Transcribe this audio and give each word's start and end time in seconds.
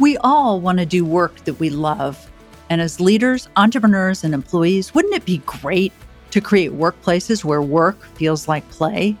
We 0.00 0.16
all 0.18 0.60
want 0.60 0.78
to 0.78 0.86
do 0.86 1.04
work 1.04 1.44
that 1.44 1.58
we 1.58 1.70
love. 1.70 2.30
And 2.70 2.80
as 2.80 3.00
leaders, 3.00 3.48
entrepreneurs, 3.56 4.22
and 4.22 4.32
employees, 4.32 4.94
wouldn't 4.94 5.14
it 5.14 5.24
be 5.24 5.38
great 5.38 5.92
to 6.30 6.40
create 6.40 6.70
workplaces 6.70 7.42
where 7.42 7.60
work 7.60 8.04
feels 8.14 8.46
like 8.46 8.68
play? 8.70 9.16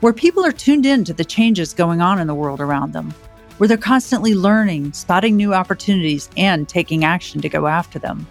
Where 0.00 0.14
people 0.14 0.42
are 0.46 0.52
tuned 0.52 0.86
in 0.86 1.04
to 1.04 1.12
the 1.12 1.26
changes 1.26 1.74
going 1.74 2.00
on 2.00 2.18
in 2.18 2.26
the 2.26 2.34
world 2.34 2.62
around 2.62 2.94
them, 2.94 3.12
where 3.58 3.68
they're 3.68 3.76
constantly 3.76 4.34
learning, 4.34 4.94
spotting 4.94 5.36
new 5.36 5.52
opportunities, 5.52 6.30
and 6.38 6.66
taking 6.66 7.04
action 7.04 7.42
to 7.42 7.48
go 7.50 7.66
after 7.66 7.98
them. 7.98 8.26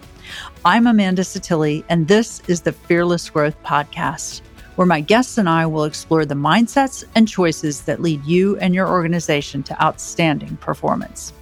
I'm 0.64 0.88
Amanda 0.88 1.22
Setili, 1.22 1.84
and 1.88 2.08
this 2.08 2.42
is 2.48 2.62
the 2.62 2.72
Fearless 2.72 3.30
Growth 3.30 3.62
Podcast, 3.62 4.40
where 4.74 4.86
my 4.86 5.00
guests 5.00 5.38
and 5.38 5.48
I 5.48 5.64
will 5.66 5.84
explore 5.84 6.26
the 6.26 6.34
mindsets 6.34 7.04
and 7.14 7.28
choices 7.28 7.82
that 7.82 8.02
lead 8.02 8.24
you 8.24 8.56
and 8.56 8.74
your 8.74 8.88
organization 8.88 9.62
to 9.62 9.80
outstanding 9.80 10.56
performance. 10.56 11.32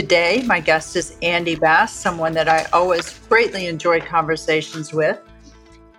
Today, 0.00 0.42
my 0.46 0.60
guest 0.60 0.96
is 0.96 1.14
Andy 1.20 1.56
Bass, 1.56 1.92
someone 1.92 2.32
that 2.32 2.48
I 2.48 2.64
always 2.72 3.18
greatly 3.28 3.66
enjoy 3.66 4.00
conversations 4.00 4.94
with. 4.94 5.20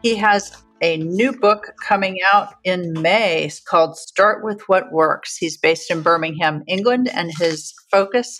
He 0.01 0.15
has 0.15 0.51
a 0.81 0.97
new 0.97 1.31
book 1.31 1.73
coming 1.85 2.17
out 2.33 2.55
in 2.63 2.93
May 2.99 3.51
called 3.67 3.95
Start 3.95 4.43
with 4.43 4.59
What 4.67 4.91
Works. 4.91 5.37
He's 5.37 5.55
based 5.55 5.91
in 5.91 6.01
Birmingham, 6.01 6.63
England, 6.67 7.11
and 7.13 7.31
his 7.37 7.75
focus 7.91 8.39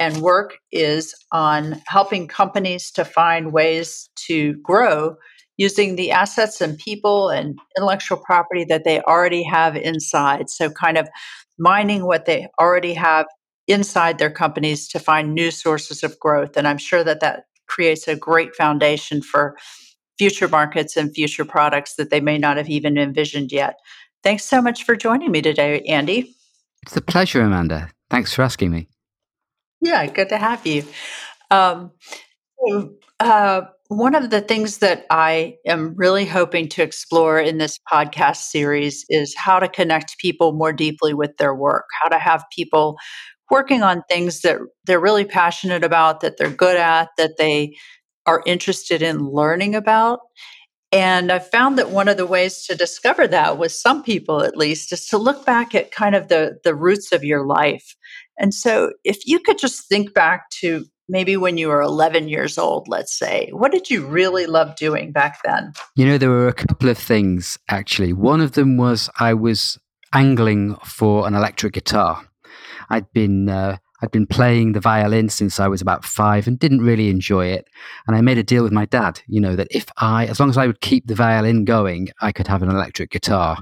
and 0.00 0.22
work 0.22 0.56
is 0.72 1.14
on 1.30 1.82
helping 1.86 2.26
companies 2.26 2.90
to 2.92 3.04
find 3.04 3.52
ways 3.52 4.08
to 4.28 4.54
grow 4.62 5.16
using 5.58 5.96
the 5.96 6.10
assets 6.10 6.62
and 6.62 6.78
people 6.78 7.28
and 7.28 7.58
intellectual 7.76 8.16
property 8.16 8.64
that 8.64 8.84
they 8.84 9.02
already 9.02 9.42
have 9.42 9.76
inside. 9.76 10.48
So, 10.48 10.70
kind 10.70 10.96
of 10.96 11.06
mining 11.58 12.06
what 12.06 12.24
they 12.24 12.48
already 12.58 12.94
have 12.94 13.26
inside 13.68 14.18
their 14.18 14.30
companies 14.30 14.88
to 14.88 14.98
find 14.98 15.34
new 15.34 15.50
sources 15.50 16.02
of 16.02 16.18
growth. 16.20 16.56
And 16.56 16.68
I'm 16.68 16.78
sure 16.78 17.02
that 17.04 17.20
that 17.20 17.44
creates 17.66 18.06
a 18.06 18.16
great 18.16 18.54
foundation 18.54 19.22
for 19.22 19.56
future 20.18 20.48
markets 20.48 20.96
and 20.96 21.14
future 21.14 21.44
products 21.44 21.94
that 21.96 22.10
they 22.10 22.20
may 22.20 22.38
not 22.38 22.56
have 22.56 22.68
even 22.68 22.96
envisioned 22.96 23.52
yet. 23.52 23.76
Thanks 24.22 24.44
so 24.44 24.62
much 24.62 24.84
for 24.84 24.96
joining 24.96 25.30
me 25.30 25.42
today, 25.42 25.80
Andy. 25.82 26.34
It's 26.82 26.96
a 26.96 27.00
pleasure, 27.00 27.42
Amanda. 27.42 27.90
Thanks 28.10 28.32
for 28.32 28.42
asking 28.42 28.70
me. 28.70 28.88
Yeah, 29.80 30.06
good 30.06 30.28
to 30.30 30.38
have 30.38 30.66
you. 30.66 30.84
Um, 31.50 31.92
uh, 33.20 33.62
one 33.88 34.14
of 34.14 34.30
the 34.30 34.40
things 34.40 34.78
that 34.78 35.06
I 35.10 35.56
am 35.66 35.94
really 35.96 36.24
hoping 36.24 36.68
to 36.70 36.82
explore 36.82 37.38
in 37.38 37.58
this 37.58 37.78
podcast 37.90 38.48
series 38.48 39.04
is 39.08 39.34
how 39.36 39.58
to 39.60 39.68
connect 39.68 40.18
people 40.18 40.52
more 40.52 40.72
deeply 40.72 41.14
with 41.14 41.36
their 41.36 41.54
work, 41.54 41.84
how 42.02 42.08
to 42.08 42.18
have 42.18 42.44
people 42.52 42.96
working 43.50 43.82
on 43.82 44.02
things 44.08 44.40
that 44.40 44.58
they're 44.84 45.00
really 45.00 45.24
passionate 45.24 45.84
about, 45.84 46.20
that 46.20 46.36
they're 46.36 46.50
good 46.50 46.76
at, 46.76 47.08
that 47.16 47.36
they 47.38 47.76
are 48.26 48.42
interested 48.46 49.02
in 49.02 49.28
learning 49.28 49.74
about. 49.74 50.20
And 50.92 51.32
I 51.32 51.40
found 51.40 51.78
that 51.78 51.90
one 51.90 52.08
of 52.08 52.16
the 52.16 52.26
ways 52.26 52.64
to 52.66 52.76
discover 52.76 53.26
that, 53.28 53.58
with 53.58 53.72
some 53.72 54.02
people 54.02 54.42
at 54.42 54.56
least, 54.56 54.92
is 54.92 55.06
to 55.08 55.18
look 55.18 55.44
back 55.44 55.74
at 55.74 55.90
kind 55.90 56.14
of 56.14 56.28
the, 56.28 56.58
the 56.64 56.74
roots 56.74 57.12
of 57.12 57.24
your 57.24 57.44
life. 57.44 57.96
And 58.38 58.54
so, 58.54 58.92
if 59.04 59.26
you 59.26 59.40
could 59.40 59.58
just 59.58 59.88
think 59.88 60.14
back 60.14 60.48
to 60.60 60.84
maybe 61.08 61.36
when 61.36 61.56
you 61.56 61.68
were 61.68 61.80
11 61.80 62.28
years 62.28 62.58
old, 62.58 62.88
let's 62.88 63.16
say, 63.16 63.50
what 63.52 63.72
did 63.72 63.90
you 63.90 64.06
really 64.06 64.46
love 64.46 64.76
doing 64.76 65.12
back 65.12 65.38
then? 65.44 65.72
You 65.96 66.06
know, 66.06 66.18
there 66.18 66.30
were 66.30 66.48
a 66.48 66.52
couple 66.52 66.88
of 66.88 66.98
things 66.98 67.58
actually. 67.68 68.12
One 68.12 68.40
of 68.40 68.52
them 68.52 68.76
was 68.76 69.10
I 69.18 69.34
was 69.34 69.78
angling 70.12 70.76
for 70.84 71.26
an 71.26 71.34
electric 71.34 71.74
guitar. 71.74 72.26
I'd 72.90 73.10
been 73.12 73.48
uh, 73.48 73.78
I'd 74.02 74.10
been 74.10 74.26
playing 74.26 74.72
the 74.72 74.80
violin 74.80 75.28
since 75.28 75.58
I 75.58 75.68
was 75.68 75.80
about 75.80 76.04
five 76.04 76.46
and 76.46 76.58
didn't 76.58 76.82
really 76.82 77.08
enjoy 77.08 77.46
it. 77.46 77.66
And 78.06 78.16
I 78.16 78.20
made 78.20 78.38
a 78.38 78.42
deal 78.42 78.62
with 78.62 78.72
my 78.72 78.84
dad, 78.84 79.20
you 79.26 79.40
know, 79.40 79.56
that 79.56 79.68
if 79.70 79.86
I, 79.96 80.26
as 80.26 80.38
long 80.38 80.50
as 80.50 80.58
I 80.58 80.66
would 80.66 80.80
keep 80.80 81.06
the 81.06 81.14
violin 81.14 81.64
going, 81.64 82.08
I 82.20 82.32
could 82.32 82.46
have 82.46 82.62
an 82.62 82.70
electric 82.70 83.10
guitar. 83.10 83.58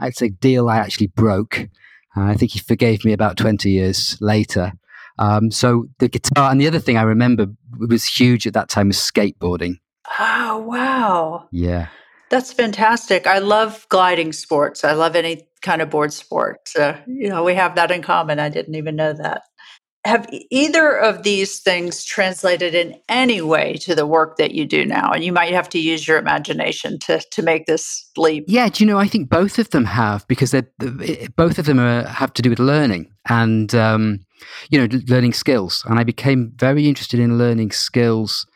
It's 0.00 0.20
a 0.20 0.28
deal 0.28 0.68
I 0.68 0.76
actually 0.76 1.06
broke. 1.08 1.60
Uh, 2.16 2.22
I 2.22 2.34
think 2.34 2.52
he 2.52 2.58
forgave 2.58 3.04
me 3.04 3.12
about 3.12 3.38
20 3.38 3.70
years 3.70 4.18
later. 4.20 4.72
Um, 5.18 5.50
so 5.50 5.86
the 5.98 6.08
guitar, 6.08 6.50
and 6.50 6.60
the 6.60 6.68
other 6.68 6.78
thing 6.78 6.96
I 6.96 7.02
remember 7.02 7.46
was 7.78 8.04
huge 8.04 8.46
at 8.46 8.52
that 8.52 8.68
time 8.68 8.88
was 8.88 8.98
skateboarding. 8.98 9.76
Oh, 10.18 10.58
wow. 10.58 11.48
Yeah. 11.50 11.88
That's 12.30 12.52
fantastic. 12.52 13.26
I 13.26 13.38
love 13.38 13.86
gliding 13.88 14.32
sports. 14.32 14.84
I 14.84 14.92
love 14.92 15.16
any 15.16 15.47
kind 15.62 15.82
of 15.82 15.90
board 15.90 16.12
sport. 16.12 16.70
Uh, 16.78 16.94
you 17.06 17.28
know, 17.28 17.44
we 17.44 17.54
have 17.54 17.74
that 17.74 17.90
in 17.90 18.02
common. 18.02 18.38
I 18.38 18.48
didn't 18.48 18.74
even 18.74 18.96
know 18.96 19.12
that. 19.12 19.42
Have 20.04 20.28
either 20.50 20.96
of 20.96 21.24
these 21.24 21.60
things 21.60 22.04
translated 22.04 22.74
in 22.74 22.94
any 23.08 23.42
way 23.42 23.74
to 23.82 23.94
the 23.94 24.06
work 24.06 24.36
that 24.36 24.52
you 24.52 24.64
do 24.64 24.86
now? 24.86 25.10
And 25.10 25.24
you 25.24 25.32
might 25.32 25.52
have 25.52 25.68
to 25.70 25.78
use 25.78 26.06
your 26.06 26.18
imagination 26.18 26.98
to 27.00 27.20
to 27.32 27.42
make 27.42 27.66
this 27.66 28.08
leap. 28.16 28.44
Yeah, 28.46 28.68
do 28.68 28.82
you 28.82 28.88
know? 28.88 28.98
I 28.98 29.08
think 29.08 29.28
both 29.28 29.58
of 29.58 29.70
them 29.70 29.84
have 29.84 30.26
because 30.28 30.52
they're, 30.52 30.70
both 31.36 31.58
of 31.58 31.66
them 31.66 31.80
are, 31.80 32.04
have 32.06 32.32
to 32.34 32.42
do 32.42 32.48
with 32.48 32.60
learning 32.60 33.12
and 33.28 33.74
um, 33.74 34.20
you 34.70 34.78
know 34.78 34.98
learning 35.08 35.32
skills. 35.32 35.84
And 35.88 35.98
I 35.98 36.04
became 36.04 36.52
very 36.56 36.88
interested 36.88 37.20
in 37.20 37.36
learning 37.36 37.72
skills 37.72 38.46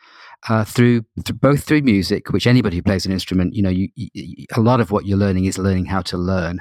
uh, 0.48 0.64
through, 0.64 1.02
through, 1.24 1.36
both 1.36 1.64
through 1.64 1.82
music, 1.82 2.30
which 2.30 2.46
anybody 2.46 2.76
who 2.76 2.82
plays 2.82 3.06
an 3.06 3.12
instrument, 3.12 3.54
you 3.54 3.62
know, 3.62 3.70
you, 3.70 3.88
you, 3.94 4.46
a 4.56 4.60
lot 4.60 4.80
of 4.80 4.90
what 4.90 5.06
you're 5.06 5.18
learning 5.18 5.44
is 5.44 5.58
learning 5.58 5.86
how 5.86 6.02
to 6.02 6.16
learn, 6.16 6.60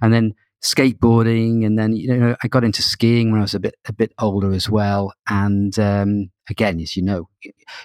and 0.00 0.12
then 0.12 0.34
skateboarding, 0.62 1.64
and 1.64 1.78
then 1.78 1.94
you 1.94 2.16
know, 2.16 2.36
I 2.42 2.48
got 2.48 2.64
into 2.64 2.82
skiing 2.82 3.30
when 3.30 3.40
I 3.40 3.42
was 3.42 3.54
a 3.54 3.60
bit 3.60 3.74
a 3.86 3.92
bit 3.92 4.12
older 4.18 4.52
as 4.52 4.68
well, 4.68 5.12
and 5.28 5.78
um, 5.78 6.30
again, 6.48 6.80
as 6.80 6.96
you 6.96 7.02
know, 7.02 7.28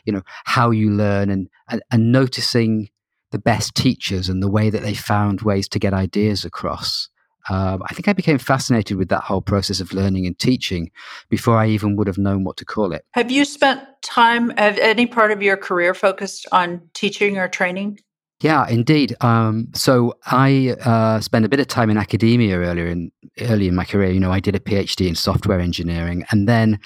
you 0.05 0.13
know 0.13 0.22
how 0.45 0.72
you 0.72 0.91
learn 0.91 1.29
and, 1.29 1.50
and 1.69 1.81
and 1.91 2.11
noticing 2.11 2.89
the 3.31 3.39
best 3.39 3.75
teachers 3.75 4.27
and 4.27 4.41
the 4.41 4.50
way 4.50 4.69
that 4.69 4.81
they 4.81 4.95
found 4.95 5.41
ways 5.41 5.67
to 5.69 5.77
get 5.77 5.94
ideas 5.94 6.44
across 6.44 7.09
um, 7.50 7.81
I 7.89 7.94
think 7.94 8.07
I 8.07 8.13
became 8.13 8.38
fascinated 8.38 8.97
with 8.97 9.09
that 9.09 9.23
whole 9.23 9.41
process 9.41 9.79
of 9.79 9.94
learning 9.94 10.27
and 10.27 10.38
teaching 10.38 10.91
before 11.29 11.57
I 11.57 11.67
even 11.67 11.95
would 11.95 12.07
have 12.07 12.17
known 12.17 12.44
what 12.44 12.57
to 12.57 12.66
call 12.66 12.91
it. 12.94 13.06
Have 13.13 13.31
you 13.31 13.44
spent 13.44 13.81
time, 14.03 14.51
have 14.51 14.77
any 14.77 15.07
part 15.07 15.31
of 15.31 15.41
your 15.41 15.57
career 15.57 15.94
focused 15.94 16.47
on 16.51 16.81
teaching 16.94 17.38
or 17.38 17.47
training? 17.47 18.00
Yeah, 18.41 18.67
indeed. 18.69 19.16
Um, 19.22 19.67
so 19.73 20.13
I 20.25 20.75
uh, 20.81 21.19
spent 21.19 21.44
a 21.44 21.50
bit 21.50 21.59
of 21.59 21.67
time 21.67 21.89
in 21.89 21.97
academia 21.97 22.57
earlier 22.57 22.88
in 22.88 23.11
early 23.41 23.67
in 23.67 23.75
my 23.75 23.83
career. 23.83 24.11
You 24.11 24.19
know, 24.19 24.31
I 24.31 24.39
did 24.39 24.55
a 24.55 24.59
PhD 24.59 25.07
in 25.09 25.16
software 25.16 25.59
engineering, 25.59 26.23
and 26.31 26.47
then 26.47 26.79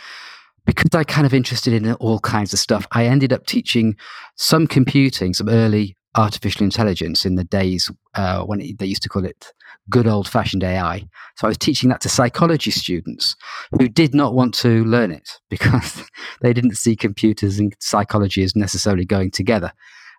because 0.66 0.90
I 0.96 1.04
kind 1.04 1.28
of 1.28 1.34
interested 1.34 1.74
in 1.74 1.94
all 1.94 2.20
kinds 2.20 2.54
of 2.54 2.60
stuff, 2.60 2.88
I 2.92 3.06
ended 3.06 3.32
up 3.34 3.46
teaching 3.46 3.96
some 4.36 4.66
computing, 4.66 5.34
some 5.34 5.50
early 5.50 5.96
artificial 6.16 6.64
intelligence 6.64 7.26
in 7.26 7.36
the 7.36 7.44
days 7.44 7.92
uh, 8.16 8.44
when 8.44 8.62
it, 8.62 8.78
they 8.78 8.86
used 8.86 9.04
to 9.04 9.10
call 9.10 9.26
it 9.26 9.52
good 9.90 10.08
old 10.08 10.28
fashioned 10.28 10.64
AI. 10.64 11.00
So 11.36 11.48
I 11.48 11.50
was 11.50 11.58
teaching 11.58 11.90
that 11.90 12.02
to 12.02 12.10
psychology 12.10 12.72
students 12.72 13.36
who 13.78 13.88
did 13.88 14.14
not 14.14 14.34
want 14.34 14.54
to 14.56 14.86
learn 14.86 15.12
it 15.12 15.30
because 15.50 16.04
they 16.42 16.54
didn't 16.54 16.78
see 16.78 16.96
computers 16.96 17.60
and 17.60 17.76
psychology 17.80 18.44
as 18.44 18.56
necessarily 18.56 19.06
going 19.06 19.32
together. 19.32 19.72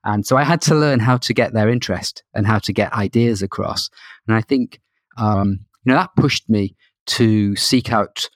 And 0.05 0.27
so 0.27 0.37
I 0.37 0.45
had 0.45 0.61
to 0.63 0.75
learn 0.75 1.01
how 1.01 1.17
to 1.19 1.35
get 1.35 1.55
their 1.55 1.69
interest 1.69 2.23
and 2.35 2.47
how 2.47 2.59
to 2.61 2.73
get 2.73 2.93
ideas 2.93 3.43
across. 3.43 3.89
And 4.27 4.37
I 4.37 4.41
think, 4.41 4.81
um, 5.17 5.61
you 5.85 5.93
know, 5.93 5.97
that 5.97 6.11
pushed 6.17 6.49
me 6.49 6.77
to 7.07 7.57
seek 7.57 7.93
out 7.93 8.29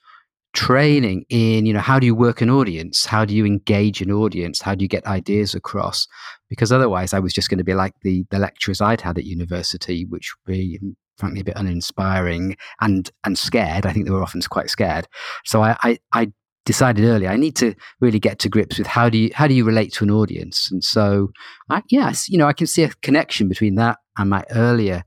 training 0.54 1.24
in 1.28 1.66
you 1.66 1.74
know 1.74 1.78
how 1.78 1.98
do 1.98 2.06
you 2.06 2.14
work 2.14 2.40
an 2.40 2.48
audience 2.48 3.04
how 3.04 3.22
do 3.22 3.36
you 3.36 3.44
engage 3.44 4.00
an 4.00 4.10
audience 4.10 4.62
how 4.62 4.74
do 4.74 4.82
you 4.82 4.88
get 4.88 5.06
ideas 5.06 5.54
across 5.54 6.08
because 6.48 6.72
otherwise 6.72 7.12
i 7.12 7.18
was 7.18 7.34
just 7.34 7.50
going 7.50 7.58
to 7.58 7.64
be 7.64 7.74
like 7.74 7.92
the 8.00 8.24
the 8.30 8.38
lecturers 8.38 8.80
i'd 8.80 9.03
had 9.03 9.18
at 9.18 9.24
university 9.24 10.06
which 10.06 10.32
would 10.47 10.53
be 10.53 10.80
frankly 11.18 11.41
a 11.41 11.44
bit 11.44 11.56
uninspiring 11.56 12.56
and 12.80 13.10
and 13.24 13.36
scared. 13.36 13.84
I 13.84 13.92
think 13.92 14.06
they 14.06 14.12
were 14.12 14.22
often 14.22 14.41
quite 14.42 14.71
scared. 14.71 15.09
So 15.44 15.62
I, 15.62 15.76
I, 15.82 15.98
I 16.12 16.32
decided 16.68 17.03
early 17.03 17.26
I 17.26 17.36
need 17.36 17.56
to 17.56 17.74
really 17.98 18.20
get 18.20 18.38
to 18.41 18.50
grips 18.50 18.76
with 18.76 18.86
how 18.86 19.09
do 19.09 19.16
you 19.16 19.30
how 19.32 19.47
do 19.47 19.54
you 19.54 19.65
relate 19.65 19.91
to 19.94 20.04
an 20.04 20.10
audience. 20.10 20.70
And 20.70 20.84
so 20.84 21.30
I, 21.70 21.82
yes, 21.88 22.28
you 22.28 22.36
know, 22.36 22.47
I 22.47 22.53
can 22.53 22.66
see 22.66 22.82
a 22.82 22.91
connection 23.00 23.48
between 23.48 23.76
that 23.76 23.97
and 24.18 24.28
my 24.28 24.44
earlier 24.50 25.04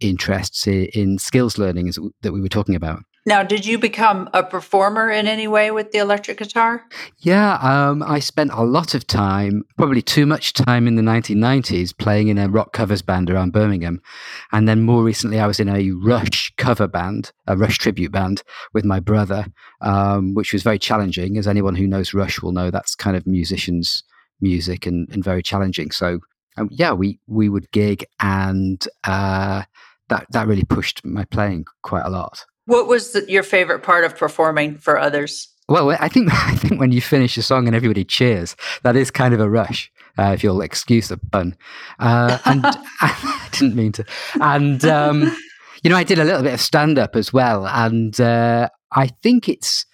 interests 0.00 0.66
in, 0.66 0.86
in 0.94 1.18
skills 1.18 1.58
learning 1.58 1.92
that 2.22 2.32
we 2.32 2.40
were 2.40 2.48
talking 2.48 2.74
about. 2.74 3.00
Now, 3.24 3.44
did 3.44 3.64
you 3.64 3.78
become 3.78 4.28
a 4.32 4.42
performer 4.42 5.08
in 5.08 5.28
any 5.28 5.46
way 5.46 5.70
with 5.70 5.92
the 5.92 5.98
electric 5.98 6.38
guitar? 6.38 6.84
Yeah, 7.18 7.54
um, 7.62 8.02
I 8.02 8.18
spent 8.18 8.50
a 8.52 8.64
lot 8.64 8.94
of 8.94 9.06
time, 9.06 9.62
probably 9.76 10.02
too 10.02 10.26
much 10.26 10.54
time 10.54 10.88
in 10.88 10.96
the 10.96 11.02
1990s, 11.02 11.96
playing 11.96 12.28
in 12.28 12.38
a 12.38 12.48
rock 12.48 12.72
covers 12.72 13.00
band 13.00 13.30
around 13.30 13.52
Birmingham. 13.52 14.02
And 14.50 14.68
then 14.68 14.82
more 14.82 15.04
recently, 15.04 15.38
I 15.38 15.46
was 15.46 15.60
in 15.60 15.68
a 15.68 15.92
Rush 15.92 16.52
cover 16.56 16.88
band, 16.88 17.30
a 17.46 17.56
Rush 17.56 17.78
tribute 17.78 18.10
band 18.10 18.42
with 18.72 18.84
my 18.84 18.98
brother, 18.98 19.46
um, 19.82 20.34
which 20.34 20.52
was 20.52 20.64
very 20.64 20.80
challenging. 20.80 21.38
As 21.38 21.46
anyone 21.46 21.76
who 21.76 21.86
knows 21.86 22.12
Rush 22.12 22.42
will 22.42 22.52
know, 22.52 22.72
that's 22.72 22.96
kind 22.96 23.16
of 23.16 23.24
musicians' 23.24 24.02
music 24.40 24.84
and, 24.84 25.08
and 25.12 25.22
very 25.22 25.44
challenging. 25.44 25.92
So, 25.92 26.18
um, 26.56 26.68
yeah, 26.72 26.92
we, 26.92 27.20
we 27.28 27.48
would 27.48 27.70
gig 27.70 28.04
and 28.18 28.84
uh, 29.04 29.62
that, 30.08 30.26
that 30.32 30.48
really 30.48 30.64
pushed 30.64 31.04
my 31.04 31.24
playing 31.24 31.66
quite 31.82 32.04
a 32.04 32.10
lot. 32.10 32.44
What 32.66 32.86
was 32.86 33.12
the, 33.12 33.24
your 33.28 33.42
favorite 33.42 33.82
part 33.82 34.04
of 34.04 34.16
performing 34.16 34.78
for 34.78 34.98
others? 34.98 35.48
Well, 35.68 35.90
I 35.90 36.08
think 36.08 36.28
I 36.32 36.54
think 36.56 36.80
when 36.80 36.92
you 36.92 37.00
finish 37.00 37.36
a 37.36 37.42
song 37.42 37.66
and 37.66 37.76
everybody 37.76 38.04
cheers, 38.04 38.56
that 38.82 38.96
is 38.96 39.10
kind 39.10 39.34
of 39.34 39.40
a 39.40 39.48
rush. 39.48 39.90
Uh, 40.18 40.32
if 40.34 40.44
you'll 40.44 40.60
excuse 40.60 41.08
the 41.08 41.16
pun, 41.16 41.56
uh, 41.98 42.38
and 42.44 42.62
I 43.00 43.48
didn't 43.52 43.74
mean 43.74 43.92
to. 43.92 44.04
And 44.40 44.84
um, 44.84 45.34
you 45.82 45.90
know, 45.90 45.96
I 45.96 46.04
did 46.04 46.18
a 46.18 46.24
little 46.24 46.42
bit 46.42 46.52
of 46.52 46.60
stand 46.60 46.98
up 46.98 47.16
as 47.16 47.32
well, 47.32 47.66
and 47.66 48.20
uh, 48.20 48.68
I 48.92 49.06
think 49.22 49.48
it's 49.48 49.86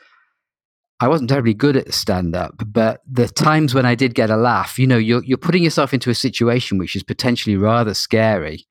I 1.00 1.06
wasn't 1.06 1.31
terribly 1.31 1.55
good 1.55 1.77
at 1.77 1.95
stand 1.95 2.35
up, 2.35 2.61
but 2.67 3.03
the 3.09 3.29
times 3.29 3.73
when 3.73 3.87
I 3.87 3.95
did 3.95 4.15
get 4.15 4.31
a 4.31 4.37
laugh, 4.37 4.79
you 4.79 4.87
know, 4.87 4.97
you're, 4.97 5.23
you're 5.23 5.39
putting 5.39 5.62
yourself 5.62 5.95
into 5.95 6.11
a 6.11 6.15
situation 6.15 6.77
which 6.77 6.97
is 6.97 7.05
potentially 7.05 7.56
rather 7.56 7.95
scary. 7.95 8.67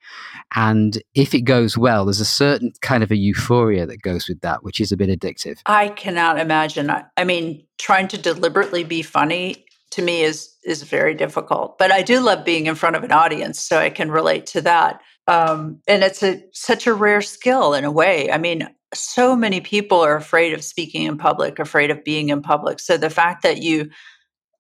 And 0.56 1.01
if 1.13 1.33
it 1.33 1.41
goes 1.41 1.77
well, 1.77 2.06
there's 2.06 2.19
a 2.19 2.25
certain 2.25 2.74
kind 2.81 3.01
of 3.01 3.12
a 3.12 3.15
euphoria 3.15 3.85
that 3.85 4.01
goes 4.01 4.27
with 4.27 4.41
that, 4.41 4.63
which 4.63 4.81
is 4.81 4.91
a 4.91 4.97
bit 4.97 5.09
addictive. 5.09 5.59
I 5.65 5.89
cannot 5.89 6.38
imagine. 6.38 6.91
I 7.15 7.24
mean, 7.24 7.65
trying 7.77 8.09
to 8.09 8.18
deliberately 8.18 8.83
be 8.83 9.03
funny 9.03 9.65
to 9.91 10.01
me 10.01 10.21
is 10.21 10.53
is 10.63 10.83
very 10.83 11.13
difficult. 11.13 11.77
But 11.77 11.91
I 11.91 12.01
do 12.01 12.19
love 12.19 12.44
being 12.44 12.65
in 12.65 12.75
front 12.75 12.95
of 12.95 13.03
an 13.03 13.12
audience, 13.12 13.59
so 13.59 13.77
I 13.77 13.89
can 13.89 14.12
relate 14.12 14.45
to 14.47 14.62
that. 14.62 15.01
Um, 15.27 15.81
and 15.88 16.03
it's 16.03 16.24
a 16.24 16.44
such 16.53 16.88
a 16.88 16.94
rare 16.94 17.21
skill 17.21 17.74
in 17.74 17.83
a 17.83 17.91
way. 17.91 18.31
I 18.31 18.38
mean, 18.38 18.69
so 18.94 19.36
many 19.36 19.62
people 19.62 20.00
are 20.00 20.16
afraid 20.16 20.54
of 20.54 20.63
speaking 20.63 21.04
in 21.04 21.18
public, 21.18 21.60
afraid 21.60 21.92
of 21.92 22.04
being 22.04 22.30
in 22.30 22.42
public. 22.42 22.80
So 22.80 22.98
the 22.98 23.10
fact 23.10 23.44
that 23.44 23.62
you 23.62 23.89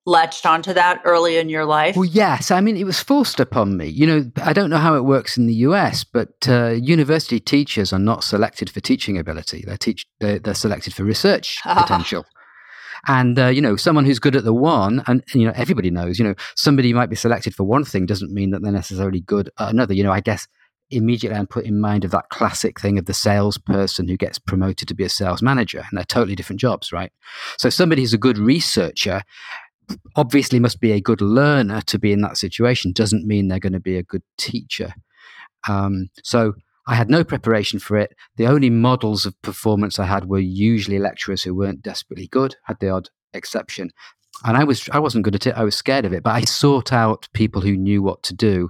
latched 0.07 0.45
onto 0.45 0.73
that 0.73 1.01
early 1.03 1.37
in 1.37 1.49
your 1.49 1.65
life? 1.65 1.95
Well, 1.95 2.05
yes. 2.05 2.49
I 2.49 2.61
mean, 2.61 2.77
it 2.77 2.85
was 2.85 2.99
forced 2.99 3.39
upon 3.39 3.77
me. 3.77 3.87
You 3.87 4.07
know, 4.07 4.31
I 4.41 4.53
don't 4.53 4.69
know 4.69 4.77
how 4.77 4.95
it 4.95 5.03
works 5.03 5.37
in 5.37 5.45
the 5.45 5.53
US, 5.53 6.03
but 6.03 6.47
uh, 6.47 6.69
university 6.69 7.39
teachers 7.39 7.93
are 7.93 7.99
not 7.99 8.23
selected 8.23 8.69
for 8.69 8.79
teaching 8.79 9.17
ability. 9.17 9.65
They're 9.67 9.77
teach 9.77 10.07
they're, 10.19 10.39
they're 10.39 10.55
selected 10.55 10.93
for 10.93 11.03
research 11.03 11.59
potential. 11.63 12.25
And 13.07 13.37
uh, 13.37 13.47
you 13.47 13.61
know, 13.61 13.75
someone 13.75 14.05
who's 14.05 14.17
good 14.17 14.35
at 14.35 14.43
the 14.43 14.53
one, 14.53 15.03
and 15.07 15.23
you 15.33 15.45
know, 15.45 15.53
everybody 15.55 15.91
knows. 15.91 16.17
You 16.17 16.25
know, 16.25 16.35
somebody 16.55 16.93
might 16.93 17.09
be 17.09 17.15
selected 17.15 17.53
for 17.53 17.63
one 17.63 17.83
thing 17.83 18.05
doesn't 18.05 18.33
mean 18.33 18.51
that 18.51 18.63
they're 18.63 18.71
necessarily 18.71 19.19
good 19.19 19.51
at 19.59 19.69
another. 19.69 19.93
You 19.93 20.03
know, 20.03 20.11
I 20.11 20.21
guess 20.21 20.47
immediately 20.89 21.37
I'm 21.37 21.47
put 21.47 21.65
in 21.65 21.79
mind 21.79 22.05
of 22.05 22.11
that 22.11 22.29
classic 22.29 22.79
thing 22.79 22.97
of 22.97 23.05
the 23.05 23.13
salesperson 23.13 24.07
who 24.07 24.17
gets 24.17 24.39
promoted 24.39 24.87
to 24.87 24.95
be 24.95 25.03
a 25.03 25.09
sales 25.09 25.41
manager, 25.41 25.79
and 25.79 25.97
they're 25.97 26.05
totally 26.05 26.35
different 26.35 26.59
jobs, 26.59 26.91
right? 26.91 27.11
So 27.57 27.69
somebody 27.69 28.01
who's 28.01 28.13
a 28.13 28.17
good 28.17 28.37
researcher 28.37 29.23
obviously 30.15 30.59
must 30.59 30.79
be 30.79 30.91
a 30.91 31.01
good 31.01 31.21
learner 31.21 31.81
to 31.81 31.99
be 31.99 32.11
in 32.11 32.21
that 32.21 32.37
situation. 32.37 32.91
Doesn't 32.91 33.25
mean 33.25 33.47
they're 33.47 33.59
going 33.59 33.73
to 33.73 33.79
be 33.79 33.97
a 33.97 34.03
good 34.03 34.23
teacher. 34.37 34.93
Um, 35.67 36.09
so 36.23 36.53
I 36.87 36.95
had 36.95 37.09
no 37.09 37.23
preparation 37.23 37.79
for 37.79 37.97
it. 37.97 38.13
The 38.37 38.47
only 38.47 38.69
models 38.69 39.25
of 39.25 39.39
performance 39.41 39.99
I 39.99 40.05
had 40.05 40.25
were 40.25 40.39
usually 40.39 40.99
lecturers 40.99 41.43
who 41.43 41.53
weren't 41.53 41.81
desperately 41.81 42.27
good, 42.27 42.55
had 42.63 42.79
the 42.79 42.89
odd 42.89 43.09
exception. 43.33 43.91
And 44.45 44.55
I 44.55 44.63
was 44.63 44.87
I 44.91 44.99
wasn't 44.99 45.23
good 45.23 45.35
at 45.35 45.47
it. 45.47 45.55
I 45.55 45.63
was 45.63 45.75
scared 45.75 46.05
of 46.05 46.13
it, 46.13 46.23
but 46.23 46.35
I 46.35 46.41
sought 46.41 46.93
out 46.93 47.27
people 47.33 47.61
who 47.61 47.75
knew 47.75 48.03
what 48.03 48.23
to 48.23 48.35
do 48.35 48.69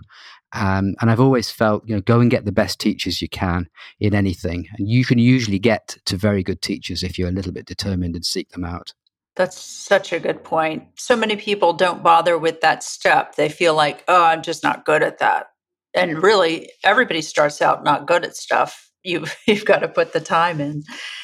um, 0.54 0.96
and 1.02 1.12
I've 1.12 1.20
always 1.20 1.52
felt, 1.52 1.84
you 1.88 1.96
know, 1.96 2.02
go 2.02 2.20
and 2.20 2.32
get 2.32 2.46
the 2.46 2.52
best 2.52 2.80
teachers 2.80 3.22
you 3.22 3.28
can 3.28 3.68
in 4.00 4.16
anything. 4.16 4.68
And 4.78 4.88
you 4.90 5.04
can 5.04 5.20
usually 5.20 5.60
get 5.60 5.98
to 6.06 6.16
very 6.16 6.44
good 6.44 6.62
teachers 6.62 7.04
if 7.04 7.20
you're 7.20 7.30
a 7.30 7.34
little 7.34 7.52
bit 7.52 7.66
determined 7.66 8.16
and 8.16 8.26
seek 8.26 8.50
them 8.50 8.64
out. 8.64 8.94
That's 9.36 9.60
such 9.60 10.14
a 10.14 10.20
good 10.20 10.44
point. 10.44 10.88
So 10.96 11.16
many 11.16 11.36
people 11.36 11.74
don't 11.74 12.02
bother 12.02 12.38
with 12.38 12.62
that 12.62 12.82
step. 12.82 13.36
They 13.36 13.50
feel 13.50 13.76
like, 13.76 14.04
oh, 14.08 14.24
I'm 14.24 14.42
just 14.42 14.64
not 14.64 14.86
good 14.86 15.04
at 15.04 15.20
that. 15.20 15.48
And 15.94 16.24
really, 16.24 16.72
everybody 16.84 17.22
starts 17.22 17.62
out 17.62 17.84
not 17.84 18.08
good 18.08 18.24
at 18.24 18.36
stuff. 18.36 18.90
You've, 19.04 19.36
you've 19.48 19.66
got 19.66 19.80
to 19.80 19.88
put 19.88 20.14
the 20.14 20.22
time 20.22 20.60
in. 20.60 20.84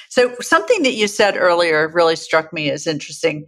So, 0.10 0.36
something 0.42 0.84
that 0.84 0.94
you 0.94 1.08
said 1.08 1.38
earlier 1.38 1.88
really 1.88 2.16
struck 2.16 2.54
me 2.54 2.70
as 2.70 2.86
interesting. 2.86 3.48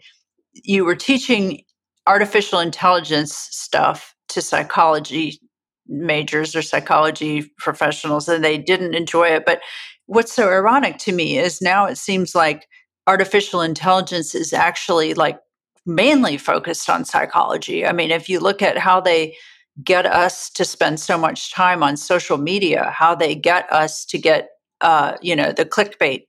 You 0.54 0.84
were 0.84 0.96
teaching 0.96 1.62
artificial 2.08 2.60
intelligence 2.60 3.36
stuff 3.36 4.16
to 4.30 4.42
psychology 4.42 5.40
majors 5.88 6.56
or 6.56 6.62
psychology 6.62 7.52
professionals 7.58 8.28
and 8.28 8.44
they 8.44 8.58
didn't 8.58 8.96
enjoy 8.96 9.28
it. 9.28 9.46
But 9.46 9.62
what's 10.08 10.34
so 10.34 10.50
ironic 10.50 10.98
to 11.00 11.12
me 11.12 11.38
is 11.38 11.62
now 11.62 11.86
it 11.86 11.98
seems 11.98 12.36
like 12.36 12.68
artificial 13.08 13.62
intelligence 13.62 14.34
is 14.34 14.54
actually 14.54 15.14
like 15.14 15.40
mainly 15.86 16.38
focused 16.38 16.90
on 16.90 17.06
psychology. 17.06 17.86
I 17.86 17.92
mean, 17.92 18.12
if 18.12 18.28
you 18.28 18.40
look 18.40 18.62
at 18.62 18.78
how 18.78 19.00
they 19.00 19.36
get 19.84 20.06
us 20.06 20.50
to 20.52 20.66
spend 20.66 21.00
so 21.00 21.18
much 21.18 21.54
time 21.54 21.84
on 21.84 21.98
social 21.98 22.38
media, 22.38 22.94
how 22.96 23.14
they 23.14 23.36
get 23.36 23.72
us 23.72 24.06
to 24.06 24.18
get, 24.18 24.50
uh, 24.82 25.14
you 25.22 25.36
know, 25.36 25.52
the 25.52 25.66
clickbait 25.66 26.24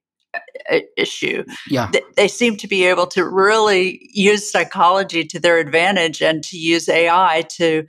uh, 0.70 0.80
issue. 0.96 1.44
Yeah. 1.68 1.90
They 2.16 2.28
seem 2.28 2.56
to 2.56 2.66
be 2.66 2.84
able 2.84 3.06
to 3.08 3.24
really 3.24 4.08
use 4.12 4.50
psychology 4.50 5.24
to 5.24 5.38
their 5.38 5.58
advantage 5.58 6.20
and 6.20 6.42
to 6.44 6.58
use 6.58 6.88
AI 6.88 7.44
to 7.50 7.86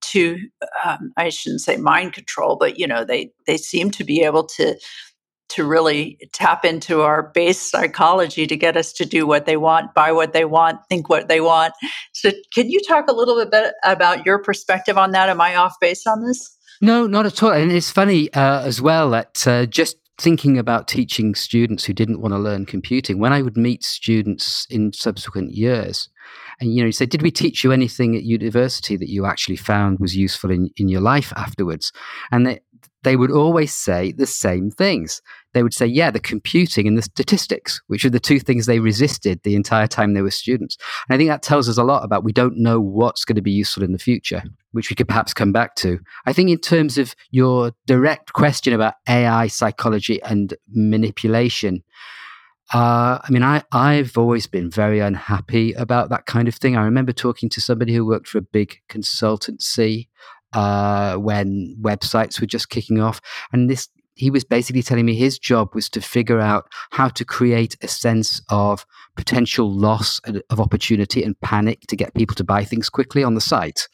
to 0.00 0.38
um, 0.84 1.12
I 1.16 1.28
shouldn't 1.28 1.60
say 1.60 1.76
mind 1.76 2.12
control, 2.12 2.56
but 2.56 2.78
you 2.78 2.86
know 2.86 3.04
they 3.04 3.32
they 3.46 3.56
seem 3.56 3.90
to 3.92 4.04
be 4.04 4.22
able 4.22 4.44
to 4.44 4.76
to 5.50 5.64
really 5.64 6.16
tap 6.32 6.64
into 6.64 7.02
our 7.02 7.24
base 7.34 7.60
psychology 7.60 8.46
to 8.46 8.56
get 8.56 8.76
us 8.76 8.92
to 8.92 9.04
do 9.04 9.26
what 9.26 9.46
they 9.46 9.56
want, 9.56 9.94
buy 9.94 10.12
what 10.12 10.32
they 10.32 10.44
want, 10.44 10.78
think 10.88 11.08
what 11.08 11.28
they 11.28 11.40
want. 11.40 11.74
So, 12.12 12.30
can 12.54 12.70
you 12.70 12.80
talk 12.86 13.08
a 13.08 13.12
little 13.12 13.44
bit 13.44 13.74
about 13.84 14.24
your 14.24 14.38
perspective 14.38 14.96
on 14.96 15.10
that? 15.12 15.28
Am 15.28 15.40
I 15.40 15.56
off 15.56 15.74
base 15.80 16.06
on 16.06 16.24
this? 16.24 16.56
No, 16.80 17.06
not 17.06 17.26
at 17.26 17.42
all. 17.42 17.52
And 17.52 17.70
it's 17.70 17.90
funny 17.90 18.32
uh, 18.32 18.62
as 18.62 18.80
well 18.80 19.10
that 19.10 19.46
uh, 19.46 19.66
just 19.66 19.96
thinking 20.18 20.58
about 20.58 20.86
teaching 20.86 21.34
students 21.34 21.84
who 21.84 21.92
didn't 21.92 22.20
want 22.20 22.32
to 22.32 22.38
learn 22.38 22.66
computing, 22.66 23.18
when 23.18 23.32
I 23.32 23.42
would 23.42 23.56
meet 23.56 23.84
students 23.84 24.66
in 24.70 24.92
subsequent 24.92 25.52
years, 25.52 26.08
and 26.60 26.74
you 26.74 26.82
know, 26.82 26.86
you 26.86 26.92
say, 26.92 27.06
did 27.06 27.22
we 27.22 27.30
teach 27.30 27.64
you 27.64 27.72
anything 27.72 28.14
at 28.14 28.22
university 28.22 28.96
that 28.96 29.08
you 29.08 29.24
actually 29.24 29.56
found 29.56 29.98
was 29.98 30.14
useful 30.14 30.50
in, 30.50 30.70
in 30.76 30.88
your 30.88 31.00
life 31.00 31.32
afterwards? 31.34 31.92
And 32.30 32.46
they, 32.46 32.60
they 33.02 33.16
would 33.16 33.30
always 33.30 33.74
say 33.74 34.12
the 34.12 34.26
same 34.26 34.70
things. 34.70 35.22
They 35.54 35.62
would 35.62 35.72
say, 35.72 35.86
yeah, 35.86 36.10
the 36.10 36.20
computing 36.20 36.86
and 36.86 36.98
the 36.98 37.02
statistics, 37.02 37.80
which 37.86 38.04
are 38.04 38.10
the 38.10 38.20
two 38.20 38.38
things 38.38 38.66
they 38.66 38.78
resisted 38.78 39.40
the 39.42 39.54
entire 39.54 39.86
time 39.86 40.12
they 40.12 40.22
were 40.22 40.30
students. 40.30 40.76
And 41.08 41.14
I 41.14 41.18
think 41.18 41.30
that 41.30 41.42
tells 41.42 41.68
us 41.68 41.78
a 41.78 41.82
lot 41.82 42.04
about 42.04 42.24
we 42.24 42.32
don't 42.32 42.58
know 42.58 42.78
what's 42.78 43.24
going 43.24 43.36
to 43.36 43.42
be 43.42 43.50
useful 43.50 43.82
in 43.82 43.92
the 43.92 43.98
future, 43.98 44.42
which 44.72 44.90
we 44.90 44.96
could 44.96 45.08
perhaps 45.08 45.32
come 45.32 45.52
back 45.52 45.76
to. 45.76 45.98
I 46.26 46.34
think, 46.34 46.50
in 46.50 46.58
terms 46.58 46.98
of 46.98 47.16
your 47.30 47.72
direct 47.86 48.34
question 48.34 48.74
about 48.74 48.94
AI 49.08 49.46
psychology 49.46 50.22
and 50.22 50.54
manipulation, 50.68 51.82
uh, 52.72 53.18
I 53.22 53.26
mean, 53.30 53.42
I, 53.42 53.62
I've 53.72 54.16
always 54.16 54.46
been 54.46 54.70
very 54.70 55.00
unhappy 55.00 55.72
about 55.72 56.08
that 56.10 56.26
kind 56.26 56.46
of 56.46 56.54
thing. 56.54 56.76
I 56.76 56.84
remember 56.84 57.12
talking 57.12 57.48
to 57.50 57.60
somebody 57.60 57.92
who 57.92 58.06
worked 58.06 58.28
for 58.28 58.38
a 58.38 58.42
big 58.42 58.78
consultancy 58.88 60.08
uh, 60.52 61.16
when 61.16 61.76
websites 61.80 62.40
were 62.40 62.46
just 62.46 62.70
kicking 62.70 63.00
off. 63.00 63.20
And 63.52 63.68
this, 63.68 63.88
he 64.14 64.30
was 64.30 64.44
basically 64.44 64.82
telling 64.82 65.04
me 65.04 65.16
his 65.16 65.38
job 65.38 65.74
was 65.74 65.88
to 65.90 66.00
figure 66.00 66.38
out 66.38 66.66
how 66.90 67.08
to 67.08 67.24
create 67.24 67.76
a 67.82 67.88
sense 67.88 68.40
of 68.50 68.86
potential 69.16 69.70
loss 69.70 70.20
of 70.50 70.60
opportunity 70.60 71.24
and 71.24 71.40
panic 71.40 71.80
to 71.88 71.96
get 71.96 72.14
people 72.14 72.36
to 72.36 72.44
buy 72.44 72.64
things 72.64 72.88
quickly 72.88 73.24
on 73.24 73.34
the 73.34 73.40
site. 73.40 73.88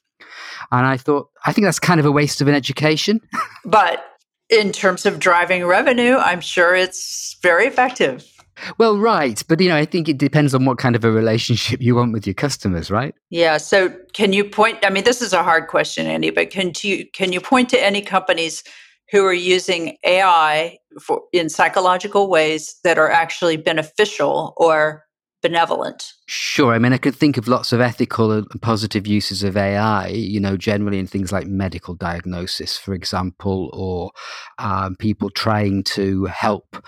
And 0.71 0.87
I 0.87 0.99
thought, 0.99 1.31
I 1.47 1.53
think 1.53 1.65
that's 1.65 1.79
kind 1.79 1.99
of 1.99 2.05
a 2.05 2.13
waste 2.13 2.43
of 2.43 2.49
an 2.49 2.55
education. 2.55 3.21
but 3.65 4.05
in 4.51 4.71
terms 4.73 5.07
of 5.07 5.19
driving 5.19 5.65
revenue, 5.65 6.17
I'm 6.17 6.41
sure 6.41 6.75
it's 6.75 7.37
very 7.43 7.67
effective. 7.67 8.31
Well, 8.79 8.99
right. 8.99 9.43
But, 9.49 9.61
you 9.61 9.69
know, 9.69 9.77
I 9.77 9.85
think 9.85 10.09
it 10.09 10.19
depends 10.19 10.55
on 10.55 10.65
what 10.65 10.79
kind 10.79 10.97
of 10.97 11.05
a 11.05 11.11
relationship 11.11 11.81
you 11.81 11.95
want 11.95 12.13
with 12.13 12.27
your 12.27 12.35
customers, 12.35 12.91
right? 12.91 13.15
Yeah. 13.31 13.57
So 13.59 13.91
can 14.13 14.33
you 14.33 14.45
point, 14.45 14.79
I 14.85 14.91
mean, 14.91 15.05
this 15.05 15.23
is 15.23 15.33
a 15.33 15.43
hard 15.43 15.69
question, 15.69 16.07
Andy, 16.07 16.31
but 16.31 16.51
can 16.51 16.73
you, 16.83 17.07
can 17.13 17.33
you 17.33 17.41
point 17.41 17.69
to 17.71 17.85
any 17.85 18.03
companies 18.03 18.63
who 19.11 19.25
are 19.25 19.33
using 19.33 19.97
AI 20.05 20.79
for, 21.01 21.23
in 21.33 21.49
psychological 21.49 22.29
ways 22.29 22.77
that 22.83 22.99
are 22.99 23.11
actually 23.11 23.57
beneficial 23.57 24.55
or 24.57 25.05
benevolent? 25.43 26.13
Sure. 26.27 26.73
I 26.75 26.79
mean, 26.79 26.93
I 26.93 26.99
could 26.99 27.15
think 27.15 27.37
of 27.37 27.47
lots 27.47 27.73
of 27.73 27.81
ethical 27.81 28.33
and 28.33 28.47
positive 28.63 29.07
uses 29.07 29.45
of 29.45 29.57
AI, 29.57 30.09
you 30.09 30.41
know, 30.41 30.57
generally 30.57 30.99
in 30.99 31.07
things 31.07 31.31
like 31.31 31.47
medical 31.47 31.95
diagnosis, 31.95 32.77
for 32.77 32.95
example, 32.95 33.71
or 33.73 34.11
um, 34.59 34.97
people 34.97 35.31
trying 35.31 35.85
to 35.85 36.25
help 36.25 36.83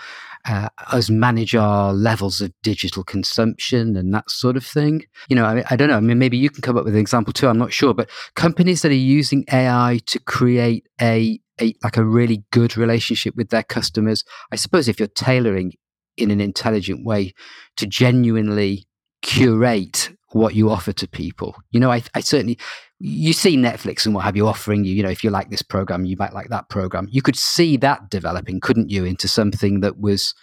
uh, 0.45 0.69
us 0.91 1.09
manage 1.09 1.55
our 1.55 1.93
levels 1.93 2.41
of 2.41 2.51
digital 2.63 3.03
consumption 3.03 3.95
and 3.95 4.13
that 4.13 4.29
sort 4.29 4.57
of 4.57 4.65
thing. 4.65 5.03
You 5.29 5.35
know, 5.35 5.45
I, 5.45 5.63
I 5.69 5.75
don't 5.75 5.89
know. 5.89 5.97
I 5.97 5.99
mean, 5.99 6.19
maybe 6.19 6.37
you 6.37 6.49
can 6.49 6.61
come 6.61 6.77
up 6.77 6.85
with 6.85 6.95
an 6.95 7.01
example 7.01 7.33
too. 7.33 7.47
I'm 7.47 7.57
not 7.57 7.73
sure, 7.73 7.93
but 7.93 8.09
companies 8.35 8.81
that 8.81 8.91
are 8.91 8.95
using 8.95 9.45
AI 9.51 9.99
to 10.07 10.19
create 10.19 10.87
a, 11.01 11.39
a 11.61 11.73
like 11.83 11.97
a 11.97 12.03
really 12.03 12.43
good 12.51 12.77
relationship 12.77 13.35
with 13.35 13.49
their 13.49 13.63
customers. 13.63 14.23
I 14.51 14.55
suppose 14.55 14.87
if 14.87 14.99
you're 14.99 15.07
tailoring 15.07 15.73
in 16.17 16.31
an 16.31 16.41
intelligent 16.41 17.05
way 17.05 17.33
to 17.77 17.87
genuinely 17.87 18.85
curate 19.21 20.11
what 20.31 20.55
you 20.55 20.69
offer 20.69 20.93
to 20.93 21.07
people. 21.07 21.55
You 21.71 21.79
know, 21.79 21.91
I, 21.91 22.03
I 22.13 22.19
certainly, 22.19 22.57
you 22.99 23.33
see 23.33 23.57
Netflix 23.57 24.05
and 24.05 24.13
what 24.13 24.25
have 24.25 24.35
you 24.35 24.47
offering 24.47 24.83
you, 24.83 24.93
you 24.93 25.03
know, 25.03 25.09
if 25.09 25.23
you 25.23 25.29
like 25.29 25.49
this 25.49 25.61
program, 25.61 26.05
you 26.05 26.17
might 26.17 26.33
like 26.33 26.49
that 26.49 26.69
program. 26.69 27.07
You 27.09 27.21
could 27.21 27.35
see 27.35 27.77
that 27.77 28.09
developing, 28.09 28.59
couldn't 28.59 28.89
you, 28.89 29.05
into 29.05 29.27
something 29.27 29.79
that 29.81 29.99
was 29.99 30.33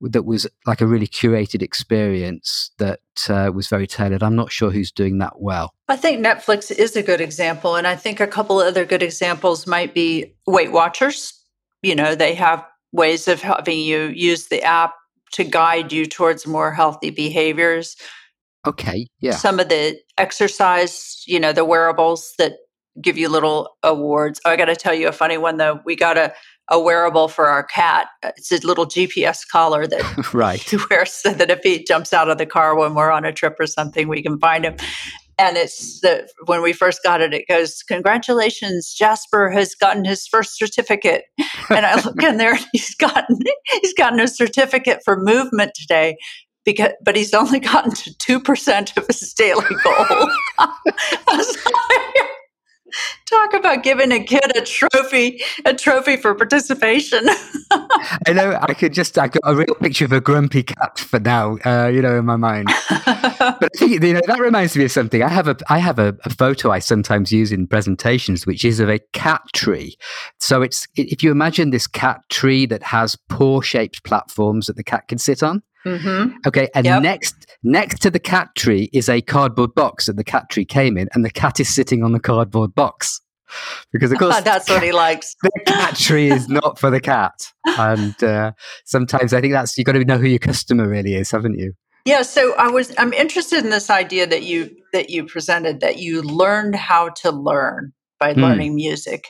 that 0.00 0.24
was 0.24 0.46
like 0.66 0.80
a 0.80 0.86
really 0.86 1.06
curated 1.06 1.62
experience 1.62 2.70
that 2.78 3.00
uh, 3.28 3.50
was 3.54 3.68
very 3.68 3.86
tailored. 3.86 4.22
I'm 4.22 4.36
not 4.36 4.52
sure 4.52 4.70
who's 4.70 4.92
doing 4.92 5.18
that 5.18 5.40
well. 5.40 5.72
I 5.88 5.96
think 5.96 6.24
Netflix 6.24 6.70
is 6.70 6.96
a 6.96 7.02
good 7.02 7.20
example, 7.20 7.76
and 7.76 7.86
I 7.86 7.96
think 7.96 8.20
a 8.20 8.26
couple 8.26 8.58
other 8.58 8.84
good 8.84 9.02
examples 9.02 9.66
might 9.66 9.94
be 9.94 10.34
Weight 10.46 10.72
Watchers. 10.72 11.32
You 11.82 11.94
know, 11.94 12.14
they 12.14 12.34
have 12.34 12.64
ways 12.92 13.26
of 13.28 13.40
having 13.40 13.78
you 13.78 14.08
use 14.08 14.48
the 14.48 14.62
app 14.62 14.94
to 15.32 15.44
guide 15.44 15.92
you 15.92 16.06
towards 16.06 16.46
more 16.46 16.72
healthy 16.72 17.10
behaviors. 17.10 17.96
Okay, 18.66 19.06
yeah. 19.20 19.32
Some 19.32 19.60
of 19.60 19.68
the 19.68 19.98
exercise, 20.18 21.22
you 21.26 21.40
know, 21.40 21.52
the 21.52 21.64
wearables 21.64 22.32
that 22.38 22.54
give 23.00 23.18
you 23.18 23.28
little 23.28 23.76
awards. 23.82 24.40
Oh, 24.44 24.50
I 24.50 24.56
got 24.56 24.66
to 24.66 24.76
tell 24.76 24.94
you 24.94 25.08
a 25.08 25.12
funny 25.12 25.38
one 25.38 25.56
though. 25.56 25.80
We 25.84 25.96
got 25.96 26.16
a 26.16 26.32
a 26.68 26.80
wearable 26.80 27.28
for 27.28 27.46
our 27.46 27.62
cat. 27.62 28.08
Uh, 28.24 28.32
it's 28.36 28.50
a 28.50 28.58
little 28.66 28.86
GPS 28.86 29.46
collar 29.50 29.86
that 29.86 30.34
right 30.34 30.60
he 30.70 30.78
wears 30.90 31.12
so 31.12 31.32
that 31.32 31.50
if 31.50 31.60
he 31.62 31.84
jumps 31.84 32.12
out 32.12 32.28
of 32.28 32.38
the 32.38 32.46
car 32.46 32.76
when 32.76 32.94
we're 32.94 33.10
on 33.10 33.24
a 33.24 33.32
trip 33.32 33.56
or 33.60 33.66
something, 33.66 34.08
we 34.08 34.22
can 34.22 34.38
find 34.38 34.64
him. 34.64 34.76
And 35.38 35.58
it's 35.58 36.00
the 36.00 36.26
when 36.46 36.62
we 36.62 36.72
first 36.72 37.02
got 37.02 37.20
it, 37.20 37.34
it 37.34 37.46
goes, 37.46 37.82
"Congratulations, 37.82 38.94
Jasper 38.94 39.50
has 39.50 39.74
gotten 39.74 40.04
his 40.04 40.26
first 40.26 40.56
certificate." 40.56 41.24
And 41.68 41.84
I 41.84 42.00
look 42.00 42.22
in 42.22 42.36
there, 42.36 42.54
and 42.54 42.64
he's 42.72 42.94
gotten 42.94 43.38
he's 43.82 43.92
gotten 43.94 44.20
a 44.20 44.28
certificate 44.28 45.00
for 45.04 45.18
movement 45.18 45.72
today 45.74 46.16
because 46.66 46.90
but 47.02 47.16
he's 47.16 47.32
only 47.32 47.60
gotten 47.60 47.92
to 47.92 48.10
2% 48.10 48.96
of 48.98 49.06
his 49.06 49.32
daily 49.32 49.64
goal. 49.82 50.30
Talk 53.26 53.54
about 53.54 53.82
giving 53.82 54.12
a 54.12 54.22
kid 54.22 54.56
a 54.56 54.62
trophy, 54.62 55.40
a 55.64 55.74
trophy 55.74 56.16
for 56.16 56.34
participation. 56.34 57.26
I 58.26 58.32
know. 58.32 58.58
I 58.60 58.74
could 58.74 58.92
just, 58.92 59.18
I 59.18 59.28
got 59.28 59.42
a 59.44 59.54
real 59.54 59.74
picture 59.80 60.04
of 60.04 60.12
a 60.12 60.20
grumpy 60.20 60.62
cat 60.62 60.98
for 60.98 61.18
now, 61.18 61.58
uh, 61.64 61.88
you 61.88 62.00
know, 62.00 62.18
in 62.18 62.24
my 62.24 62.36
mind. 62.36 62.68
but 62.88 63.04
I 63.44 63.68
think, 63.76 64.02
you 64.02 64.12
know, 64.14 64.20
that 64.26 64.38
reminds 64.38 64.76
me 64.76 64.84
of 64.84 64.92
something. 64.92 65.22
I 65.22 65.28
have 65.28 65.48
a, 65.48 65.56
I 65.68 65.78
have 65.78 65.98
a, 65.98 66.16
a 66.24 66.30
photo 66.30 66.70
I 66.70 66.78
sometimes 66.78 67.32
use 67.32 67.52
in 67.52 67.66
presentations, 67.66 68.46
which 68.46 68.64
is 68.64 68.80
of 68.80 68.88
a 68.88 69.00
cat 69.12 69.42
tree. 69.54 69.96
So 70.38 70.62
it's, 70.62 70.86
if 70.94 71.22
you 71.22 71.30
imagine 71.30 71.70
this 71.70 71.86
cat 71.86 72.20
tree 72.28 72.66
that 72.66 72.82
has 72.84 73.16
paw 73.28 73.60
shaped 73.60 74.04
platforms 74.04 74.66
that 74.66 74.76
the 74.76 74.84
cat 74.84 75.08
can 75.08 75.18
sit 75.18 75.42
on. 75.42 75.62
Mm-hmm. 75.86 76.36
Okay, 76.46 76.68
and 76.74 76.84
yep. 76.84 77.02
next 77.02 77.46
next 77.62 78.00
to 78.02 78.10
the 78.10 78.18
cat 78.18 78.48
tree 78.56 78.90
is 78.92 79.08
a 79.08 79.20
cardboard 79.20 79.74
box 79.74 80.06
that 80.06 80.16
the 80.16 80.24
cat 80.24 80.50
tree 80.50 80.64
came 80.64 80.98
in, 80.98 81.08
and 81.14 81.24
the 81.24 81.30
cat 81.30 81.60
is 81.60 81.72
sitting 81.72 82.02
on 82.02 82.12
the 82.12 82.18
cardboard 82.18 82.74
box 82.74 83.20
because 83.92 84.10
of 84.10 84.18
course 84.18 84.40
that's 84.40 84.68
what 84.68 84.82
he 84.82 84.90
likes. 84.90 85.36
The 85.42 85.50
cat 85.64 85.94
tree 85.96 86.30
is 86.30 86.48
not 86.48 86.80
for 86.80 86.90
the 86.90 87.00
cat, 87.00 87.52
and 87.64 88.20
uh, 88.22 88.52
sometimes 88.84 89.32
I 89.32 89.40
think 89.40 89.52
that's 89.52 89.78
you've 89.78 89.84
got 89.84 89.92
to 89.92 90.04
know 90.04 90.18
who 90.18 90.26
your 90.26 90.40
customer 90.40 90.88
really 90.88 91.14
is, 91.14 91.30
haven't 91.30 91.56
you? 91.56 91.74
Yeah. 92.04 92.22
So 92.22 92.54
I 92.56 92.68
was 92.68 92.92
I'm 92.98 93.12
interested 93.12 93.62
in 93.62 93.70
this 93.70 93.88
idea 93.88 94.26
that 94.26 94.42
you 94.42 94.70
that 94.92 95.10
you 95.10 95.24
presented 95.24 95.80
that 95.80 95.98
you 95.98 96.20
learned 96.22 96.74
how 96.74 97.10
to 97.20 97.30
learn 97.30 97.92
by 98.18 98.34
mm. 98.34 98.42
learning 98.42 98.74
music 98.74 99.28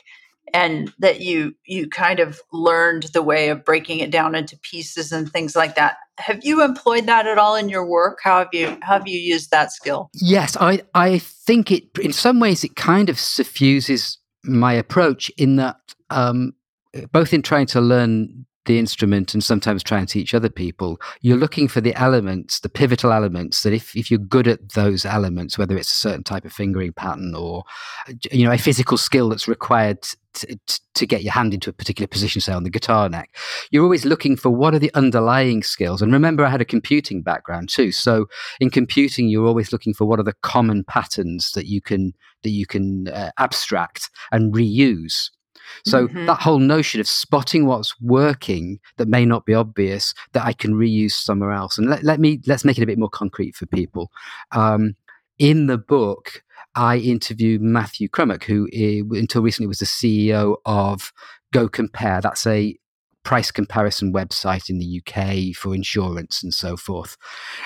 and 0.53 0.93
that 0.99 1.21
you 1.21 1.53
you 1.65 1.89
kind 1.89 2.19
of 2.19 2.39
learned 2.51 3.03
the 3.13 3.21
way 3.21 3.49
of 3.49 3.65
breaking 3.65 3.99
it 3.99 4.11
down 4.11 4.35
into 4.35 4.57
pieces 4.59 5.11
and 5.11 5.31
things 5.31 5.55
like 5.55 5.75
that. 5.75 5.97
Have 6.19 6.39
you 6.43 6.63
employed 6.63 7.05
that 7.05 7.27
at 7.27 7.37
all 7.37 7.55
in 7.55 7.69
your 7.69 7.85
work? 7.85 8.19
How 8.23 8.39
have 8.39 8.49
you 8.53 8.77
how 8.81 8.93
have 8.93 9.07
you 9.07 9.19
used 9.19 9.51
that 9.51 9.71
skill? 9.71 10.09
Yes 10.13 10.57
i 10.59 10.81
i 10.93 11.19
think 11.19 11.71
it 11.71 11.83
in 12.01 12.13
some 12.13 12.39
ways 12.39 12.63
it 12.63 12.75
kind 12.75 13.09
of 13.09 13.19
suffuses 13.19 14.17
my 14.43 14.73
approach 14.73 15.29
in 15.37 15.57
that 15.57 15.77
um, 16.09 16.53
both 17.11 17.33
in 17.33 17.41
trying 17.41 17.65
to 17.67 17.81
learn 17.81 18.45
the 18.67 18.77
instrument 18.77 19.33
and 19.33 19.43
sometimes 19.43 19.81
try 19.81 19.97
and 19.97 20.07
teach 20.07 20.33
other 20.33 20.49
people, 20.49 20.99
you're 21.21 21.37
looking 21.37 21.67
for 21.67 21.81
the 21.81 21.95
elements, 21.95 22.59
the 22.59 22.69
pivotal 22.69 23.11
elements 23.11 23.63
that 23.63 23.73
if, 23.73 23.95
if 23.95 24.11
you're 24.11 24.19
good 24.19 24.47
at 24.47 24.73
those 24.73 25.05
elements, 25.05 25.57
whether 25.57 25.75
it's 25.75 25.91
a 25.91 25.95
certain 25.95 26.23
type 26.23 26.45
of 26.45 26.53
fingering 26.53 26.93
pattern 26.93 27.33
or, 27.33 27.63
you 28.31 28.45
know, 28.45 28.51
a 28.51 28.57
physical 28.57 28.97
skill 28.97 29.29
that's 29.29 29.47
required 29.47 30.05
to, 30.37 30.79
to 30.95 31.05
get 31.05 31.23
your 31.23 31.33
hand 31.33 31.53
into 31.53 31.69
a 31.69 31.73
particular 31.73 32.07
position, 32.07 32.41
say 32.41 32.53
on 32.53 32.63
the 32.63 32.69
guitar 32.69 33.09
neck, 33.09 33.35
you're 33.71 33.83
always 33.83 34.05
looking 34.05 34.35
for 34.35 34.49
what 34.49 34.73
are 34.73 34.79
the 34.79 34.93
underlying 34.93 35.63
skills. 35.63 36.01
And 36.01 36.11
remember, 36.11 36.45
I 36.45 36.49
had 36.49 36.61
a 36.61 36.65
computing 36.65 37.21
background 37.21 37.69
too. 37.69 37.91
So 37.91 38.27
in 38.59 38.69
computing, 38.69 39.29
you're 39.29 39.47
always 39.47 39.71
looking 39.71 39.93
for 39.93 40.05
what 40.05 40.19
are 40.19 40.23
the 40.23 40.35
common 40.41 40.83
patterns 40.83 41.51
that 41.51 41.67
you 41.67 41.81
can, 41.81 42.13
that 42.43 42.49
you 42.51 42.65
can 42.65 43.07
uh, 43.09 43.31
abstract 43.37 44.09
and 44.31 44.53
reuse. 44.53 45.29
So 45.85 46.07
mm-hmm. 46.07 46.25
that 46.27 46.41
whole 46.41 46.59
notion 46.59 47.01
of 47.01 47.07
spotting 47.07 47.65
what's 47.65 47.99
working 47.99 48.79
that 48.97 49.07
may 49.07 49.25
not 49.25 49.45
be 49.45 49.53
obvious 49.53 50.13
that 50.33 50.45
I 50.45 50.53
can 50.53 50.73
reuse 50.73 51.11
somewhere 51.11 51.51
else. 51.51 51.77
And 51.77 51.89
let, 51.89 52.03
let 52.03 52.19
me 52.19 52.39
let's 52.47 52.63
make 52.63 52.77
it 52.77 52.83
a 52.83 52.87
bit 52.87 52.99
more 52.99 53.09
concrete 53.09 53.55
for 53.55 53.65
people. 53.65 54.09
Um, 54.51 54.95
in 55.39 55.67
the 55.67 55.77
book, 55.77 56.41
I 56.77 56.97
interview 56.97 57.57
Matthew 57.59 58.07
Crummack, 58.07 58.43
who 58.43 58.67
until 59.17 59.41
recently 59.41 59.67
was 59.67 59.79
the 59.79 59.85
CEO 59.85 60.57
of 60.65 61.11
Go 61.51 61.67
Compare. 61.67 62.21
That's 62.21 62.45
a 62.45 62.77
price 63.23 63.51
comparison 63.51 64.13
website 64.13 64.69
in 64.69 64.79
the 64.79 65.01
UK 65.01 65.53
for 65.53 65.75
insurance 65.75 66.41
and 66.41 66.53
so 66.53 66.77
forth. 66.77 67.17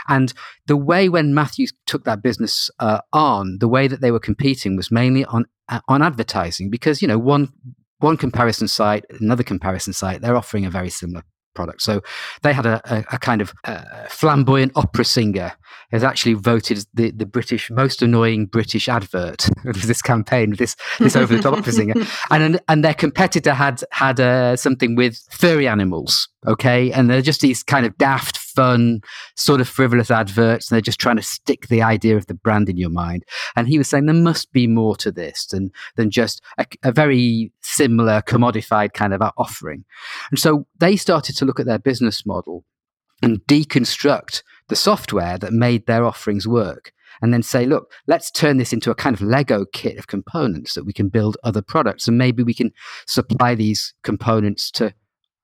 And 0.07 0.33
the 0.65 0.77
way 0.77 1.07
when 1.09 1.35
Matthew 1.35 1.67
took 1.85 2.03
that 2.05 2.23
business 2.23 2.71
uh, 2.79 3.01
on, 3.13 3.57
the 3.59 3.67
way 3.67 3.87
that 3.87 4.01
they 4.01 4.11
were 4.11 4.19
competing 4.19 4.75
was 4.75 4.89
mainly 4.89 5.25
on 5.25 5.45
uh, 5.69 5.81
on 5.87 6.01
advertising 6.01 6.69
because 6.69 7.01
you 7.01 7.07
know 7.07 7.19
one 7.19 7.49
one 7.99 8.17
comparison 8.17 8.67
site, 8.67 9.05
another 9.19 9.43
comparison 9.43 9.93
site, 9.93 10.21
they're 10.21 10.35
offering 10.35 10.65
a 10.65 10.71
very 10.71 10.89
similar 10.89 11.23
product. 11.53 11.81
So 11.81 12.01
they 12.41 12.53
had 12.53 12.65
a, 12.65 12.81
a, 12.85 13.15
a 13.15 13.19
kind 13.19 13.41
of 13.41 13.53
uh, 13.65 14.07
flamboyant 14.09 14.71
opera 14.75 15.05
singer 15.05 15.53
has 15.91 16.03
actually 16.03 16.33
voted 16.33 16.85
the, 16.93 17.11
the 17.11 17.25
British 17.25 17.69
most 17.69 18.01
annoying 18.01 18.45
British 18.45 18.87
advert 18.87 19.49
of 19.65 19.87
this 19.87 20.01
campaign, 20.01 20.55
this 20.55 20.75
this 20.99 21.15
over 21.15 21.35
the 21.35 21.41
top 21.41 21.53
opera 21.57 21.71
singer, 21.71 21.93
and 22.29 22.59
and 22.67 22.83
their 22.83 22.93
competitor 22.93 23.53
had 23.53 23.83
had 23.91 24.19
uh, 24.19 24.55
something 24.55 24.95
with 24.95 25.19
furry 25.31 25.67
animals. 25.67 26.27
Okay, 26.47 26.91
and 26.91 27.07
they're 27.07 27.21
just 27.21 27.41
these 27.41 27.61
kind 27.61 27.85
of 27.85 27.95
daft, 27.99 28.35
fun, 28.35 29.01
sort 29.35 29.61
of 29.61 29.69
frivolous 29.69 30.09
adverts, 30.09 30.71
and 30.71 30.75
they're 30.75 30.81
just 30.81 30.99
trying 30.99 31.17
to 31.17 31.21
stick 31.21 31.67
the 31.67 31.83
idea 31.83 32.17
of 32.17 32.25
the 32.25 32.33
brand 32.33 32.67
in 32.67 32.77
your 32.77 32.89
mind. 32.89 33.23
And 33.55 33.67
he 33.67 33.77
was 33.77 33.87
saying 33.87 34.07
there 34.07 34.15
must 34.15 34.51
be 34.51 34.65
more 34.65 34.95
to 34.97 35.11
this 35.11 35.45
than 35.47 35.71
than 35.97 36.09
just 36.09 36.41
a, 36.57 36.65
a 36.83 36.91
very 36.91 37.51
similar 37.61 38.21
commodified 38.21 38.93
kind 38.93 39.13
of 39.13 39.21
offering. 39.37 39.85
And 40.31 40.39
so 40.39 40.65
they 40.79 40.95
started 40.95 41.35
to 41.37 41.45
look 41.45 41.59
at 41.59 41.67
their 41.67 41.79
business 41.79 42.25
model 42.25 42.65
and 43.21 43.39
deconstruct 43.47 44.43
the 44.71 44.75
software 44.77 45.37
that 45.37 45.51
made 45.51 45.85
their 45.85 46.05
offerings 46.05 46.47
work 46.47 46.93
and 47.21 47.33
then 47.33 47.43
say, 47.43 47.65
look, 47.65 47.91
let's 48.07 48.31
turn 48.31 48.55
this 48.55 48.71
into 48.71 48.89
a 48.89 48.95
kind 48.95 49.13
of 49.13 49.21
Lego 49.21 49.65
kit 49.73 49.97
of 49.97 50.07
components 50.07 50.75
that 50.75 50.85
we 50.85 50.93
can 50.93 51.09
build 51.09 51.35
other 51.43 51.61
products. 51.61 52.07
And 52.07 52.17
maybe 52.17 52.41
we 52.41 52.53
can 52.53 52.71
supply 53.05 53.53
these 53.53 53.93
components 54.01 54.71
to 54.71 54.93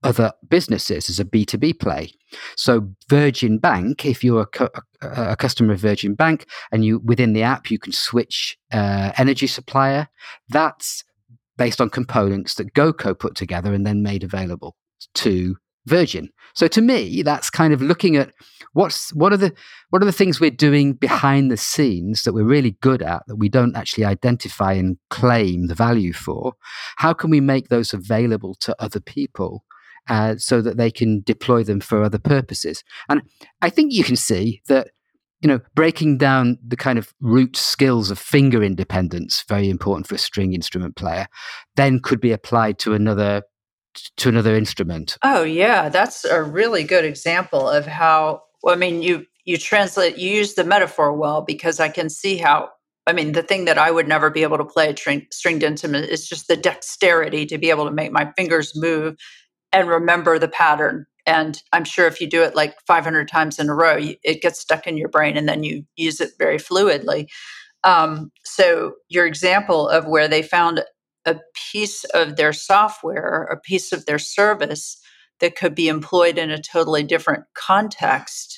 other 0.02 0.32
businesses 0.48 1.10
as 1.10 1.20
a 1.20 1.26
B2B 1.26 1.78
play. 1.78 2.14
So 2.56 2.88
Virgin 3.10 3.60
Bank, 3.60 4.06
if 4.06 4.24
you're 4.24 4.44
a, 4.44 4.46
cu- 4.46 4.70
a 5.02 5.36
customer 5.36 5.74
of 5.74 5.82
Virgin 5.82 6.16
Bank 6.16 6.46
and 6.72 6.86
you 6.86 7.00
within 7.00 7.34
the 7.34 7.44
app 7.44 7.70
you 7.70 7.80
can 7.80 7.92
switch 7.92 8.58
uh, 8.72 9.12
energy 9.18 9.48
supplier, 9.48 10.08
that's 10.48 11.04
based 11.58 11.82
on 11.82 11.90
components 11.90 12.56
that 12.56 12.74
GoCo 12.74 13.20
put 13.20 13.36
together 13.36 13.74
and 13.74 13.86
then 13.86 14.02
made 14.02 14.24
available 14.24 14.78
to 15.16 15.58
Virgin. 15.88 16.30
So 16.54 16.68
to 16.68 16.82
me, 16.82 17.22
that's 17.22 17.50
kind 17.50 17.74
of 17.74 17.82
looking 17.82 18.16
at 18.16 18.32
what's 18.74 19.14
what 19.14 19.34
are 19.34 19.38
the 19.38 19.54
what 19.90 20.02
are 20.02 20.06
the 20.06 20.12
things 20.12 20.40
we're 20.40 20.52
doing 20.52 20.94
behind 20.94 21.50
the 21.50 21.58
scenes 21.58 22.24
that 22.24 22.34
we're 22.34 22.44
really 22.44 22.78
good 22.82 23.02
at 23.02 23.24
that 23.28 23.38
we 23.38 23.50
don't 23.50 23.76
actually 23.76 24.06
identify 24.06 24.74
and 24.74 24.98
claim 25.10 25.68
the 25.68 25.76
value 25.76 26.14
for. 26.14 26.54
How 26.98 27.14
can 27.14 27.30
we 27.30 27.40
make 27.40 27.70
those 27.70 27.94
available 27.94 28.56
to 28.62 28.76
other 28.80 29.00
people? 29.00 29.64
Uh, 30.10 30.38
so 30.38 30.62
that 30.62 30.78
they 30.78 30.90
can 30.90 31.22
deploy 31.26 31.64
them 31.64 31.82
for 31.82 32.02
other 32.02 32.18
purposes. 32.18 32.82
And 33.10 33.22
I 33.62 33.70
think 33.70 33.92
you 33.92 34.06
can 34.06 34.16
see 34.16 34.62
that 34.70 34.88
you 35.42 35.48
know, 35.48 35.60
breaking 35.76 36.18
down 36.18 36.58
the 36.66 36.78
kind 36.78 36.98
of 36.98 37.14
root 37.20 37.56
skills 37.56 38.10
of 38.10 38.18
finger 38.18 38.64
independence, 38.64 39.44
very 39.48 39.70
important 39.70 40.08
for 40.08 40.16
a 40.16 40.20
string 40.20 40.54
instrument 40.54 40.96
player, 40.96 41.28
then 41.76 42.00
could 42.00 42.20
be 42.20 42.32
applied 42.32 42.80
to 42.80 42.94
another 42.94 43.44
to 44.18 44.30
another 44.30 44.56
instrument. 44.56 45.18
Oh 45.24 45.44
yeah, 45.44 45.90
that's 45.90 46.26
a 46.26 46.44
really 46.44 46.84
good 46.84 47.06
example 47.06 47.70
of 47.70 47.86
how 47.86 48.42
well, 48.64 48.76
I 48.76 48.78
mean 48.78 49.02
you 49.02 49.26
you 49.46 49.58
translate 49.58 50.18
you 50.18 50.30
use 50.30 50.56
the 50.56 50.64
metaphor 50.64 51.14
well 51.14 51.42
because 51.42 51.80
I 51.80 51.90
can 51.90 52.10
see 52.10 52.38
how 52.38 52.70
I 53.06 53.14
mean 53.14 53.32
the 53.32 53.44
thing 53.44 53.66
that 53.66 53.78
I 53.78 53.92
would 53.92 54.08
never 54.08 54.30
be 54.30 54.44
able 54.44 54.58
to 54.58 54.66
play 54.66 54.90
a 54.90 54.98
string, 54.98 55.28
stringed 55.32 55.64
instrument 55.64 56.10
is 56.10 56.28
just 56.28 56.48
the 56.48 56.58
dexterity 56.58 57.46
to 57.48 57.58
be 57.58 57.70
able 57.70 57.86
to 57.86 57.92
make 57.92 58.12
my 58.12 58.32
fingers 58.36 58.74
move 58.76 59.16
and 59.72 59.88
remember 59.90 60.40
the 60.40 60.48
pattern 60.48 61.06
And 61.26 61.62
I'm 61.74 61.84
sure 61.84 62.08
if 62.08 62.22
you 62.22 62.28
do 62.28 62.44
it 62.44 62.56
like 62.56 62.76
500 62.88 63.28
times 63.28 63.60
in 63.60 63.70
a 63.70 63.76
row, 63.76 63.98
it 64.00 64.42
gets 64.42 64.60
stuck 64.60 64.88
in 64.88 64.98
your 64.98 65.10
brain 65.10 65.38
and 65.38 65.48
then 65.48 65.64
you 65.64 65.84
use 65.96 66.22
it 66.22 66.32
very 66.40 66.58
fluidly. 66.58 67.28
Um, 67.84 68.32
so, 68.44 68.94
your 69.10 69.26
example 69.26 69.88
of 69.88 70.08
where 70.08 70.28
they 70.28 70.42
found 70.42 70.84
a 71.28 71.40
piece 71.72 72.06
of 72.06 72.38
their 72.38 72.54
software, 72.54 73.44
a 73.52 73.60
piece 73.60 73.92
of 73.92 74.06
their 74.06 74.20
service 74.20 74.98
that 75.40 75.56
could 75.56 75.76
be 75.76 75.90
employed 75.90 76.38
in 76.38 76.50
a 76.50 76.62
totally 76.62 77.04
different 77.04 77.44
context 77.54 78.57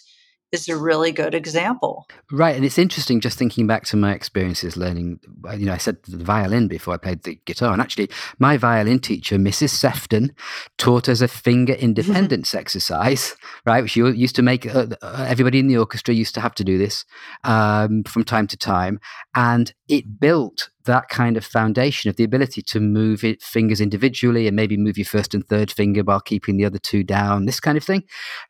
is 0.52 0.68
a 0.68 0.76
really 0.76 1.12
good 1.12 1.36
example. 1.36 2.08
Right. 2.32 2.56
And 2.56 2.66
it's 2.66 2.78
interesting 2.78 3.22
just 3.22 3.38
thinking 3.38 3.68
back 3.68 3.86
to 3.86 3.98
my 3.98 4.14
experiences 4.14 4.78
learning, 4.78 5.20
you 5.58 5.66
know, 5.66 5.74
I 5.74 5.78
said 5.78 6.02
the 6.04 6.24
violin 6.24 6.68
before 6.68 6.94
I 6.94 6.98
played 6.98 7.24
the 7.24 7.40
guitar. 7.46 7.72
And 7.72 7.82
actually, 7.82 8.10
my 8.40 8.58
violin 8.58 9.00
teacher, 9.00 9.38
Mrs. 9.38 9.70
Sefton, 9.70 10.34
taught 10.78 11.08
us 11.08 11.22
a 11.22 11.28
finger 11.28 11.74
independence 11.74 12.56
exercise, 12.56 13.36
right? 13.66 13.84
Which 13.84 13.96
you 13.96 14.08
used 14.08 14.36
to 14.38 14.42
make, 14.42 14.66
uh, 14.66 14.88
uh, 15.02 15.26
everybody 15.28 15.60
in 15.60 15.68
the 15.68 15.78
orchestra 15.78 16.14
used 16.14 16.34
to 16.36 16.42
have 16.42 16.56
to 16.56 16.64
do 16.64 16.78
this 16.78 17.06
um, 17.44 18.04
from 18.04 18.24
time 18.24 18.48
to 18.48 18.58
time. 18.58 19.00
And 19.36 19.74
it 19.88 20.20
built 20.20 20.70
that 20.86 21.10
kind 21.10 21.38
of 21.38 21.46
foundation 21.46 22.10
of 22.10 22.16
the 22.16 22.24
ability 22.24 22.64
to 22.64 22.80
move 22.80 23.24
it 23.24 23.44
fingers 23.44 23.80
individually 23.80 24.48
and 24.48 24.56
maybe 24.56 24.78
move 24.78 24.98
your 24.98 25.06
first 25.06 25.36
and 25.36 25.48
third 25.48 25.72
finger 25.72 26.04
while 26.04 26.20
keeping 26.20 26.58
the 26.58 26.66
other 26.66 26.80
two 26.80 27.04
down, 27.04 27.46
this 27.46 27.60
kind 27.60 27.78
of 27.78 27.84
thing. 27.84 28.04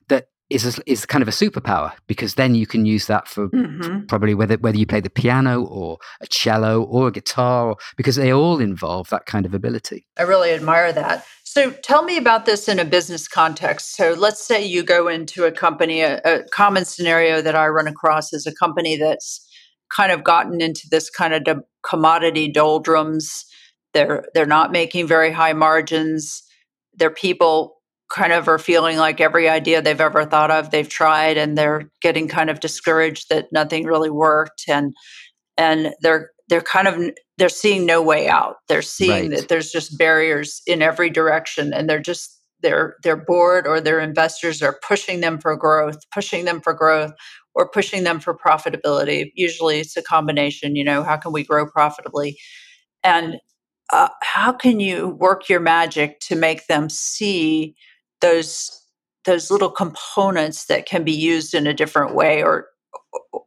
That 0.07 0.27
is 0.49 0.77
a, 0.77 0.81
is 0.85 1.05
kind 1.05 1.21
of 1.21 1.27
a 1.27 1.31
superpower 1.31 1.93
because 2.07 2.35
then 2.35 2.55
you 2.55 2.65
can 2.65 2.85
use 2.85 3.07
that 3.07 3.27
for 3.27 3.49
mm-hmm. 3.49 4.05
probably 4.05 4.33
whether 4.33 4.55
whether 4.57 4.77
you 4.77 4.85
play 4.85 4.99
the 4.99 5.09
piano 5.09 5.63
or 5.63 5.97
a 6.21 6.27
cello 6.27 6.83
or 6.83 7.07
a 7.07 7.11
guitar 7.11 7.75
because 7.97 8.15
they 8.15 8.33
all 8.33 8.59
involve 8.59 9.09
that 9.09 9.25
kind 9.25 9.45
of 9.45 9.53
ability. 9.53 10.05
I 10.17 10.23
really 10.23 10.51
admire 10.51 10.91
that. 10.93 11.25
So 11.43 11.71
tell 11.71 12.03
me 12.03 12.17
about 12.17 12.45
this 12.45 12.67
in 12.67 12.79
a 12.79 12.85
business 12.85 13.27
context. 13.27 13.95
So 13.95 14.13
let's 14.13 14.45
say 14.45 14.63
you 14.63 14.83
go 14.83 15.07
into 15.07 15.45
a 15.45 15.51
company 15.51 16.01
a, 16.01 16.19
a 16.25 16.43
common 16.49 16.85
scenario 16.85 17.41
that 17.41 17.55
I 17.55 17.67
run 17.67 17.87
across 17.87 18.33
is 18.33 18.47
a 18.47 18.53
company 18.53 18.97
that's 18.97 19.45
kind 19.95 20.11
of 20.11 20.23
gotten 20.23 20.61
into 20.61 20.87
this 20.89 21.09
kind 21.09 21.33
of 21.33 21.43
de- 21.43 21.63
commodity 21.83 22.51
doldrums. 22.51 23.45
They're 23.93 24.25
they're 24.33 24.45
not 24.45 24.71
making 24.71 25.07
very 25.07 25.31
high 25.31 25.53
margins. 25.53 26.43
Their 26.93 27.11
people 27.11 27.78
kind 28.09 28.33
of 28.33 28.47
are 28.47 28.59
feeling 28.59 28.97
like 28.97 29.21
every 29.21 29.47
idea 29.47 29.81
they've 29.81 30.01
ever 30.01 30.25
thought 30.25 30.49
of 30.51 30.71
they've 30.71 30.89
tried 30.89 31.37
and 31.37 31.57
they're 31.57 31.89
getting 32.01 32.27
kind 32.27 32.49
of 32.49 32.59
discouraged 32.59 33.29
that 33.29 33.47
nothing 33.51 33.85
really 33.85 34.09
worked 34.09 34.63
and 34.67 34.93
and 35.57 35.93
they're 36.01 36.31
they're 36.49 36.61
kind 36.61 36.87
of 36.87 37.11
they're 37.37 37.47
seeing 37.47 37.85
no 37.85 38.01
way 38.01 38.27
out. 38.27 38.55
They're 38.67 38.81
seeing 38.81 39.29
right. 39.29 39.39
that 39.39 39.47
there's 39.47 39.71
just 39.71 39.97
barriers 39.97 40.61
in 40.65 40.81
every 40.81 41.09
direction 41.09 41.73
and 41.73 41.89
they're 41.89 42.01
just 42.01 42.37
they're 42.61 42.95
they're 43.03 43.15
bored 43.15 43.67
or 43.67 43.79
their 43.79 43.99
investors 43.99 44.61
are 44.61 44.79
pushing 44.85 45.21
them 45.21 45.39
for 45.39 45.55
growth 45.55 45.97
pushing 46.11 46.45
them 46.45 46.59
for 46.59 46.73
growth 46.73 47.13
or 47.53 47.69
pushing 47.69 48.03
them 48.03 48.19
for 48.19 48.35
profitability. 48.35 49.31
Usually 49.35 49.79
it's 49.79 49.95
a 49.95 50.01
combination 50.01 50.75
you 50.75 50.83
know 50.83 51.03
how 51.03 51.17
can 51.17 51.31
we 51.31 51.43
grow 51.43 51.69
profitably? 51.69 52.37
And 53.03 53.35
uh, 53.91 54.09
how 54.21 54.51
can 54.51 54.79
you 54.79 55.09
work 55.09 55.49
your 55.49 55.59
magic 55.59 56.19
to 56.19 56.35
make 56.35 56.67
them 56.67 56.89
see 56.89 57.75
those 58.21 58.75
those 59.25 59.51
little 59.51 59.69
components 59.69 60.65
that 60.65 60.85
can 60.85 61.03
be 61.03 61.11
used 61.11 61.53
in 61.53 61.67
a 61.67 61.73
different 61.73 62.15
way 62.15 62.41
or 62.41 62.67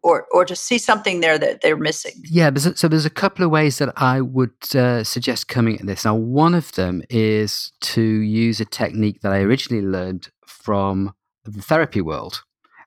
or 0.03 0.27
or 0.33 0.45
to 0.45 0.55
see 0.55 0.79
something 0.79 1.21
there 1.21 1.39
that 1.39 1.61
they're 1.61 1.77
missing. 1.77 2.15
Yeah 2.25 2.51
so 2.55 2.89
there's 2.89 3.07
a 3.07 3.11
couple 3.11 3.45
of 3.45 3.51
ways 3.51 3.79
that 3.79 3.93
i 3.97 4.21
would 4.21 4.75
uh, 4.75 5.05
suggest 5.05 5.49
coming 5.49 5.79
at 5.79 5.87
this. 5.87 6.05
Now 6.05 6.15
one 6.15 6.55
of 6.55 6.73
them 6.73 7.03
is 7.09 7.73
to 7.81 8.03
use 8.03 8.61
a 8.61 8.65
technique 8.65 9.21
that 9.23 9.33
i 9.33 9.39
originally 9.39 9.85
learned 9.85 10.29
from 10.47 11.15
the 11.45 11.63
therapy 11.63 12.01
world 12.01 12.43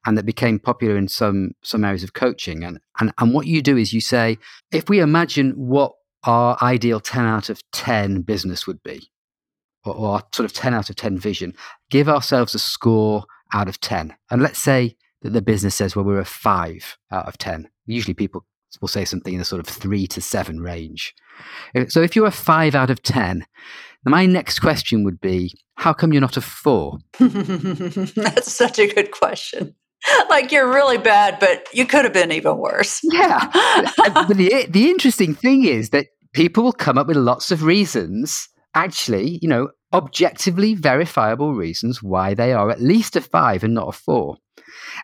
and 0.06 0.18
that 0.18 0.26
became 0.26 0.60
popular 0.60 0.98
in 0.98 1.08
some 1.08 1.52
some 1.64 1.84
areas 1.84 2.04
of 2.04 2.14
coaching. 2.14 2.64
And 2.64 2.80
and, 3.00 3.12
and 3.18 3.34
what 3.34 3.48
you 3.48 3.62
do 3.62 3.78
is 3.78 3.94
you 3.94 4.02
say 4.02 4.38
if 4.72 4.90
we 4.90 5.00
imagine 5.00 5.52
what 5.52 5.94
our 6.24 6.58
ideal 6.62 7.00
10 7.00 7.24
out 7.26 7.50
of 7.50 7.62
10 7.72 8.22
business 8.22 8.66
would 8.66 8.82
be 8.82 9.10
or, 9.86 9.96
or 9.96 10.22
sort 10.34 10.46
of 10.46 10.54
10 10.54 10.74
out 10.74 10.90
of 10.90 10.96
10 10.96 11.18
vision, 11.18 11.54
give 11.90 12.10
ourselves 12.10 12.56
a 12.56 12.60
score 12.60 13.26
out 13.54 13.68
of 13.68 13.80
10. 13.80 14.16
And 14.32 14.42
let's 14.42 14.60
say 14.60 14.96
that 15.22 15.32
the 15.32 15.42
business 15.42 15.76
says, 15.76 15.96
well, 15.96 16.06
we're 16.06 16.20
a 16.20 16.26
five 16.26 16.98
out 17.12 17.28
of 17.28 17.38
10. 17.38 17.70
Usually 17.86 18.14
people 18.14 18.46
will 18.82 18.88
say 18.88 19.06
something 19.06 19.34
in 19.34 19.40
the 19.40 19.46
sort 19.46 19.60
of 19.60 19.68
three 19.68 20.08
to 20.08 20.22
seven 20.22 20.60
range. 20.60 21.16
Uh, 21.76 21.86
so 21.88 22.02
if 22.02 22.16
you're 22.16 22.28
a 22.28 22.32
five 22.32 22.76
out 22.76 22.90
of 22.90 23.02
10, 23.04 23.46
my 24.06 24.26
next 24.26 24.60
question 24.60 25.04
would 25.04 25.20
be, 25.20 25.54
how 25.76 25.94
come 25.94 26.14
you're 26.14 26.22
not 26.22 26.38
a 26.38 26.42
four? 26.42 27.00
That's 27.20 28.52
such 28.52 28.80
a 28.80 28.94
good 28.94 29.12
question. 29.12 29.76
Like 30.30 30.52
you're 30.52 30.72
really 30.72 31.00
bad, 31.00 31.40
but 31.40 31.68
you 31.74 31.86
could 31.86 32.04
have 32.04 32.14
been 32.14 32.32
even 32.32 32.58
worse. 32.58 33.00
yeah. 33.04 33.50
but 33.98 34.28
the, 34.28 34.68
the 34.70 34.90
interesting 34.90 35.34
thing 35.34 35.66
is 35.66 35.90
that 35.90 36.08
people 36.34 36.64
will 36.64 36.74
come 36.74 36.98
up 36.98 37.08
with 37.08 37.18
lots 37.18 37.52
of 37.52 37.64
reasons 37.64 38.50
actually, 38.76 39.40
you 39.42 39.48
know, 39.48 39.70
objectively 39.94 40.76
verifiable 40.76 41.54
reasons 41.54 42.04
why 42.04 42.34
they 42.34 42.54
are 42.54 42.70
at 42.70 42.82
least 42.82 43.16
a 43.16 43.22
five 43.22 43.64
and 43.64 43.74
not 43.74 43.88
a 43.88 43.92
four. 43.94 44.38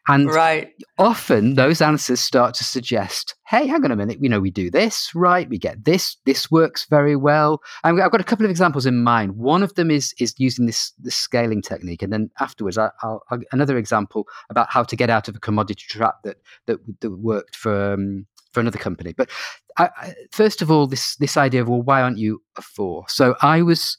And 0.07 0.27
right. 0.27 0.69
often 0.97 1.55
those 1.55 1.81
answers 1.81 2.19
start 2.19 2.53
to 2.55 2.63
suggest, 2.63 3.36
hey, 3.47 3.67
hang 3.67 3.84
on 3.84 3.91
a 3.91 3.95
minute, 3.95 4.17
you 4.21 4.29
know, 4.29 4.39
we 4.39 4.51
do 4.51 4.71
this, 4.71 5.12
right? 5.13 5.47
We 5.49 5.57
get 5.57 5.86
this, 5.86 6.17
this 6.25 6.49
works 6.49 6.88
very 6.89 7.15
well. 7.15 7.62
I've 7.84 7.95
got 7.95 8.21
a 8.21 8.25
couple 8.25 8.45
of 8.45 8.49
examples 8.49 8.86
in 8.86 9.03
mind. 9.03 9.38
One 9.38 9.63
of 9.63 9.75
them 9.75 9.91
is 9.91 10.13
is 10.19 10.34
using 10.38 10.65
this, 10.65 10.93
this 10.99 11.15
scaling 11.15 11.62
technique. 11.62 12.01
And 12.01 12.12
then 12.12 12.29
afterwards, 12.39 12.77
I, 12.77 12.89
will 13.03 13.21
another 13.51 13.77
example 13.77 14.27
about 14.49 14.69
how 14.69 14.84
to 14.84 14.95
get 14.95 15.10
out 15.10 15.27
of 15.27 15.36
a 15.36 15.39
commodity 15.39 15.86
trap 15.88 16.15
that 16.23 16.38
that, 16.67 16.79
that 17.01 17.12
worked 17.12 17.55
for 17.55 17.93
um, 17.93 18.25
for 18.51 18.59
another 18.59 18.79
company. 18.79 19.13
But 19.13 19.29
I, 19.77 19.89
I, 19.97 20.13
first 20.31 20.61
of 20.61 20.71
all, 20.71 20.87
this 20.87 21.15
this 21.17 21.37
idea 21.37 21.61
of 21.61 21.69
well, 21.69 21.81
why 21.81 22.01
aren't 22.01 22.17
you 22.17 22.41
a 22.57 22.61
four? 22.61 23.05
So 23.07 23.35
I 23.41 23.61
was 23.61 23.97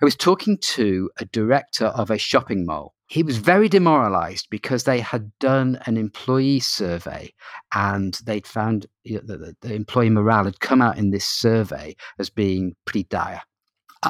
I 0.00 0.04
was 0.04 0.16
talking 0.16 0.56
to 0.58 1.10
a 1.18 1.26
director 1.26 1.86
of 1.86 2.10
a 2.10 2.18
shopping 2.18 2.64
mall. 2.64 2.94
He 3.06 3.22
was 3.22 3.38
very 3.38 3.68
demoralized 3.68 4.46
because 4.50 4.84
they 4.84 5.00
had 5.00 5.36
done 5.40 5.80
an 5.86 5.96
employee 5.96 6.60
survey 6.60 7.32
and 7.74 8.14
they'd 8.24 8.46
found 8.46 8.86
you 9.02 9.20
know, 9.24 9.36
that 9.36 9.60
the 9.60 9.74
employee 9.74 10.10
morale 10.10 10.44
had 10.44 10.60
come 10.60 10.80
out 10.80 10.96
in 10.96 11.10
this 11.10 11.26
survey 11.26 11.96
as 12.18 12.30
being 12.30 12.76
pretty 12.84 13.04
dire. 13.04 13.42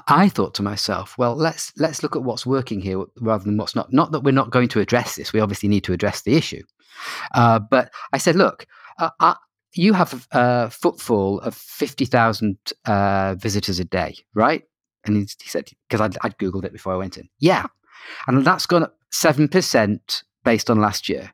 I 0.06 0.28
thought 0.28 0.54
to 0.54 0.62
myself, 0.62 1.18
well, 1.18 1.34
let's 1.34 1.72
let's 1.76 2.04
look 2.04 2.14
at 2.14 2.22
what's 2.22 2.46
working 2.46 2.80
here 2.80 3.04
rather 3.20 3.42
than 3.42 3.56
what's 3.56 3.74
not. 3.74 3.92
Not 3.92 4.12
that 4.12 4.20
we're 4.20 4.30
not 4.30 4.50
going 4.50 4.68
to 4.68 4.80
address 4.80 5.16
this; 5.16 5.32
we 5.32 5.40
obviously 5.40 5.68
need 5.68 5.82
to 5.84 5.92
address 5.92 6.22
the 6.22 6.36
issue. 6.36 6.62
Uh, 7.34 7.58
but 7.58 7.90
I 8.12 8.18
said, 8.18 8.36
look, 8.36 8.66
uh, 8.98 9.34
you 9.74 9.92
have 9.92 10.26
a 10.32 10.70
footfall 10.70 11.40
of 11.40 11.54
50,000 11.54 12.58
uh, 12.86 13.34
visitors 13.36 13.78
a 13.78 13.84
day, 13.84 14.16
right? 14.34 14.64
And 15.04 15.16
he, 15.16 15.22
he 15.22 15.48
said, 15.48 15.70
because 15.88 16.00
I'd, 16.00 16.16
I'd, 16.22 16.38
Googled 16.38 16.64
it 16.64 16.72
before 16.72 16.92
I 16.92 16.96
went 16.96 17.16
in. 17.16 17.28
Yeah. 17.38 17.66
And 18.26 18.44
that's 18.44 18.66
gone 18.66 18.82
up 18.82 18.96
7% 19.12 20.22
based 20.44 20.70
on 20.70 20.80
last 20.80 21.08
year. 21.08 21.32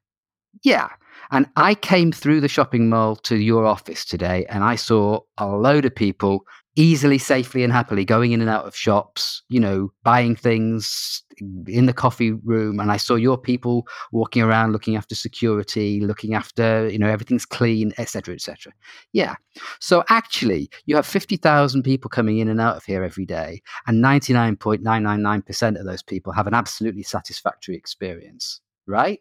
Yeah. 0.62 0.88
And 1.30 1.46
I 1.56 1.74
came 1.74 2.12
through 2.12 2.40
the 2.40 2.48
shopping 2.48 2.88
mall 2.88 3.16
to 3.16 3.36
your 3.36 3.66
office 3.66 4.04
today 4.04 4.46
and 4.48 4.62
I 4.62 4.76
saw 4.76 5.20
a 5.38 5.46
load 5.46 5.84
of 5.84 5.94
people 5.94 6.44
easily, 6.76 7.18
safely, 7.18 7.64
and 7.64 7.72
happily 7.72 8.04
going 8.04 8.32
in 8.32 8.40
and 8.40 8.50
out 8.50 8.66
of 8.66 8.76
shops, 8.76 9.42
you 9.48 9.58
know, 9.58 9.90
buying 10.04 10.36
things 10.36 11.22
in 11.66 11.86
the 11.86 11.92
coffee 11.92 12.32
room. 12.32 12.78
And 12.78 12.92
I 12.92 12.98
saw 12.98 13.14
your 13.14 13.38
people 13.38 13.86
walking 14.12 14.42
around 14.42 14.72
looking 14.72 14.96
after 14.96 15.14
security, 15.14 16.00
looking 16.00 16.34
after, 16.34 16.88
you 16.88 16.98
know, 16.98 17.08
everything's 17.08 17.46
clean, 17.46 17.92
etc., 17.98 18.34
etc. 18.34 18.72
Yeah. 19.12 19.34
So 19.80 20.04
actually, 20.08 20.70
you 20.84 20.96
have 20.96 21.06
50,000 21.06 21.82
people 21.82 22.08
coming 22.10 22.38
in 22.38 22.48
and 22.48 22.60
out 22.60 22.76
of 22.76 22.84
here 22.84 23.02
every 23.02 23.26
day, 23.26 23.62
and 23.86 24.04
99.999% 24.04 25.80
of 25.80 25.86
those 25.86 26.02
people 26.02 26.32
have 26.32 26.46
an 26.46 26.54
absolutely 26.54 27.02
satisfactory 27.02 27.76
experience, 27.76 28.60
right? 28.86 29.20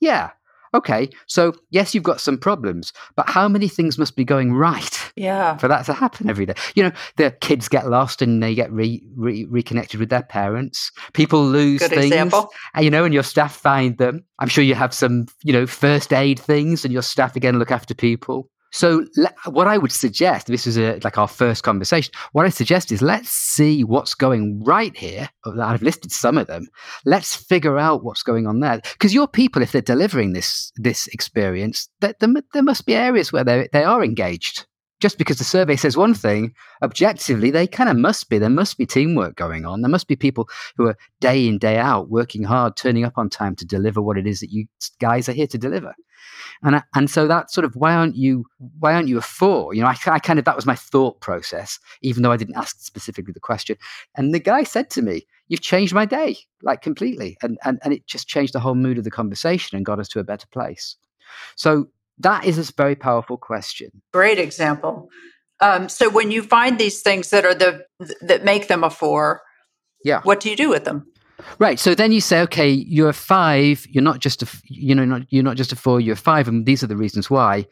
Yeah 0.00 0.30
okay, 0.74 1.08
so 1.26 1.52
yes, 1.70 1.94
you've 1.94 2.04
got 2.04 2.20
some 2.20 2.38
problems, 2.38 2.92
but 3.16 3.28
how 3.28 3.48
many 3.48 3.68
things 3.68 3.98
must 3.98 4.16
be 4.16 4.24
going 4.24 4.52
right? 4.54 5.12
Yeah. 5.16 5.56
For 5.56 5.68
that 5.68 5.84
to 5.86 5.92
happen 5.92 6.30
every 6.30 6.46
day. 6.46 6.54
You 6.74 6.84
know, 6.84 6.92
the 7.16 7.30
kids 7.40 7.68
get 7.68 7.88
lost 7.88 8.22
and 8.22 8.42
they 8.42 8.54
get 8.54 8.72
re, 8.72 9.02
re, 9.16 9.44
reconnected 9.44 10.00
with 10.00 10.08
their 10.08 10.22
parents. 10.22 10.90
People 11.12 11.44
lose 11.44 11.80
Good 11.80 11.90
things. 11.90 12.06
Example. 12.06 12.50
And, 12.74 12.84
you 12.84 12.90
know, 12.90 13.04
and 13.04 13.14
your 13.14 13.22
staff 13.22 13.54
find 13.54 13.98
them. 13.98 14.24
I'm 14.38 14.48
sure 14.48 14.64
you 14.64 14.74
have 14.74 14.94
some, 14.94 15.26
you 15.42 15.52
know, 15.52 15.66
first 15.66 16.12
aid 16.12 16.38
things 16.38 16.84
and 16.84 16.92
your 16.92 17.02
staff 17.02 17.36
again 17.36 17.58
look 17.58 17.70
after 17.70 17.94
people. 17.94 18.48
So 18.72 19.04
what 19.44 19.66
I 19.66 19.76
would 19.76 19.92
suggest, 19.92 20.46
this 20.46 20.66
is 20.66 20.78
a, 20.78 20.98
like 21.04 21.18
our 21.18 21.28
first 21.28 21.62
conversation. 21.62 22.12
What 22.32 22.46
I 22.46 22.48
suggest 22.48 22.90
is 22.90 23.02
let's 23.02 23.28
see 23.28 23.84
what's 23.84 24.14
going 24.14 24.62
right 24.64 24.96
here. 24.96 25.28
I've 25.60 25.82
listed 25.82 26.10
some 26.10 26.38
of 26.38 26.46
them. 26.46 26.68
Let's 27.04 27.36
figure 27.36 27.78
out 27.78 28.02
what's 28.02 28.22
going 28.22 28.46
on 28.46 28.60
there. 28.60 28.80
Because 28.80 29.12
your 29.12 29.28
people, 29.28 29.60
if 29.60 29.72
they're 29.72 29.82
delivering 29.82 30.32
this 30.32 30.72
this 30.76 31.06
experience, 31.08 31.88
there, 32.00 32.14
there 32.18 32.62
must 32.62 32.86
be 32.86 32.94
areas 32.94 33.30
where 33.30 33.44
they 33.44 33.68
they 33.72 33.84
are 33.84 34.02
engaged. 34.02 34.66
just 35.02 35.18
because 35.18 35.36
the 35.36 35.44
survey 35.44 35.74
says 35.74 35.96
one 35.96 36.14
thing, 36.14 36.54
objectively, 36.80 37.50
they 37.50 37.66
kind 37.66 37.90
of 37.90 37.96
must 37.96 38.30
be. 38.30 38.38
There 38.38 38.48
must 38.48 38.78
be 38.78 38.86
teamwork 38.86 39.34
going 39.34 39.66
on. 39.66 39.82
There 39.82 39.90
must 39.90 40.06
be 40.06 40.14
people 40.14 40.48
who 40.76 40.86
are 40.86 40.96
day 41.20 41.48
in, 41.48 41.58
day 41.58 41.76
out, 41.76 42.08
working 42.08 42.44
hard, 42.44 42.76
turning 42.76 43.04
up 43.04 43.18
on 43.18 43.28
time 43.28 43.56
to 43.56 43.66
deliver 43.66 44.00
what 44.00 44.16
it 44.16 44.28
is 44.28 44.40
that 44.40 44.52
you 44.52 44.66
guys 45.00 45.28
are 45.28 45.32
here 45.32 45.48
to 45.48 45.58
deliver. 45.58 45.92
And 46.62 46.76
I, 46.76 46.82
and 46.94 47.10
so 47.10 47.26
that 47.26 47.50
sort 47.50 47.64
of 47.64 47.74
why 47.74 47.94
aren't 47.94 48.16
you 48.16 48.44
why 48.78 48.94
aren't 48.94 49.08
you 49.08 49.18
a 49.18 49.22
four? 49.22 49.74
You 49.74 49.82
know, 49.82 49.88
I, 49.88 49.96
I 50.06 50.18
kind 50.18 50.38
of 50.38 50.44
that 50.44 50.56
was 50.56 50.66
my 50.66 50.74
thought 50.74 51.20
process, 51.20 51.78
even 52.02 52.22
though 52.22 52.32
I 52.32 52.36
didn't 52.36 52.56
ask 52.56 52.80
specifically 52.80 53.32
the 53.32 53.40
question. 53.40 53.76
And 54.16 54.34
the 54.34 54.38
guy 54.38 54.64
said 54.64 54.90
to 54.90 55.02
me, 55.02 55.26
"You've 55.48 55.60
changed 55.60 55.94
my 55.94 56.04
day, 56.04 56.36
like 56.62 56.82
completely," 56.82 57.36
and 57.42 57.58
and 57.64 57.78
and 57.82 57.92
it 57.92 58.06
just 58.06 58.28
changed 58.28 58.52
the 58.52 58.60
whole 58.60 58.74
mood 58.74 58.98
of 58.98 59.04
the 59.04 59.10
conversation 59.10 59.76
and 59.76 59.86
got 59.86 59.98
us 59.98 60.08
to 60.08 60.20
a 60.20 60.24
better 60.24 60.46
place. 60.52 60.96
So 61.56 61.88
that 62.18 62.44
is 62.44 62.58
a 62.58 62.72
very 62.72 62.94
powerful 62.94 63.36
question. 63.36 63.90
Great 64.12 64.38
example. 64.38 65.08
Um, 65.60 65.88
so 65.88 66.10
when 66.10 66.30
you 66.30 66.42
find 66.42 66.78
these 66.78 67.02
things 67.02 67.30
that 67.30 67.44
are 67.44 67.54
the 67.54 67.84
that 68.20 68.44
make 68.44 68.68
them 68.68 68.84
a 68.84 68.90
four, 68.90 69.42
yeah, 70.04 70.20
what 70.22 70.40
do 70.40 70.50
you 70.50 70.56
do 70.56 70.68
with 70.68 70.84
them? 70.84 71.06
Right. 71.58 71.78
So 71.78 71.94
then 71.94 72.12
you 72.12 72.20
say, 72.20 72.40
okay, 72.42 72.70
you're 72.70 73.08
a 73.08 73.14
five. 73.14 73.86
You're 73.88 74.02
not 74.02 74.20
just 74.20 74.42
a, 74.42 74.48
you 74.64 74.94
know, 74.94 75.04
not, 75.04 75.22
you're 75.30 75.42
not 75.42 75.56
just 75.56 75.72
a 75.72 75.76
four. 75.76 76.00
You're 76.00 76.14
a 76.14 76.16
five, 76.16 76.48
and 76.48 76.66
these 76.66 76.82
are 76.82 76.88
the 76.88 76.96
reasons 76.96 77.30
why. 77.30 77.66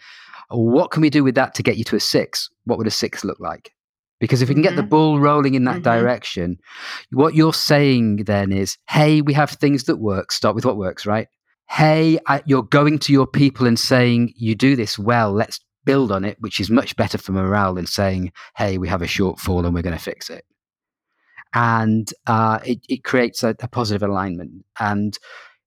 What 0.48 0.90
can 0.90 1.02
we 1.02 1.10
do 1.10 1.22
with 1.22 1.36
that 1.36 1.54
to 1.54 1.62
get 1.62 1.76
you 1.76 1.84
to 1.84 1.96
a 1.96 2.00
six? 2.00 2.50
What 2.64 2.78
would 2.78 2.86
a 2.86 2.90
six 2.90 3.24
look 3.24 3.38
like? 3.38 3.72
Because 4.18 4.42
if 4.42 4.48
we 4.48 4.54
can 4.54 4.62
get 4.62 4.70
mm-hmm. 4.70 4.76
the 4.76 4.82
ball 4.82 5.20
rolling 5.20 5.54
in 5.54 5.64
that 5.64 5.76
mm-hmm. 5.76 6.00
direction, 6.00 6.58
what 7.12 7.34
you're 7.34 7.54
saying 7.54 8.24
then 8.24 8.52
is, 8.52 8.76
hey, 8.88 9.22
we 9.22 9.32
have 9.32 9.50
things 9.50 9.84
that 9.84 9.96
work. 9.96 10.32
Start 10.32 10.54
with 10.54 10.66
what 10.66 10.76
works, 10.76 11.06
right? 11.06 11.28
hey, 11.70 12.18
I, 12.26 12.42
you're 12.46 12.64
going 12.64 12.98
to 12.98 13.12
your 13.12 13.28
people 13.28 13.66
and 13.66 13.78
saying, 13.78 14.32
you 14.36 14.56
do 14.56 14.74
this 14.74 14.98
well, 14.98 15.32
let's 15.32 15.60
build 15.84 16.10
on 16.10 16.24
it, 16.24 16.36
which 16.40 16.58
is 16.58 16.68
much 16.68 16.96
better 16.96 17.16
for 17.16 17.30
morale 17.30 17.74
than 17.74 17.86
saying, 17.86 18.32
hey, 18.56 18.76
we 18.76 18.88
have 18.88 19.02
a 19.02 19.06
shortfall 19.06 19.64
and 19.64 19.72
we're 19.72 19.82
going 19.82 19.96
to 19.96 20.02
fix 20.02 20.28
it. 20.30 20.44
And 21.54 22.12
uh, 22.26 22.60
it, 22.64 22.80
it 22.88 23.04
creates 23.04 23.42
a, 23.42 23.50
a 23.60 23.68
positive 23.68 24.02
alignment. 24.02 24.64
And, 24.78 25.18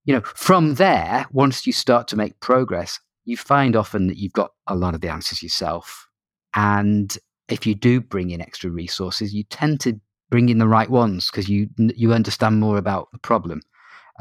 you 0.04 0.14
know, 0.14 0.22
from 0.22 0.74
there, 0.74 1.26
once 1.30 1.66
you 1.66 1.72
start 1.72 2.08
to 2.08 2.16
make 2.16 2.40
progress, 2.40 2.98
you 3.24 3.36
find 3.36 3.76
often 3.76 4.06
that 4.06 4.18
you've 4.18 4.32
got 4.32 4.52
a 4.66 4.74
lot 4.74 4.94
of 4.94 5.00
the 5.00 5.08
answers 5.08 5.42
yourself. 5.42 6.08
And 6.54 7.16
if 7.48 7.66
you 7.66 7.74
do 7.74 8.00
bring 8.00 8.30
in 8.30 8.40
extra 8.40 8.70
resources, 8.70 9.34
you 9.34 9.44
tend 9.44 9.80
to 9.80 10.00
bring 10.30 10.48
in 10.48 10.58
the 10.58 10.68
right 10.68 10.88
ones 10.88 11.30
because 11.30 11.48
you 11.48 11.68
you 11.76 12.12
understand 12.12 12.58
more 12.58 12.78
about 12.78 13.08
the 13.12 13.18
problem 13.18 13.60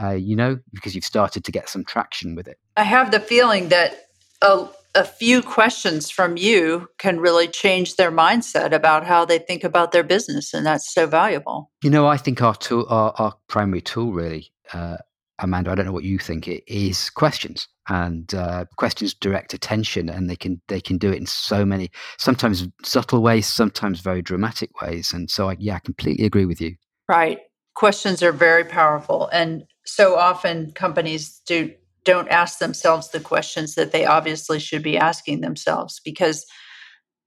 uh, 0.02 0.12
you 0.12 0.36
know, 0.36 0.60
because 0.74 0.96
you've 0.96 1.06
started 1.06 1.44
to 1.44 1.52
get 1.52 1.70
some 1.70 1.84
traction 1.86 2.36
with 2.36 2.48
it. 2.48 2.58
I 2.78 2.84
have 2.84 3.12
the 3.12 3.20
feeling 3.20 3.70
that 3.70 4.08
a, 4.42 4.68
a 4.96 5.04
few 5.04 5.42
questions 5.42 6.10
from 6.10 6.38
you 6.38 6.88
can 6.98 7.20
really 7.20 7.48
change 7.48 7.96
their 7.96 8.12
mindset 8.12 8.74
about 8.74 9.06
how 9.06 9.26
they 9.26 9.40
think 9.40 9.64
about 9.64 9.92
their 9.92 10.04
business, 10.04 10.54
and 10.54 10.66
that's 10.66 10.94
so 10.94 11.08
valuable. 11.08 11.72
You 11.84 11.90
know, 11.90 12.08
I 12.08 12.18
think 12.18 12.42
our 12.42 12.56
tool, 12.56 12.86
our, 12.90 13.14
our 13.18 13.34
primary 13.48 13.82
tool, 13.82 14.14
really, 14.14 14.52
uh, 14.74 14.98
Amanda. 15.40 15.72
I 15.72 15.76
don't 15.76 15.86
know 15.86 15.92
what 15.92 16.04
you 16.04 16.20
think. 16.20 16.48
It 16.48 16.64
is 16.68 17.10
questions, 17.10 17.68
and 17.90 18.34
uh, 18.34 18.66
questions 18.78 19.14
direct 19.14 19.54
attention, 19.54 20.10
and 20.10 20.30
they 20.30 20.36
can 20.36 20.62
they 20.68 20.82
can 20.82 20.98
do 20.98 21.12
it 21.12 21.18
in 21.18 21.26
so 21.26 21.66
many, 21.66 21.90
sometimes 22.18 22.68
subtle 22.84 23.22
ways, 23.22 23.48
sometimes 23.48 24.00
very 24.00 24.22
dramatic 24.22 24.82
ways. 24.82 25.12
And 25.12 25.30
so, 25.30 25.50
I, 25.50 25.56
yeah, 25.60 25.76
I 25.76 25.80
completely 25.80 26.26
agree 26.26 26.46
with 26.46 26.62
you. 26.62 26.76
Right 27.10 27.40
questions 27.76 28.22
are 28.22 28.32
very 28.32 28.64
powerful 28.64 29.30
and 29.34 29.64
so 29.86 30.16
often 30.16 30.72
companies 30.72 31.42
do 31.46 31.74
don't 32.06 32.30
ask 32.30 32.60
themselves 32.60 33.10
the 33.10 33.20
questions 33.20 33.76
that 33.76 33.92
they 33.92 34.06
obviously 34.06 34.60
should 34.60 34.84
be 34.84 34.98
asking 34.98 35.42
themselves 35.42 36.02
because 36.04 36.46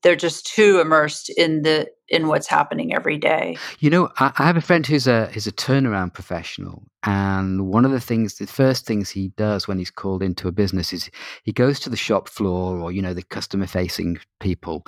they're 0.03 0.17
just 0.17 0.47
too 0.47 0.79
immersed 0.79 1.31
in 1.31 1.63
the 1.63 1.89
in 2.09 2.29
what's 2.29 2.47
happening 2.47 2.95
every 2.95 3.19
day. 3.19 3.57
You 3.81 3.91
know, 3.91 4.09
I, 4.19 4.33
I 4.39 4.47
have 4.47 4.57
a 4.57 4.61
friend 4.61 4.87
who's 4.87 5.07
a 5.07 5.27
who's 5.27 5.47
a 5.47 5.53
turnaround 5.53 6.13
professional, 6.15 6.85
and 7.03 7.67
one 7.69 7.85
of 7.85 7.91
the 7.91 8.01
things, 8.01 8.37
the 8.37 8.47
first 8.47 8.87
things 8.87 9.11
he 9.11 9.29
does 9.37 9.67
when 9.67 9.79
he's 9.79 9.91
called 9.91 10.23
into 10.23 10.49
a 10.49 10.53
business 10.53 10.93
is 10.93 11.11
he 11.43 11.53
goes 11.53 11.81
to 11.81 11.91
the 11.91 11.97
shop 11.97 12.29
floor 12.29 12.79
or 12.79 12.93
you 12.93 13.03
know 13.03 13.15
the 13.15 13.23
customer 13.23 13.67
facing 13.67 14.19
people, 14.39 14.85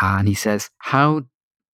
and 0.00 0.28
he 0.28 0.34
says, 0.34 0.70
"How 0.78 1.22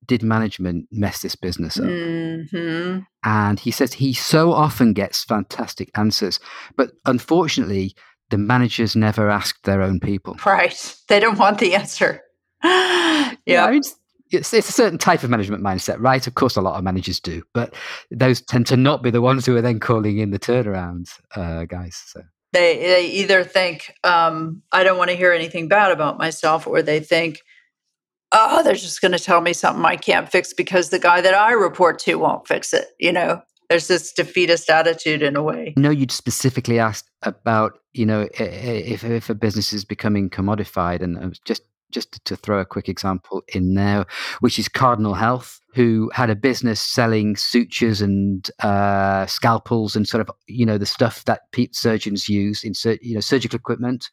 did 0.06 0.22
management 0.22 0.86
mess 0.90 1.22
this 1.22 1.36
business 1.36 1.78
up? 1.78 1.84
Mm-hmm. 1.84 3.00
And 3.24 3.60
he 3.60 3.70
says 3.70 3.92
he 3.92 4.12
so 4.12 4.52
often 4.52 4.92
gets 4.92 5.24
fantastic 5.24 5.90
answers, 5.96 6.40
but 6.76 6.92
unfortunately, 7.06 7.94
the 8.30 8.38
managers 8.38 8.96
never 8.96 9.30
asked 9.30 9.64
their 9.64 9.82
own 9.82 10.00
people. 10.00 10.36
Right. 10.44 10.96
They 11.08 11.20
don't 11.20 11.38
want 11.38 11.58
the 11.58 11.74
answer. 11.74 12.22
yeah. 12.64 13.34
yeah 13.46 13.64
I 13.66 13.70
mean, 13.70 13.82
it's, 14.30 14.52
it's, 14.54 14.68
a 14.68 14.72
certain 14.72 14.98
type 14.98 15.22
of 15.22 15.30
management 15.30 15.62
mindset, 15.62 16.00
right? 16.00 16.26
Of 16.26 16.34
course, 16.34 16.56
a 16.56 16.62
lot 16.62 16.76
of 16.76 16.84
managers 16.84 17.20
do, 17.20 17.42
but 17.52 17.74
those 18.10 18.40
tend 18.40 18.66
to 18.68 18.76
not 18.76 19.02
be 19.02 19.10
the 19.10 19.20
ones 19.20 19.44
who 19.44 19.56
are 19.56 19.60
then 19.60 19.78
calling 19.78 20.18
in 20.18 20.30
the 20.30 20.38
turnaround 20.38 21.10
uh, 21.36 21.64
guys. 21.66 22.02
So. 22.06 22.22
They, 22.52 22.78
they 22.78 23.06
either 23.06 23.44
think, 23.44 23.94
um, 24.04 24.62
I 24.72 24.84
don't 24.84 24.98
want 24.98 25.10
to 25.10 25.16
hear 25.16 25.32
anything 25.32 25.68
bad 25.68 25.92
about 25.92 26.18
myself, 26.18 26.66
or 26.66 26.82
they 26.82 27.00
think, 27.00 27.40
oh, 28.32 28.62
they're 28.62 28.74
just 28.74 29.00
going 29.00 29.12
to 29.12 29.18
tell 29.18 29.40
me 29.40 29.52
something 29.52 29.84
I 29.84 29.96
can't 29.96 30.30
fix 30.30 30.52
because 30.52 30.90
the 30.90 30.98
guy 30.98 31.20
that 31.20 31.34
I 31.34 31.52
report 31.52 31.98
to 32.00 32.16
won't 32.16 32.48
fix 32.48 32.72
it. 32.72 32.88
You 32.98 33.12
know, 33.12 33.42
there's 33.68 33.88
this 33.88 34.12
defeatist 34.12 34.68
attitude 34.70 35.22
in 35.22 35.36
a 35.36 35.42
way. 35.42 35.74
No, 35.76 35.90
you'd 35.90 36.10
specifically 36.10 36.78
asked 36.78 37.10
about, 37.22 37.78
you 37.92 38.06
know, 38.06 38.28
if, 38.38 39.04
if 39.04 39.30
a 39.30 39.34
business 39.34 39.72
is 39.72 39.84
becoming 39.84 40.30
commodified 40.30 41.02
and 41.02 41.38
just 41.44 41.62
just 41.90 42.24
to 42.24 42.36
throw 42.36 42.58
a 42.58 42.64
quick 42.64 42.88
example 42.88 43.42
in 43.48 43.74
there, 43.74 44.06
which 44.40 44.58
is 44.58 44.66
Cardinal 44.68 45.14
Health, 45.14 45.60
who 45.74 46.10
had 46.14 46.30
a 46.30 46.34
business 46.34 46.80
selling 46.80 47.36
sutures 47.36 48.00
and 48.00 48.50
uh, 48.60 49.26
scalpels 49.26 49.94
and 49.94 50.08
sort 50.08 50.20
of 50.20 50.34
you 50.46 50.66
know 50.66 50.78
the 50.78 50.86
stuff 50.86 51.24
that 51.24 51.42
surgeons 51.72 52.28
use 52.28 52.64
in 52.64 52.72
you 53.00 53.14
know 53.14 53.20
surgical 53.20 53.56
equipment 53.56 54.10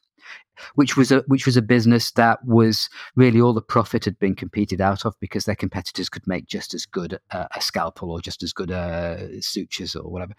which 0.75 0.97
was 0.97 1.11
a 1.11 1.19
which 1.27 1.45
was 1.45 1.57
a 1.57 1.61
business 1.61 2.11
that 2.11 2.43
was 2.45 2.89
really 3.15 3.39
all 3.41 3.53
the 3.53 3.61
profit 3.61 4.05
had 4.05 4.17
been 4.19 4.35
competed 4.35 4.81
out 4.81 5.05
of 5.05 5.15
because 5.19 5.45
their 5.45 5.55
competitors 5.55 6.09
could 6.09 6.25
make 6.27 6.47
just 6.47 6.73
as 6.73 6.85
good 6.85 7.19
a, 7.31 7.47
a 7.55 7.61
scalpel 7.61 8.11
or 8.11 8.21
just 8.21 8.43
as 8.43 8.53
good 8.53 8.71
uh, 8.71 9.41
sutures 9.41 9.95
or 9.95 10.09
whatever. 10.09 10.33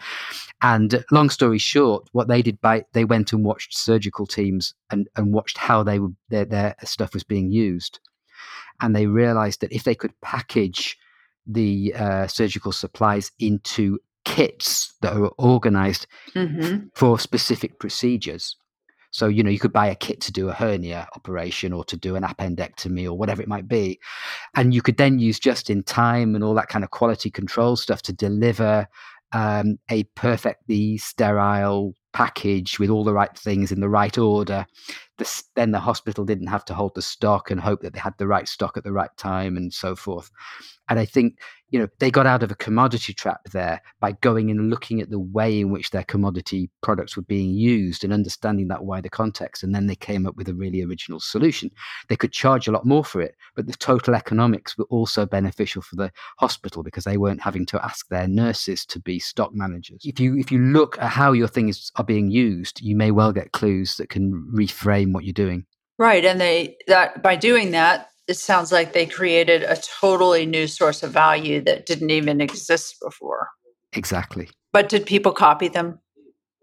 And 0.62 1.04
long 1.10 1.30
story 1.30 1.58
short, 1.58 2.08
what 2.12 2.28
they 2.28 2.42
did 2.42 2.60
by 2.60 2.84
they 2.92 3.04
went 3.04 3.32
and 3.32 3.44
watched 3.44 3.76
surgical 3.76 4.26
teams 4.26 4.74
and, 4.90 5.08
and 5.16 5.32
watched 5.32 5.58
how 5.58 5.82
they 5.82 5.98
were, 5.98 6.12
their 6.28 6.44
their 6.44 6.74
stuff 6.84 7.14
was 7.14 7.24
being 7.24 7.50
used, 7.50 8.00
and 8.80 8.94
they 8.94 9.06
realised 9.06 9.60
that 9.60 9.72
if 9.72 9.84
they 9.84 9.94
could 9.94 10.12
package 10.20 10.96
the 11.46 11.94
uh, 11.94 12.26
surgical 12.26 12.72
supplies 12.72 13.32
into 13.38 13.98
kits 14.24 14.94
that 15.00 15.14
are 15.14 15.32
organized 15.38 16.06
mm-hmm. 16.34 16.86
for 16.94 17.18
specific 17.18 17.78
procedures 17.78 18.54
so, 19.10 19.26
you 19.26 19.42
know, 19.42 19.50
you 19.50 19.58
could 19.58 19.72
buy 19.72 19.86
a 19.86 19.94
kit 19.94 20.20
to 20.22 20.32
do 20.32 20.48
a 20.48 20.52
hernia 20.52 21.08
operation 21.14 21.72
or 21.72 21.84
to 21.84 21.96
do 21.96 22.16
an 22.16 22.22
appendectomy 22.22 23.04
or 23.06 23.14
whatever 23.14 23.42
it 23.42 23.48
might 23.48 23.66
be. 23.66 23.98
And 24.54 24.72
you 24.72 24.82
could 24.82 24.96
then 24.96 25.18
use 25.18 25.38
just 25.38 25.68
in 25.68 25.82
time 25.82 26.34
and 26.34 26.44
all 26.44 26.54
that 26.54 26.68
kind 26.68 26.84
of 26.84 26.90
quality 26.90 27.30
control 27.30 27.76
stuff 27.76 28.02
to 28.02 28.12
deliver 28.12 28.86
um, 29.32 29.78
a 29.90 30.04
perfectly 30.14 30.98
sterile 30.98 31.94
package 32.12 32.78
with 32.78 32.90
all 32.90 33.04
the 33.04 33.14
right 33.14 33.36
things 33.36 33.70
in 33.70 33.80
the 33.80 33.88
right 33.88 34.16
order. 34.18 34.66
The, 35.20 35.42
then 35.54 35.70
the 35.70 35.80
hospital 35.80 36.24
didn't 36.24 36.46
have 36.46 36.64
to 36.64 36.74
hold 36.74 36.94
the 36.94 37.02
stock 37.02 37.50
and 37.50 37.60
hope 37.60 37.82
that 37.82 37.92
they 37.92 38.00
had 38.00 38.16
the 38.16 38.26
right 38.26 38.48
stock 38.48 38.78
at 38.78 38.84
the 38.84 38.92
right 38.92 39.14
time 39.18 39.58
and 39.58 39.70
so 39.70 39.94
forth. 39.94 40.30
And 40.88 40.98
I 40.98 41.04
think 41.04 41.38
you 41.70 41.78
know 41.78 41.88
they 41.98 42.10
got 42.10 42.26
out 42.26 42.42
of 42.42 42.50
a 42.50 42.56
commodity 42.56 43.12
trap 43.12 43.40
there 43.52 43.80
by 44.00 44.12
going 44.12 44.50
and 44.50 44.70
looking 44.70 45.00
at 45.00 45.10
the 45.10 45.18
way 45.18 45.60
in 45.60 45.70
which 45.70 45.90
their 45.90 46.04
commodity 46.04 46.70
products 46.82 47.16
were 47.16 47.22
being 47.22 47.50
used 47.50 48.04
and 48.04 48.12
understanding 48.12 48.68
that 48.68 48.84
wider 48.84 49.08
context 49.08 49.62
and 49.62 49.74
then 49.74 49.86
they 49.86 49.94
came 49.94 50.26
up 50.26 50.36
with 50.36 50.48
a 50.48 50.54
really 50.54 50.82
original 50.82 51.20
solution 51.20 51.70
they 52.08 52.16
could 52.16 52.32
charge 52.32 52.66
a 52.66 52.72
lot 52.72 52.84
more 52.84 53.04
for 53.04 53.20
it 53.20 53.36
but 53.54 53.66
the 53.66 53.72
total 53.74 54.14
economics 54.14 54.76
were 54.76 54.86
also 54.90 55.24
beneficial 55.24 55.82
for 55.82 55.96
the 55.96 56.10
hospital 56.38 56.82
because 56.82 57.04
they 57.04 57.16
weren't 57.16 57.40
having 57.40 57.64
to 57.64 57.82
ask 57.84 58.08
their 58.08 58.28
nurses 58.28 58.84
to 58.84 58.98
be 58.98 59.18
stock 59.18 59.54
managers 59.54 60.02
if 60.04 60.18
you 60.18 60.36
if 60.36 60.50
you 60.50 60.58
look 60.58 60.98
at 60.98 61.08
how 61.08 61.32
your 61.32 61.48
things 61.48 61.90
are 61.96 62.04
being 62.04 62.30
used 62.30 62.80
you 62.80 62.96
may 62.96 63.10
well 63.10 63.32
get 63.32 63.52
clues 63.52 63.96
that 63.96 64.08
can 64.08 64.50
reframe 64.54 65.09
what 65.12 65.24
you're 65.24 65.32
doing 65.32 65.64
right 65.98 66.24
and 66.24 66.40
they 66.40 66.76
that 66.86 67.22
by 67.22 67.36
doing 67.36 67.70
that 67.72 68.10
it 68.30 68.36
sounds 68.36 68.70
like 68.70 68.92
they 68.92 69.06
created 69.06 69.64
a 69.64 69.76
totally 70.00 70.46
new 70.46 70.68
source 70.68 71.02
of 71.02 71.10
value 71.10 71.60
that 71.62 71.84
didn't 71.84 72.10
even 72.10 72.40
exist 72.40 72.94
before. 73.02 73.48
Exactly. 73.92 74.48
But 74.72 74.88
did 74.88 75.04
people 75.04 75.32
copy 75.32 75.66
them? 75.66 75.98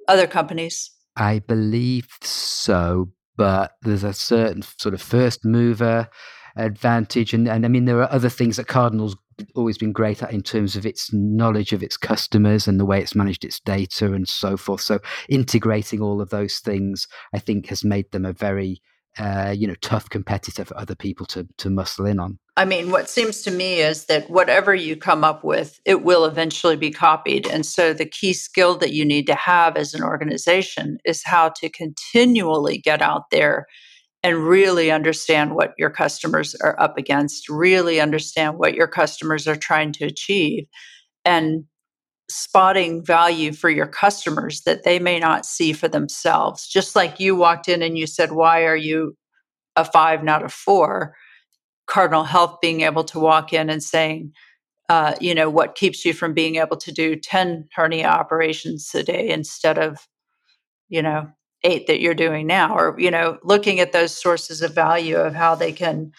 Other 0.07 0.27
companies? 0.27 0.89
I 1.17 1.39
believe 1.39 2.07
so, 2.21 3.11
but 3.35 3.73
there's 3.81 4.05
a 4.05 4.13
certain 4.13 4.61
sort 4.61 4.93
of 4.93 5.01
first 5.01 5.43
mover 5.43 6.07
advantage. 6.55 7.33
And, 7.33 7.49
and 7.49 7.65
I 7.65 7.67
mean, 7.67 7.83
there 7.83 8.01
are 8.01 8.13
other 8.13 8.29
things 8.29 8.55
that 8.55 8.67
Cardinal's 8.67 9.17
always 9.55 9.77
been 9.77 9.91
great 9.91 10.23
at 10.23 10.33
in 10.33 10.41
terms 10.41 10.75
of 10.75 10.85
its 10.85 11.11
knowledge 11.13 11.73
of 11.73 11.83
its 11.83 11.97
customers 11.97 12.67
and 12.67 12.79
the 12.79 12.85
way 12.85 12.99
it's 13.01 13.15
managed 13.15 13.45
its 13.45 13.59
data 13.59 14.13
and 14.13 14.27
so 14.27 14.57
forth. 14.57 14.81
So 14.81 14.99
integrating 15.29 16.01
all 16.01 16.21
of 16.21 16.29
those 16.29 16.59
things, 16.59 17.07
I 17.33 17.39
think, 17.39 17.67
has 17.67 17.83
made 17.83 18.11
them 18.11 18.25
a 18.25 18.33
very 18.33 18.81
uh, 19.19 19.53
you 19.57 19.67
know 19.67 19.75
tough 19.81 20.09
competitor 20.09 20.63
for 20.63 20.77
other 20.77 20.95
people 20.95 21.25
to 21.25 21.47
to 21.57 21.69
muscle 21.69 22.05
in 22.05 22.19
on. 22.19 22.37
I 22.55 22.65
mean, 22.65 22.91
what 22.91 23.09
seems 23.09 23.41
to 23.43 23.51
me 23.51 23.81
is 23.81 24.05
that 24.05 24.29
whatever 24.29 24.73
you 24.73 24.95
come 24.95 25.23
up 25.23 25.43
with, 25.43 25.79
it 25.85 26.03
will 26.03 26.25
eventually 26.25 26.75
be 26.75 26.89
copied. 26.89 27.47
And 27.47 27.65
so 27.65 27.93
the 27.93 28.05
key 28.05 28.33
skill 28.33 28.75
that 28.77 28.93
you 28.93 29.05
need 29.05 29.27
to 29.27 29.35
have 29.35 29.77
as 29.77 29.93
an 29.93 30.03
organization 30.03 30.97
is 31.05 31.23
how 31.23 31.49
to 31.49 31.69
continually 31.69 32.79
get 32.79 33.01
out 33.01 33.29
there 33.29 33.67
and 34.23 34.47
really 34.47 34.91
understand 34.91 35.55
what 35.55 35.73
your 35.77 35.89
customers 35.89 36.55
are 36.55 36.79
up 36.79 36.97
against, 36.97 37.49
really 37.49 37.99
understand 37.99 38.57
what 38.57 38.73
your 38.73 38.87
customers 38.87 39.47
are 39.47 39.55
trying 39.55 39.91
to 39.93 40.05
achieve, 40.05 40.65
and 41.23 41.65
spotting 42.29 43.05
value 43.05 43.53
for 43.53 43.69
your 43.69 43.87
customers 43.87 44.61
that 44.61 44.83
they 44.83 44.99
may 44.99 45.19
not 45.19 45.45
see 45.45 45.71
for 45.71 45.87
themselves. 45.87 46.67
Just 46.67 46.95
like 46.95 47.19
you 47.19 47.35
walked 47.35 47.69
in 47.69 47.81
and 47.81 47.97
you 47.97 48.07
said, 48.07 48.31
Why 48.31 48.65
are 48.65 48.75
you 48.75 49.15
a 49.75 49.85
five, 49.85 50.23
not 50.23 50.43
a 50.43 50.49
four? 50.49 51.15
Cardinal 51.87 52.25
Health 52.25 52.57
being 52.61 52.81
able 52.81 53.05
to 53.05 53.19
walk 53.19 53.53
in 53.53 53.69
and 53.69 53.81
saying, 53.81 54.33
uh, 54.89 55.15
you 55.19 55.33
know, 55.33 55.49
what 55.49 55.75
keeps 55.75 56.05
you 56.05 56.13
from 56.13 56.33
being 56.33 56.57
able 56.57 56.77
to 56.77 56.91
do 56.91 57.15
10 57.15 57.67
hernia 57.73 58.07
operations 58.07 58.93
a 58.93 59.03
day 59.03 59.29
instead 59.29 59.77
of, 59.77 60.07
you 60.89 61.01
know, 61.01 61.29
eight 61.63 61.87
that 61.87 61.99
you're 61.99 62.13
doing 62.13 62.47
now? 62.47 62.75
Or, 62.75 62.95
you 62.99 63.11
know, 63.11 63.37
looking 63.43 63.79
at 63.79 63.91
those 63.91 64.11
sources 64.11 64.61
of 64.61 64.73
value 64.73 65.17
of 65.17 65.33
how 65.33 65.55
they 65.55 65.71
can 65.71 66.11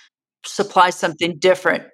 supply 0.45 0.91
something 0.91 1.39
different 1.39 1.85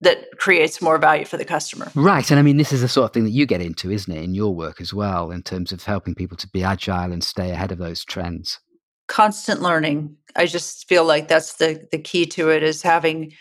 that 0.00 0.26
creates 0.38 0.82
more 0.82 0.98
value 0.98 1.24
for 1.24 1.36
the 1.36 1.44
customer. 1.44 1.90
Right. 1.94 2.30
And 2.30 2.38
I 2.38 2.42
mean, 2.42 2.58
this 2.58 2.72
is 2.72 2.82
the 2.82 2.88
sort 2.88 3.06
of 3.06 3.14
thing 3.14 3.24
that 3.24 3.30
you 3.30 3.46
get 3.46 3.60
into, 3.60 3.90
isn't 3.90 4.14
it, 4.14 4.22
in 4.22 4.34
your 4.34 4.54
work 4.54 4.80
as 4.80 4.92
well, 4.92 5.30
in 5.30 5.42
terms 5.42 5.72
of 5.72 5.82
helping 5.82 6.14
people 6.14 6.36
to 6.38 6.48
be 6.48 6.62
agile 6.62 7.12
and 7.12 7.24
stay 7.24 7.50
ahead 7.50 7.72
of 7.72 7.78
those 7.78 8.04
trends? 8.04 8.60
Constant 9.08 9.62
learning. 9.62 10.16
I 10.36 10.46
just 10.46 10.88
feel 10.88 11.04
like 11.04 11.28
that's 11.28 11.54
the, 11.54 11.86
the 11.90 11.98
key 11.98 12.26
to 12.26 12.50
it 12.50 12.62
is 12.62 12.82
having 12.82 13.32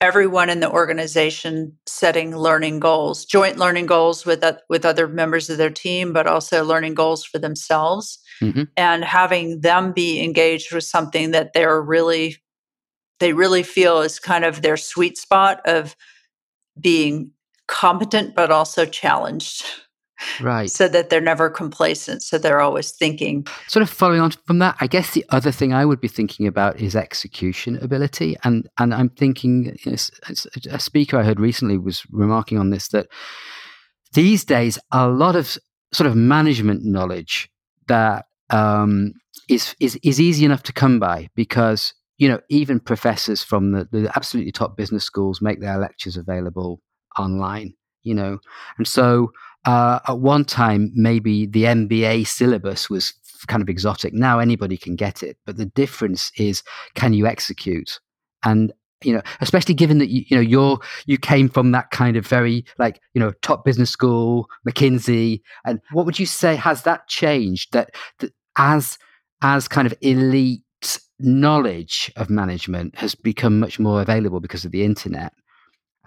everyone 0.00 0.48
in 0.48 0.60
the 0.60 0.70
organization 0.70 1.76
setting 1.86 2.36
learning 2.36 2.80
goals, 2.80 3.24
joint 3.24 3.58
learning 3.58 3.86
goals 3.86 4.24
with, 4.24 4.44
with 4.68 4.84
other 4.84 5.08
members 5.08 5.50
of 5.50 5.58
their 5.58 5.70
team, 5.70 6.12
but 6.12 6.26
also 6.26 6.64
learning 6.64 6.94
goals 6.94 7.24
for 7.24 7.38
themselves 7.38 8.18
mm-hmm. 8.40 8.64
and 8.76 9.04
having 9.04 9.60
them 9.60 9.92
be 9.92 10.22
engaged 10.22 10.72
with 10.72 10.84
something 10.84 11.30
that 11.32 11.52
they're 11.52 11.80
really 11.80 12.36
they 13.20 13.32
really 13.32 13.62
feel 13.62 14.00
is 14.00 14.18
kind 14.18 14.44
of 14.44 14.62
their 14.62 14.76
sweet 14.76 15.18
spot 15.18 15.60
of 15.66 15.96
being 16.80 17.32
competent 17.66 18.34
but 18.34 18.50
also 18.50 18.86
challenged 18.86 19.64
right 20.40 20.70
so 20.70 20.88
that 20.88 21.10
they're 21.10 21.20
never 21.20 21.48
complacent 21.48 22.22
so 22.22 22.38
they're 22.38 22.60
always 22.60 22.90
thinking 22.90 23.46
sort 23.68 23.82
of 23.82 23.90
following 23.90 24.20
on 24.20 24.30
from 24.46 24.58
that 24.58 24.76
i 24.80 24.86
guess 24.86 25.12
the 25.12 25.24
other 25.28 25.52
thing 25.52 25.72
i 25.72 25.84
would 25.84 26.00
be 26.00 26.08
thinking 26.08 26.46
about 26.46 26.80
is 26.80 26.96
execution 26.96 27.76
ability 27.82 28.36
and 28.42 28.68
and 28.78 28.94
i'm 28.94 29.08
thinking 29.10 29.76
you 29.84 29.92
know, 29.92 29.96
a 30.70 30.80
speaker 30.80 31.18
i 31.18 31.22
heard 31.22 31.38
recently 31.38 31.78
was 31.78 32.04
remarking 32.10 32.58
on 32.58 32.70
this 32.70 32.88
that 32.88 33.06
these 34.12 34.44
days 34.44 34.78
a 34.90 35.06
lot 35.08 35.36
of 35.36 35.58
sort 35.92 36.06
of 36.06 36.16
management 36.16 36.84
knowledge 36.84 37.50
that 37.88 38.26
um, 38.50 39.12
is 39.48 39.74
is 39.80 39.98
is 40.02 40.20
easy 40.20 40.44
enough 40.44 40.62
to 40.64 40.72
come 40.72 40.98
by 40.98 41.28
because 41.34 41.94
you 42.18 42.28
know, 42.28 42.40
even 42.48 42.80
professors 42.80 43.42
from 43.42 43.72
the, 43.72 43.88
the 43.90 44.10
absolutely 44.16 44.52
top 44.52 44.76
business 44.76 45.04
schools 45.04 45.40
make 45.40 45.60
their 45.60 45.78
lectures 45.78 46.16
available 46.16 46.80
online, 47.16 47.72
you 48.02 48.14
know. 48.14 48.38
And 48.76 48.86
so 48.86 49.32
uh, 49.64 50.00
at 50.08 50.18
one 50.18 50.44
time, 50.44 50.90
maybe 50.94 51.46
the 51.46 51.64
MBA 51.64 52.26
syllabus 52.26 52.90
was 52.90 53.14
kind 53.46 53.62
of 53.62 53.68
exotic. 53.68 54.12
Now 54.12 54.40
anybody 54.40 54.76
can 54.76 54.96
get 54.96 55.22
it. 55.22 55.36
But 55.46 55.56
the 55.56 55.66
difference 55.66 56.32
is 56.36 56.62
can 56.94 57.12
you 57.12 57.26
execute? 57.26 58.00
And 58.44 58.72
you 59.02 59.12
know, 59.12 59.22
especially 59.40 59.74
given 59.74 59.98
that 59.98 60.08
you, 60.08 60.24
you 60.26 60.36
know 60.36 60.42
you're 60.42 60.78
you 61.06 61.18
came 61.18 61.48
from 61.48 61.72
that 61.72 61.90
kind 61.90 62.16
of 62.16 62.26
very 62.26 62.64
like 62.78 63.00
you 63.14 63.20
know 63.20 63.32
top 63.42 63.64
business 63.64 63.90
school, 63.90 64.48
McKinsey, 64.68 65.40
and 65.64 65.80
what 65.92 66.06
would 66.06 66.18
you 66.18 66.26
say 66.26 66.56
has 66.56 66.82
that 66.82 67.06
changed? 67.08 67.72
That, 67.72 67.90
that 68.18 68.32
as 68.56 68.98
as 69.42 69.68
kind 69.68 69.86
of 69.86 69.94
elite 70.00 70.62
knowledge 71.20 72.12
of 72.16 72.30
management 72.30 72.96
has 72.96 73.14
become 73.14 73.58
much 73.58 73.78
more 73.78 74.00
available 74.00 74.40
because 74.40 74.64
of 74.64 74.72
the 74.72 74.84
internet. 74.84 75.32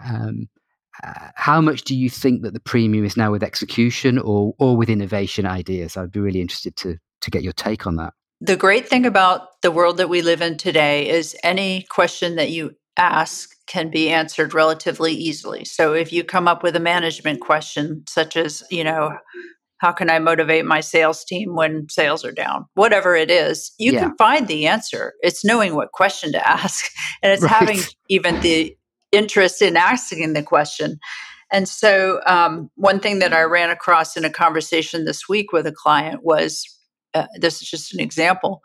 Um, 0.04 0.48
uh, 1.02 1.28
how 1.34 1.60
much 1.60 1.82
do 1.82 1.96
you 1.96 2.10
think 2.10 2.42
that 2.42 2.52
the 2.52 2.60
premium 2.60 3.04
is 3.04 3.16
now 3.16 3.30
with 3.32 3.42
execution 3.42 4.18
or 4.18 4.54
or 4.58 4.76
with 4.76 4.90
innovation 4.90 5.46
ideas? 5.46 5.96
I'd 5.96 6.12
be 6.12 6.20
really 6.20 6.40
interested 6.40 6.76
to 6.76 6.98
to 7.22 7.30
get 7.30 7.42
your 7.42 7.54
take 7.54 7.86
on 7.86 7.96
that. 7.96 8.12
The 8.40 8.56
great 8.56 8.88
thing 8.88 9.06
about 9.06 9.60
the 9.62 9.70
world 9.70 9.98
that 9.98 10.08
we 10.08 10.20
live 10.20 10.42
in 10.42 10.56
today 10.56 11.08
is 11.08 11.36
any 11.44 11.86
question 11.88 12.36
that 12.36 12.50
you 12.50 12.74
ask 12.96 13.56
can 13.66 13.90
be 13.90 14.10
answered 14.10 14.54
relatively 14.54 15.12
easily. 15.12 15.64
So 15.64 15.94
if 15.94 16.12
you 16.12 16.24
come 16.24 16.46
up 16.46 16.62
with 16.62 16.76
a 16.76 16.80
management 16.80 17.40
question 17.40 18.04
such 18.08 18.36
as, 18.36 18.62
you 18.70 18.84
know, 18.84 19.16
how 19.78 19.90
can 19.90 20.10
I 20.10 20.20
motivate 20.20 20.64
my 20.64 20.80
sales 20.80 21.24
team 21.24 21.56
when 21.56 21.88
sales 21.88 22.24
are 22.24 22.32
down? 22.32 22.66
Whatever 22.74 23.16
it 23.16 23.30
is, 23.30 23.72
you 23.78 23.92
yeah. 23.92 24.00
can 24.00 24.16
find 24.16 24.46
the 24.46 24.66
answer. 24.68 25.14
It's 25.22 25.44
knowing 25.44 25.74
what 25.74 25.90
question 25.92 26.30
to 26.32 26.48
ask, 26.48 26.86
and 27.22 27.32
it's 27.32 27.42
right. 27.42 27.50
having 27.50 27.78
even 28.08 28.40
the 28.40 28.76
interest 29.10 29.60
in 29.60 29.76
asking 29.76 30.34
the 30.34 30.42
question. 30.42 30.98
And 31.52 31.68
so, 31.68 32.20
um, 32.26 32.70
one 32.76 33.00
thing 33.00 33.18
that 33.18 33.32
I 33.32 33.42
ran 33.42 33.70
across 33.70 34.16
in 34.16 34.24
a 34.24 34.30
conversation 34.30 35.04
this 35.04 35.28
week 35.28 35.52
with 35.52 35.66
a 35.66 35.72
client 35.72 36.20
was 36.22 36.64
uh, 37.14 37.26
this 37.40 37.60
is 37.60 37.68
just 37.68 37.92
an 37.92 38.00
example. 38.00 38.62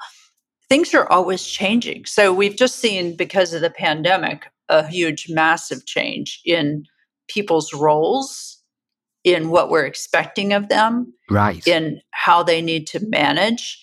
Things 0.69 0.93
are 0.93 1.09
always 1.11 1.45
changing. 1.45 2.05
So, 2.05 2.33
we've 2.33 2.55
just 2.55 2.77
seen, 2.77 3.15
because 3.15 3.53
of 3.53 3.61
the 3.61 3.69
pandemic, 3.69 4.47
a 4.69 4.85
huge, 4.87 5.27
massive 5.29 5.85
change 5.85 6.41
in 6.45 6.85
people's 7.27 7.73
roles 7.73 8.61
in 9.23 9.49
what 9.49 9.69
we're 9.69 9.85
expecting 9.85 10.53
of 10.53 10.69
them, 10.69 11.13
right? 11.29 11.65
In 11.67 12.01
how 12.11 12.43
they 12.43 12.61
need 12.61 12.87
to 12.87 13.05
manage. 13.07 13.81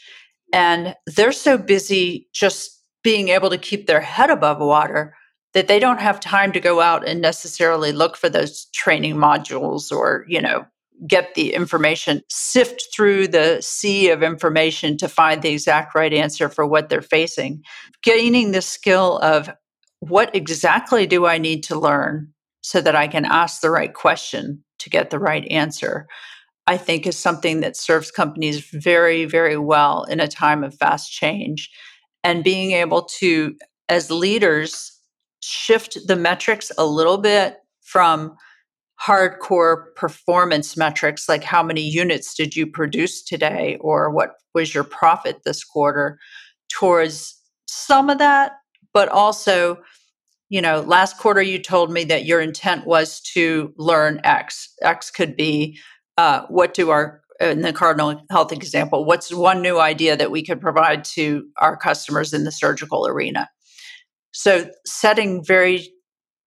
And 0.52 0.94
they're 1.06 1.32
so 1.32 1.58
busy 1.58 2.28
just 2.32 2.80
being 3.02 3.28
able 3.28 3.50
to 3.50 3.58
keep 3.58 3.86
their 3.86 4.00
head 4.00 4.30
above 4.30 4.58
water 4.60 5.14
that 5.52 5.68
they 5.68 5.78
don't 5.78 6.00
have 6.00 6.18
time 6.18 6.52
to 6.52 6.60
go 6.60 6.80
out 6.80 7.06
and 7.06 7.20
necessarily 7.20 7.92
look 7.92 8.16
for 8.16 8.28
those 8.28 8.66
training 8.74 9.14
modules 9.14 9.92
or, 9.92 10.24
you 10.28 10.40
know, 10.40 10.64
get 11.06 11.34
the 11.34 11.54
information, 11.54 12.22
sift 12.30 12.88
through 12.94 13.28
the 13.28 13.60
sea 13.60 14.10
of 14.10 14.22
information 14.22 14.96
to 14.98 15.08
find 15.08 15.42
the 15.42 15.50
exact 15.50 15.94
right 15.94 16.12
answer 16.12 16.48
for 16.48 16.66
what 16.66 16.88
they're 16.88 17.02
facing. 17.02 17.62
Gaining 18.02 18.52
the 18.52 18.62
skill 18.62 19.18
of 19.18 19.50
what 20.00 20.34
exactly 20.34 21.06
do 21.06 21.26
I 21.26 21.38
need 21.38 21.62
to 21.64 21.78
learn 21.78 22.32
so 22.60 22.80
that 22.80 22.96
I 22.96 23.08
can 23.08 23.24
ask 23.24 23.60
the 23.60 23.70
right 23.70 23.92
question 23.92 24.64
to 24.78 24.90
get 24.90 25.10
the 25.10 25.18
right 25.18 25.46
answer, 25.50 26.06
I 26.66 26.76
think 26.76 27.06
is 27.06 27.18
something 27.18 27.60
that 27.60 27.76
serves 27.76 28.10
companies 28.10 28.70
very, 28.72 29.24
very 29.24 29.58
well 29.58 30.04
in 30.04 30.20
a 30.20 30.28
time 30.28 30.64
of 30.64 30.74
fast 30.74 31.12
change. 31.12 31.70
And 32.22 32.44
being 32.44 32.72
able 32.72 33.02
to, 33.18 33.54
as 33.88 34.10
leaders, 34.10 34.98
shift 35.40 35.98
the 36.06 36.16
metrics 36.16 36.72
a 36.78 36.86
little 36.86 37.18
bit 37.18 37.58
from 37.82 38.34
hardcore 39.02 39.94
performance 39.96 40.76
metrics 40.76 41.28
like 41.28 41.42
how 41.42 41.62
many 41.62 41.82
units 41.82 42.34
did 42.34 42.54
you 42.54 42.66
produce 42.66 43.22
today 43.22 43.76
or 43.80 44.10
what 44.10 44.36
was 44.54 44.74
your 44.74 44.84
profit 44.84 45.40
this 45.44 45.64
quarter 45.64 46.18
towards 46.72 47.40
some 47.66 48.08
of 48.08 48.18
that 48.18 48.52
but 48.92 49.08
also 49.08 49.78
you 50.50 50.60
know, 50.60 50.82
last 50.82 51.18
quarter 51.18 51.42
you 51.42 51.58
told 51.58 51.90
me 51.90 52.04
that 52.04 52.26
your 52.26 52.40
intent 52.40 52.86
was 52.86 53.20
to 53.20 53.72
learn 53.76 54.20
X. 54.22 54.72
X 54.82 55.10
could 55.10 55.36
be 55.36 55.78
uh, 56.16 56.42
what 56.48 56.74
do 56.74 56.90
our 56.90 57.22
in 57.40 57.62
the 57.62 57.72
Cardinal 57.72 58.22
Health 58.30 58.52
example, 58.52 59.04
what's 59.04 59.32
one 59.32 59.60
new 59.60 59.80
idea 59.80 60.16
that 60.16 60.30
we 60.30 60.44
could 60.44 60.60
provide 60.60 61.02
to 61.04 61.44
our 61.58 61.76
customers 61.76 62.32
in 62.32 62.44
the 62.44 62.52
surgical 62.52 63.08
arena? 63.08 63.48
So, 64.30 64.70
setting 64.86 65.44
very 65.44 65.88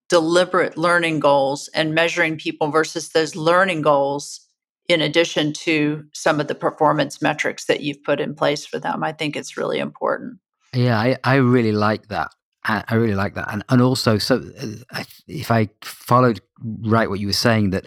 deliberate 0.09 0.77
learning 0.77 1.19
goals 1.19 1.69
and 1.73 1.93
measuring 1.93 2.37
people 2.37 2.71
versus 2.71 3.09
those 3.09 3.35
learning 3.35 3.81
goals, 3.81 4.41
in 4.87 5.01
addition 5.01 5.53
to 5.53 6.05
some 6.13 6.39
of 6.39 6.47
the 6.47 6.55
performance 6.55 7.21
metrics 7.21 7.65
that 7.65 7.81
you've 7.81 8.03
put 8.03 8.19
in 8.19 8.35
place 8.35 8.65
for 8.65 8.79
them, 8.79 9.03
I 9.03 9.11
think 9.11 9.35
it's 9.35 9.57
really 9.57 9.79
important. 9.79 10.39
Yeah, 10.73 10.97
I, 10.97 11.17
I 11.23 11.35
really 11.35 11.71
like 11.71 12.07
that. 12.07 12.31
I 12.69 12.95
really 12.95 13.15
like 13.15 13.35
that, 13.35 13.47
and 13.49 13.63
and 13.69 13.81
also, 13.81 14.17
so 14.17 14.43
uh, 14.91 15.03
if 15.25 15.51
I 15.51 15.69
followed 15.81 16.41
right 16.81 17.09
what 17.09 17.21
you 17.21 17.27
were 17.27 17.33
saying, 17.33 17.69
that 17.69 17.85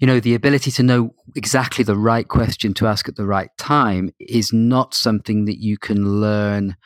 you 0.00 0.08
know 0.08 0.18
the 0.18 0.34
ability 0.34 0.72
to 0.72 0.82
know 0.82 1.14
exactly 1.36 1.84
the 1.84 1.96
right 1.96 2.26
question 2.26 2.74
to 2.74 2.88
ask 2.88 3.08
at 3.08 3.14
the 3.14 3.26
right 3.26 3.50
time 3.58 4.10
is 4.18 4.52
not 4.52 4.92
something 4.92 5.44
that 5.44 5.60
you 5.60 5.78
can 5.78 6.20
learn 6.20 6.76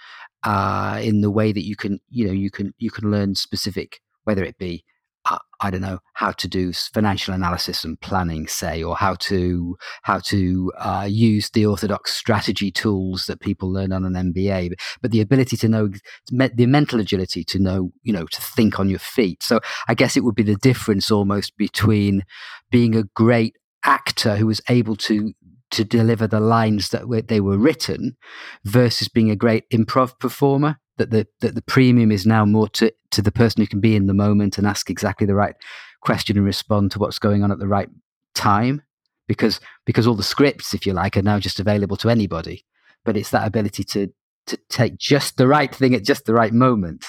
uh, 0.44 1.00
in 1.02 1.20
the 1.20 1.30
way 1.30 1.52
that 1.52 1.64
you 1.64 1.76
can, 1.76 2.00
you 2.10 2.26
know, 2.26 2.32
you 2.32 2.50
can 2.50 2.74
you 2.78 2.90
can 2.90 3.10
learn 3.10 3.34
specific, 3.34 4.00
whether 4.24 4.44
it 4.44 4.58
be 4.58 4.84
uh, 5.24 5.38
I 5.60 5.70
don't 5.70 5.82
know 5.82 6.00
how 6.14 6.32
to 6.32 6.48
do 6.48 6.72
financial 6.72 7.32
analysis 7.32 7.84
and 7.84 8.00
planning, 8.00 8.48
say, 8.48 8.82
or 8.82 8.96
how 8.96 9.14
to 9.14 9.76
how 10.02 10.18
to 10.18 10.72
uh, 10.78 11.06
use 11.08 11.50
the 11.50 11.64
orthodox 11.66 12.12
strategy 12.12 12.72
tools 12.72 13.26
that 13.26 13.40
people 13.40 13.72
learn 13.72 13.92
on 13.92 14.04
an 14.04 14.32
MBA, 14.32 14.72
but 15.00 15.12
the 15.12 15.20
ability 15.20 15.56
to 15.58 15.68
know 15.68 15.90
the 16.30 16.66
mental 16.66 16.98
agility 16.98 17.44
to 17.44 17.58
know, 17.58 17.92
you 18.02 18.12
know, 18.12 18.26
to 18.26 18.40
think 18.40 18.80
on 18.80 18.88
your 18.88 18.98
feet. 18.98 19.42
So 19.42 19.60
I 19.86 19.94
guess 19.94 20.16
it 20.16 20.24
would 20.24 20.34
be 20.34 20.42
the 20.42 20.56
difference 20.56 21.10
almost 21.10 21.56
between 21.56 22.24
being 22.70 22.96
a 22.96 23.04
great 23.14 23.56
actor 23.84 24.36
who 24.36 24.46
was 24.46 24.60
able 24.68 24.96
to 24.96 25.32
to 25.70 25.84
deliver 25.84 26.26
the 26.26 26.40
lines 26.40 26.90
that 26.90 27.08
were, 27.08 27.22
they 27.22 27.40
were 27.40 27.56
written 27.56 28.16
versus 28.64 29.08
being 29.08 29.30
a 29.30 29.36
great 29.36 29.64
improv 29.70 30.18
performer 30.18 30.78
that 30.98 31.10
the 31.10 31.26
that 31.40 31.54
the 31.54 31.62
premium 31.62 32.12
is 32.12 32.26
now 32.26 32.44
more 32.44 32.68
to 32.68 32.92
to 33.10 33.22
the 33.22 33.32
person 33.32 33.62
who 33.62 33.66
can 33.66 33.80
be 33.80 33.96
in 33.96 34.06
the 34.06 34.14
moment 34.14 34.58
and 34.58 34.66
ask 34.66 34.90
exactly 34.90 35.26
the 35.26 35.34
right 35.34 35.54
question 36.00 36.36
and 36.36 36.46
respond 36.46 36.90
to 36.92 36.98
what's 36.98 37.18
going 37.18 37.42
on 37.42 37.50
at 37.52 37.58
the 37.58 37.68
right 37.68 37.88
time. 38.34 38.82
Because 39.28 39.60
because 39.86 40.06
all 40.06 40.14
the 40.14 40.22
scripts 40.22 40.74
if 40.74 40.84
you 40.86 40.92
like 40.92 41.16
are 41.16 41.22
now 41.22 41.38
just 41.38 41.60
available 41.60 41.96
to 41.98 42.10
anybody. 42.10 42.64
But 43.04 43.16
it's 43.16 43.30
that 43.30 43.46
ability 43.46 43.84
to 43.84 44.12
to 44.46 44.58
take 44.68 44.98
just 44.98 45.36
the 45.36 45.46
right 45.46 45.74
thing 45.74 45.94
at 45.94 46.04
just 46.04 46.24
the 46.24 46.34
right 46.34 46.52
moment. 46.52 47.06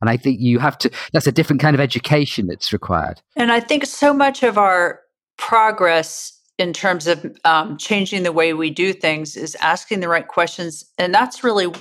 And 0.00 0.08
i 0.08 0.16
think 0.16 0.40
you 0.40 0.58
have 0.58 0.78
to 0.78 0.90
that's 1.12 1.26
a 1.26 1.32
different 1.32 1.60
kind 1.60 1.74
of 1.74 1.80
education 1.80 2.46
that's 2.46 2.72
required. 2.72 3.22
And 3.36 3.52
i 3.52 3.60
think 3.60 3.86
so 3.86 4.12
much 4.12 4.42
of 4.42 4.58
our 4.58 5.00
progress 5.36 6.40
in 6.60 6.74
terms 6.74 7.06
of 7.06 7.24
um, 7.44 7.78
changing 7.78 8.22
the 8.22 8.32
way 8.32 8.52
we 8.52 8.68
do 8.68 8.92
things 8.92 9.34
is 9.34 9.54
asking 9.62 10.00
the 10.00 10.08
right 10.08 10.28
questions. 10.28 10.84
And 10.98 11.14
that's 11.14 11.42
really 11.42 11.72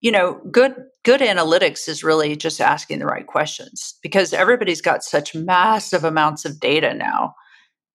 you 0.00 0.12
know 0.12 0.40
good 0.50 0.74
good 1.04 1.20
analytics 1.20 1.88
is 1.88 2.04
really 2.04 2.36
just 2.36 2.60
asking 2.60 2.98
the 2.98 3.06
right 3.06 3.26
questions 3.26 3.94
because 4.02 4.32
everybody's 4.32 4.80
got 4.80 5.02
such 5.02 5.34
massive 5.34 6.04
amounts 6.04 6.44
of 6.44 6.60
data 6.60 6.94
now. 6.94 7.34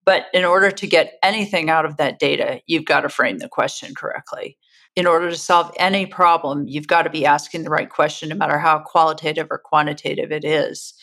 But 0.06 0.26
in 0.34 0.44
order 0.44 0.70
to 0.70 0.88
get 0.88 1.14
anything 1.24 1.70
out 1.70 1.86
of 1.86 1.98
that 1.98 2.20
data 2.20 2.62
you've 2.68 2.86
got 2.86 3.02
to 3.02 3.10
frame 3.10 3.40
the 3.40 3.50
question 3.50 3.94
correctly. 3.96 4.58
In 4.96 5.08
order 5.08 5.30
to 5.30 5.38
solve 5.38 5.72
any 5.78 6.06
problem 6.06 6.66
you've 6.68 6.88
got 6.88 7.04
to 7.04 7.10
be 7.10 7.26
asking 7.26 7.64
the 7.64 7.70
right 7.70 7.90
question 7.90 8.30
no 8.30 8.36
matter 8.36 8.58
how 8.58 8.80
qualitative 8.80 9.48
or 9.50 9.62
quantitative 9.64 10.32
it 10.32 10.44
is. 10.44 10.94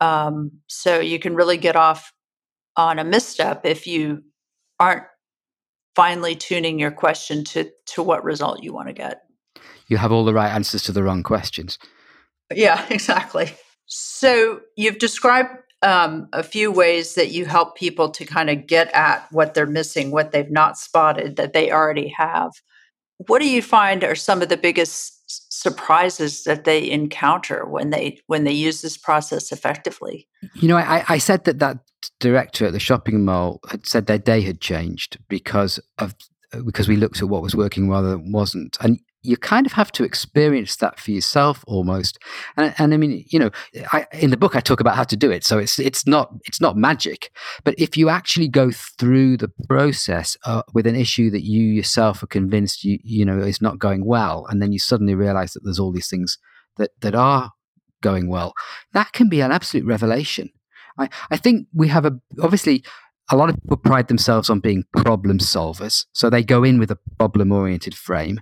Um, 0.00 0.52
so 0.68 1.00
you 1.00 1.18
can 1.18 1.34
really 1.34 1.58
get 1.58 1.76
off 1.76 2.12
on 2.76 2.98
a 2.98 3.04
misstep 3.04 3.66
if 3.66 3.86
you 3.86 4.22
aren't 4.78 5.04
finely 5.96 6.36
tuning 6.36 6.78
your 6.78 6.92
question 6.92 7.44
to 7.44 7.68
to 7.84 8.02
what 8.02 8.24
result 8.24 8.62
you 8.62 8.72
want 8.72 8.86
to 8.88 8.94
get 8.94 9.22
you 9.90 9.98
have 9.98 10.12
all 10.12 10.24
the 10.24 10.32
right 10.32 10.50
answers 10.50 10.82
to 10.84 10.92
the 10.92 11.02
wrong 11.02 11.22
questions. 11.22 11.78
Yeah, 12.54 12.86
exactly. 12.90 13.52
So 13.86 14.60
you've 14.76 14.98
described 14.98 15.50
um, 15.82 16.28
a 16.32 16.42
few 16.42 16.70
ways 16.70 17.14
that 17.14 17.32
you 17.32 17.44
help 17.44 17.76
people 17.76 18.10
to 18.10 18.24
kind 18.24 18.48
of 18.48 18.66
get 18.66 18.90
at 18.94 19.26
what 19.32 19.54
they're 19.54 19.66
missing, 19.66 20.10
what 20.10 20.30
they've 20.32 20.50
not 20.50 20.78
spotted 20.78 21.36
that 21.36 21.52
they 21.52 21.70
already 21.72 22.08
have. 22.08 22.52
What 23.26 23.40
do 23.40 23.48
you 23.48 23.60
find 23.60 24.04
are 24.04 24.14
some 24.14 24.40
of 24.40 24.48
the 24.48 24.56
biggest 24.56 25.52
surprises 25.52 26.44
that 26.44 26.64
they 26.64 26.90
encounter 26.90 27.66
when 27.66 27.90
they 27.90 28.18
when 28.26 28.44
they 28.44 28.52
use 28.52 28.80
this 28.80 28.96
process 28.96 29.52
effectively? 29.52 30.26
You 30.54 30.68
know, 30.68 30.76
I, 30.76 31.04
I 31.08 31.18
said 31.18 31.44
that 31.44 31.58
that 31.58 31.78
director 32.18 32.66
at 32.66 32.72
the 32.72 32.80
shopping 32.80 33.24
mall 33.24 33.60
had 33.68 33.86
said 33.86 34.06
their 34.06 34.18
day 34.18 34.40
had 34.40 34.60
changed 34.60 35.18
because 35.28 35.80
of 35.98 36.14
because 36.64 36.88
we 36.88 36.96
looked 36.96 37.20
at 37.20 37.28
what 37.28 37.42
was 37.42 37.54
working 37.54 37.88
rather 37.88 38.10
than 38.10 38.32
wasn't. 38.32 38.76
And 38.80 39.00
you 39.22 39.36
kind 39.36 39.66
of 39.66 39.72
have 39.72 39.92
to 39.92 40.04
experience 40.04 40.76
that 40.76 40.98
for 40.98 41.10
yourself 41.10 41.64
almost. 41.66 42.18
And, 42.56 42.74
and 42.78 42.94
i 42.94 42.96
mean 42.96 43.24
you 43.28 43.38
know 43.38 43.50
I, 43.92 44.06
in 44.12 44.30
the 44.30 44.36
book 44.36 44.56
i 44.56 44.60
talk 44.60 44.80
about 44.80 44.96
how 44.96 45.04
to 45.04 45.16
do 45.16 45.30
it. 45.30 45.44
So 45.44 45.58
it's 45.58 45.78
it's 45.78 46.06
not 46.06 46.32
it's 46.44 46.60
not 46.60 46.76
magic. 46.76 47.30
But 47.64 47.74
if 47.78 47.96
you 47.96 48.08
actually 48.08 48.48
go 48.48 48.70
through 48.70 49.36
the 49.36 49.50
process 49.68 50.36
uh, 50.44 50.62
with 50.72 50.86
an 50.86 50.96
issue 50.96 51.30
that 51.30 51.44
you 51.44 51.62
yourself 51.62 52.22
are 52.22 52.28
convinced 52.28 52.84
you 52.84 52.98
you 53.02 53.24
know 53.24 53.38
is 53.38 53.60
not 53.60 53.78
going 53.78 54.04
well 54.04 54.46
and 54.48 54.60
then 54.62 54.72
you 54.72 54.78
suddenly 54.78 55.14
realize 55.14 55.52
that 55.52 55.60
there's 55.64 55.78
all 55.78 55.92
these 55.92 56.08
things 56.08 56.38
that 56.76 56.90
that 57.00 57.14
are 57.14 57.52
going 58.02 58.28
well 58.28 58.54
that 58.92 59.12
can 59.12 59.28
be 59.28 59.40
an 59.40 59.52
absolute 59.52 59.86
revelation. 59.86 60.50
I, 60.98 61.08
I 61.30 61.36
think 61.36 61.66
we 61.72 61.88
have 61.88 62.04
a 62.04 62.18
obviously 62.42 62.84
a 63.30 63.36
lot 63.36 63.48
of 63.48 63.56
people 63.60 63.76
pride 63.76 64.08
themselves 64.08 64.50
on 64.50 64.60
being 64.60 64.84
problem 64.92 65.38
solvers. 65.38 66.06
So 66.12 66.28
they 66.28 66.42
go 66.42 66.64
in 66.64 66.78
with 66.78 66.90
a 66.90 66.98
problem 67.18 67.52
oriented 67.52 67.94
frame. 67.94 68.40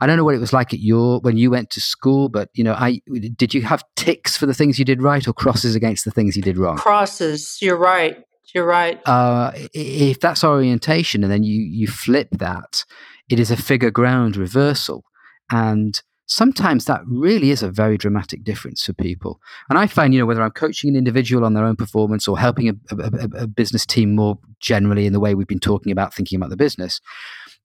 I 0.00 0.06
don't 0.06 0.16
know 0.16 0.24
what 0.24 0.34
it 0.34 0.40
was 0.40 0.52
like 0.52 0.72
at 0.72 0.80
your 0.80 1.20
when 1.20 1.36
you 1.36 1.50
went 1.50 1.70
to 1.70 1.80
school, 1.80 2.28
but 2.28 2.50
you 2.54 2.62
know, 2.62 2.74
I 2.74 3.00
did 3.36 3.54
you 3.54 3.62
have 3.62 3.82
ticks 3.96 4.36
for 4.36 4.46
the 4.46 4.54
things 4.54 4.78
you 4.78 4.84
did 4.84 5.02
right 5.02 5.26
or 5.26 5.32
crosses 5.32 5.74
against 5.74 6.04
the 6.04 6.10
things 6.10 6.36
you 6.36 6.42
did 6.42 6.58
wrong? 6.58 6.76
Crosses. 6.76 7.58
You're 7.60 7.78
right. 7.78 8.22
You're 8.54 8.66
right. 8.66 9.00
Uh, 9.06 9.52
if 9.74 10.20
that's 10.20 10.44
orientation, 10.44 11.24
and 11.24 11.32
then 11.32 11.42
you 11.42 11.60
you 11.60 11.88
flip 11.88 12.28
that, 12.32 12.84
it 13.28 13.40
is 13.40 13.50
a 13.50 13.56
figure 13.56 13.90
ground 13.90 14.36
reversal, 14.36 15.04
and 15.50 16.00
sometimes 16.26 16.84
that 16.84 17.02
really 17.06 17.50
is 17.50 17.62
a 17.62 17.70
very 17.70 17.96
dramatic 17.96 18.44
difference 18.44 18.84
for 18.84 18.92
people. 18.92 19.40
And 19.70 19.78
I 19.78 19.86
find, 19.86 20.12
you 20.12 20.20
know, 20.20 20.26
whether 20.26 20.42
I'm 20.42 20.50
coaching 20.50 20.90
an 20.90 20.96
individual 20.96 21.44
on 21.44 21.54
their 21.54 21.64
own 21.64 21.76
performance 21.76 22.26
or 22.28 22.38
helping 22.38 22.68
a, 22.68 22.74
a, 22.90 23.42
a, 23.42 23.46
business 23.46 23.86
team 23.86 24.14
more 24.14 24.38
generally 24.60 25.06
in 25.06 25.12
the 25.12 25.20
way 25.20 25.34
we've 25.34 25.46
been 25.46 25.60
talking 25.60 25.92
about 25.92 26.12
thinking 26.12 26.36
about 26.36 26.50
the 26.50 26.56
business, 26.56 27.00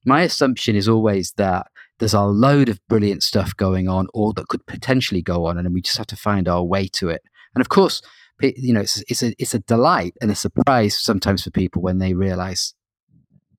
my 0.04 0.22
assumption 0.22 0.76
is 0.76 0.88
always 0.88 1.32
that 1.36 1.66
there's 1.98 2.14
a 2.14 2.22
load 2.22 2.68
of 2.68 2.80
brilliant 2.88 3.22
stuff 3.22 3.56
going 3.56 3.88
on 3.88 4.06
or 4.14 4.32
that 4.34 4.48
could 4.48 4.66
potentially 4.66 5.22
go 5.22 5.46
on, 5.46 5.58
and 5.58 5.72
we 5.74 5.82
just 5.82 5.98
have 5.98 6.06
to 6.08 6.16
find 6.16 6.48
our 6.48 6.64
way 6.64 6.88
to 6.88 7.08
it. 7.08 7.22
And 7.54 7.60
of 7.60 7.68
course, 7.68 8.00
you 8.40 8.72
know, 8.72 8.80
it's, 8.80 9.02
it's 9.08 9.22
a 9.22 9.34
it's 9.38 9.54
a 9.54 9.60
delight 9.60 10.14
and 10.20 10.30
a 10.30 10.34
surprise 10.34 10.98
sometimes 11.00 11.44
for 11.44 11.50
people 11.50 11.80
when 11.80 11.98
they 11.98 12.14
realize 12.14 12.74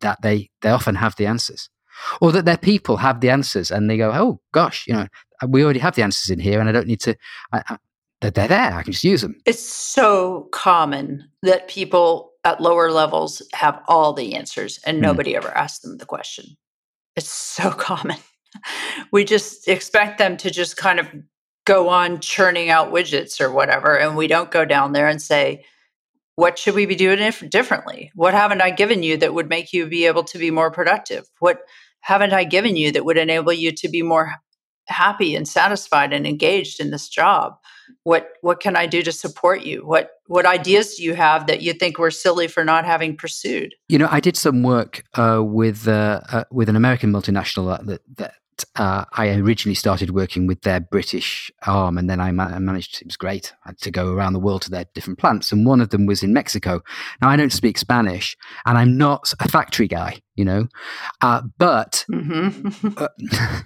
that 0.01 0.21
they 0.21 0.49
they 0.61 0.69
often 0.69 0.95
have 0.95 1.15
the 1.15 1.25
answers 1.25 1.69
or 2.21 2.31
that 2.31 2.45
their 2.45 2.57
people 2.57 2.97
have 2.97 3.21
the 3.21 3.29
answers 3.29 3.71
and 3.71 3.89
they 3.89 3.97
go, 3.97 4.11
oh 4.11 4.39
gosh, 4.51 4.85
you 4.87 4.93
know, 4.93 5.07
we 5.47 5.63
already 5.63 5.79
have 5.79 5.95
the 5.95 6.03
answers 6.03 6.29
in 6.29 6.39
here, 6.39 6.59
and 6.59 6.69
I 6.69 6.71
don't 6.71 6.87
need 6.87 7.01
to. 7.01 7.15
I, 7.51 7.63
I, 7.67 7.77
they're 8.21 8.47
there. 8.47 8.73
I 8.73 8.83
can 8.83 8.93
just 8.93 9.03
use 9.03 9.21
them. 9.21 9.35
It's 9.45 9.61
so 9.61 10.47
common 10.53 11.29
that 11.41 11.67
people 11.67 12.31
at 12.45 12.61
lower 12.61 12.91
levels 12.91 13.41
have 13.53 13.81
all 13.87 14.13
the 14.13 14.35
answers, 14.35 14.79
and 14.85 14.97
mm. 14.97 15.01
nobody 15.01 15.35
ever 15.35 15.49
asks 15.49 15.79
them 15.79 15.97
the 15.97 16.05
question. 16.05 16.57
It's 17.15 17.29
so 17.29 17.71
common. 17.71 18.17
we 19.11 19.25
just 19.25 19.67
expect 19.67 20.19
them 20.19 20.37
to 20.37 20.51
just 20.51 20.77
kind 20.77 20.99
of 20.99 21.07
go 21.65 21.89
on 21.89 22.19
churning 22.19 22.69
out 22.69 22.91
widgets 22.91 23.41
or 23.41 23.51
whatever, 23.51 23.97
and 23.97 24.15
we 24.15 24.27
don't 24.27 24.51
go 24.51 24.65
down 24.65 24.93
there 24.93 25.07
and 25.07 25.21
say, 25.21 25.65
what 26.35 26.57
should 26.57 26.75
we 26.75 26.85
be 26.85 26.95
doing 26.95 27.31
differently? 27.49 28.11
What 28.15 28.33
haven't 28.33 28.61
I 28.61 28.71
given 28.71 29.03
you 29.03 29.17
that 29.17 29.33
would 29.33 29.49
make 29.49 29.71
you 29.71 29.85
be 29.85 30.05
able 30.05 30.23
to 30.25 30.37
be 30.37 30.51
more 30.51 30.71
productive? 30.71 31.25
What 31.39 31.61
haven't 32.01 32.33
I 32.33 32.43
given 32.43 32.75
you 32.75 32.91
that 32.91 33.05
would 33.05 33.17
enable 33.17 33.53
you 33.53 33.71
to 33.71 33.89
be 33.89 34.01
more 34.01 34.33
happy 34.87 35.35
and 35.35 35.47
satisfied 35.47 36.11
and 36.11 36.27
engaged 36.27 36.79
in 36.79 36.91
this 36.91 37.07
job? 37.07 37.53
What 38.03 38.29
what 38.41 38.59
can 38.59 38.75
I 38.75 38.85
do 38.87 39.01
to 39.03 39.11
support 39.11 39.61
you? 39.61 39.85
What 39.85 40.11
what 40.27 40.45
ideas 40.45 40.95
do 40.95 41.03
you 41.03 41.13
have 41.13 41.47
that 41.47 41.61
you 41.61 41.73
think 41.73 41.99
were 41.99 42.11
silly 42.11 42.47
for 42.47 42.63
not 42.63 42.85
having 42.85 43.15
pursued? 43.15 43.75
You 43.87 43.97
know, 43.97 44.07
I 44.09 44.19
did 44.19 44.35
some 44.35 44.63
work 44.63 45.03
uh, 45.13 45.41
with 45.43 45.87
uh, 45.87 46.21
uh, 46.31 46.43
with 46.51 46.69
an 46.69 46.75
American 46.75 47.11
multinational 47.11 47.85
that, 47.85 48.01
that 48.17 48.33
uh, 48.75 49.05
I 49.13 49.29
originally 49.29 49.75
started 49.75 50.11
working 50.11 50.47
with 50.47 50.61
their 50.61 50.79
British 50.79 51.51
arm, 51.65 51.97
and 51.97 52.09
then 52.09 52.19
I, 52.19 52.31
ma- 52.31 52.45
I, 52.45 52.59
managed. 52.59 53.01
It 53.01 53.07
was 53.07 53.17
great. 53.17 53.53
I 53.65 53.69
had 53.69 53.79
to 53.79 53.91
go 53.91 54.11
around 54.11 54.33
the 54.33 54.39
world 54.39 54.61
to 54.63 54.69
their 54.69 54.85
different 54.93 55.19
plants, 55.19 55.51
and 55.51 55.65
one 55.65 55.81
of 55.81 55.89
them 55.89 56.05
was 56.05 56.23
in 56.23 56.33
Mexico. 56.33 56.81
Now 57.21 57.29
I 57.29 57.35
don't 57.35 57.53
speak 57.53 57.77
Spanish, 57.77 58.37
and 58.65 58.77
I'm 58.77 58.97
not 58.97 59.33
a 59.39 59.47
factory 59.47 59.87
guy, 59.87 60.21
you 60.35 60.45
know, 60.45 60.67
uh, 61.21 61.41
but 61.57 62.05
mm-hmm. 62.11 62.93
uh, 62.97 63.59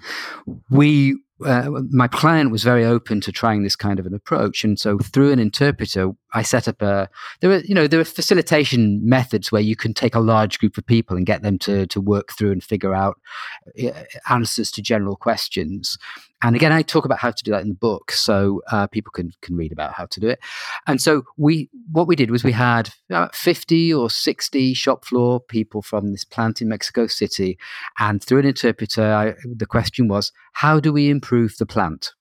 we 0.70 1.18
uh, 1.44 1.82
my 1.90 2.08
client 2.08 2.50
was 2.50 2.64
very 2.64 2.84
open 2.84 3.20
to 3.20 3.32
trying 3.32 3.62
this 3.62 3.76
kind 3.76 3.98
of 3.98 4.06
an 4.06 4.14
approach, 4.14 4.64
and 4.64 4.78
so 4.78 4.98
through 4.98 5.32
an 5.32 5.38
interpreter, 5.38 6.10
I 6.34 6.42
set 6.42 6.66
up 6.66 6.82
a. 6.82 7.08
There 7.40 7.50
are 7.50 7.60
you 7.60 7.74
know, 7.74 7.86
there 7.86 8.00
are 8.00 8.04
facilitation 8.04 9.08
methods 9.08 9.52
where 9.52 9.62
you 9.62 9.76
can 9.76 9.94
take 9.94 10.14
a 10.14 10.20
large 10.20 10.58
group 10.58 10.76
of 10.78 10.86
people 10.86 11.16
and 11.16 11.26
get 11.26 11.42
them 11.42 11.58
to 11.60 11.86
to 11.86 12.00
work 12.00 12.32
through 12.32 12.52
and 12.52 12.62
figure 12.62 12.94
out 12.94 13.20
uh, 13.82 13.90
answers 14.28 14.70
to 14.72 14.82
general 14.82 15.16
questions. 15.16 15.96
And 16.42 16.54
again, 16.54 16.72
I 16.72 16.82
talk 16.82 17.04
about 17.04 17.18
how 17.18 17.32
to 17.32 17.44
do 17.44 17.50
that 17.50 17.62
in 17.62 17.68
the 17.68 17.74
book, 17.74 18.12
so 18.12 18.62
uh, 18.70 18.86
people 18.86 19.10
can 19.10 19.32
can 19.42 19.56
read 19.56 19.72
about 19.72 19.92
how 19.92 20.06
to 20.06 20.20
do 20.20 20.28
it. 20.28 20.38
And 20.86 21.00
so 21.00 21.22
we, 21.36 21.68
what 21.90 22.06
we 22.06 22.14
did 22.14 22.30
was 22.30 22.44
we 22.44 22.52
had 22.52 22.90
about 23.10 23.34
fifty 23.34 23.92
or 23.92 24.08
sixty 24.08 24.72
shop 24.74 25.04
floor 25.04 25.40
people 25.40 25.82
from 25.82 26.12
this 26.12 26.24
plant 26.24 26.62
in 26.62 26.68
Mexico 26.68 27.06
City, 27.08 27.58
and 27.98 28.22
through 28.22 28.38
an 28.38 28.46
interpreter, 28.46 29.12
I, 29.12 29.34
the 29.44 29.66
question 29.66 30.06
was, 30.06 30.32
how 30.52 30.78
do 30.78 30.92
we 30.92 31.10
improve 31.10 31.56
the 31.58 31.66
plant? 31.66 32.12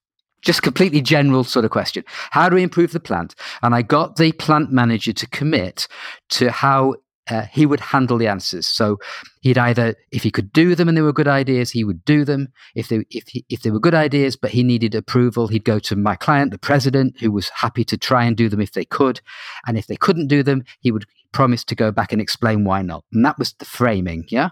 Just 0.41 0.61
completely 0.61 1.01
general 1.01 1.43
sort 1.43 1.65
of 1.65 1.71
question. 1.71 2.03
How 2.31 2.47
do 2.49 2.55
we 2.55 2.63
improve 2.63 2.93
the 2.93 2.99
plant? 2.99 3.35
And 3.61 3.73
I 3.73 3.81
got 3.81 4.15
the 4.15 4.31
plant 4.31 4.71
manager 4.71 5.11
to 5.13 5.27
commit 5.27 5.87
to 6.29 6.51
how 6.51 6.95
uh, 7.29 7.43
he 7.51 7.65
would 7.65 7.79
handle 7.79 8.17
the 8.17 8.27
answers. 8.27 8.67
So 8.67 8.97
he'd 9.41 9.57
either, 9.57 9.95
if 10.11 10.23
he 10.23 10.31
could 10.31 10.51
do 10.53 10.75
them 10.75 10.87
and 10.87 10.97
they 10.97 11.01
were 11.01 11.13
good 11.13 11.27
ideas, 11.27 11.71
he 11.71 11.83
would 11.83 12.03
do 12.05 12.25
them. 12.25 12.47
If 12.75 12.89
they 12.89 13.05
if 13.09 13.27
he, 13.27 13.45
if 13.49 13.61
they 13.61 13.71
were 13.71 13.79
good 13.79 13.93
ideas, 13.93 14.35
but 14.35 14.51
he 14.51 14.63
needed 14.63 14.95
approval, 14.95 15.47
he'd 15.47 15.63
go 15.63 15.79
to 15.79 15.95
my 15.95 16.15
client, 16.15 16.51
the 16.51 16.57
president, 16.57 17.19
who 17.19 17.31
was 17.31 17.49
happy 17.49 17.83
to 17.85 17.97
try 17.97 18.23
and 18.25 18.35
do 18.35 18.49
them 18.49 18.61
if 18.61 18.73
they 18.73 18.85
could. 18.85 19.21
And 19.65 19.77
if 19.77 19.87
they 19.87 19.97
couldn't 19.97 20.27
do 20.27 20.43
them, 20.43 20.63
he 20.79 20.91
would 20.91 21.05
promise 21.31 21.63
to 21.65 21.75
go 21.75 21.91
back 21.91 22.11
and 22.11 22.21
explain 22.21 22.63
why 22.63 22.81
not. 22.81 23.03
And 23.11 23.25
that 23.25 23.37
was 23.37 23.53
the 23.53 23.65
framing. 23.65 24.25
Yeah. 24.29 24.49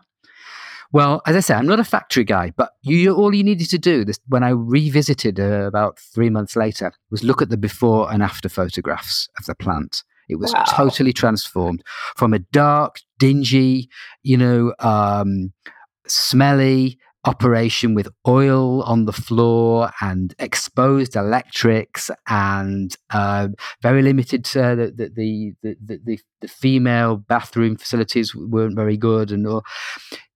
Well, 0.92 1.22
as 1.26 1.36
I 1.36 1.40
say, 1.42 1.56
I'm 1.56 1.66
not 1.66 1.80
a 1.80 1.84
factory 1.84 2.24
guy, 2.24 2.54
but 2.56 2.72
you, 2.82 3.14
all 3.14 3.36
you 3.36 3.44
needed 3.44 3.70
to 3.72 3.78
do 3.78 4.06
this, 4.06 4.20
when 4.28 4.44
I 4.44 4.50
revisited 4.50 5.40
uh, 5.40 5.68
about 5.68 6.00
three 6.00 6.30
months 6.30 6.56
later 6.56 6.94
was 7.10 7.24
look 7.24 7.42
at 7.42 7.50
the 7.50 7.58
before 7.58 8.12
and 8.14 8.24
after 8.24 8.48
photographs 8.48 9.28
of 9.38 9.46
the 9.46 9.56
plant. 9.56 10.04
It 10.30 10.40
was 10.40 10.54
wow. 10.54 10.64
totally 10.70 11.14
transformed 11.14 11.84
from 12.16 12.34
a 12.34 12.40
dark, 12.40 13.00
dingy, 13.20 13.90
you 14.24 14.38
know, 14.38 14.74
um, 14.80 15.54
smelly 16.08 16.98
operation 17.26 17.96
with 17.96 18.08
oil 18.28 18.84
on 18.84 19.06
the 19.06 19.12
floor 19.12 19.92
and 20.00 20.36
exposed 20.38 21.16
electrics 21.16 22.12
and 22.28 22.96
uh, 23.10 23.48
very 23.82 24.02
limited. 24.02 24.46
Uh, 24.56 24.76
the, 24.76 25.12
the, 25.16 25.54
the, 25.64 25.76
the, 25.84 26.20
the 26.42 26.48
female 26.48 27.18
bathroom 27.18 27.76
facilities 27.76 28.36
weren't 28.36 28.76
very 28.76 28.98
good, 28.98 29.32
and 29.32 29.48
all, 29.48 29.64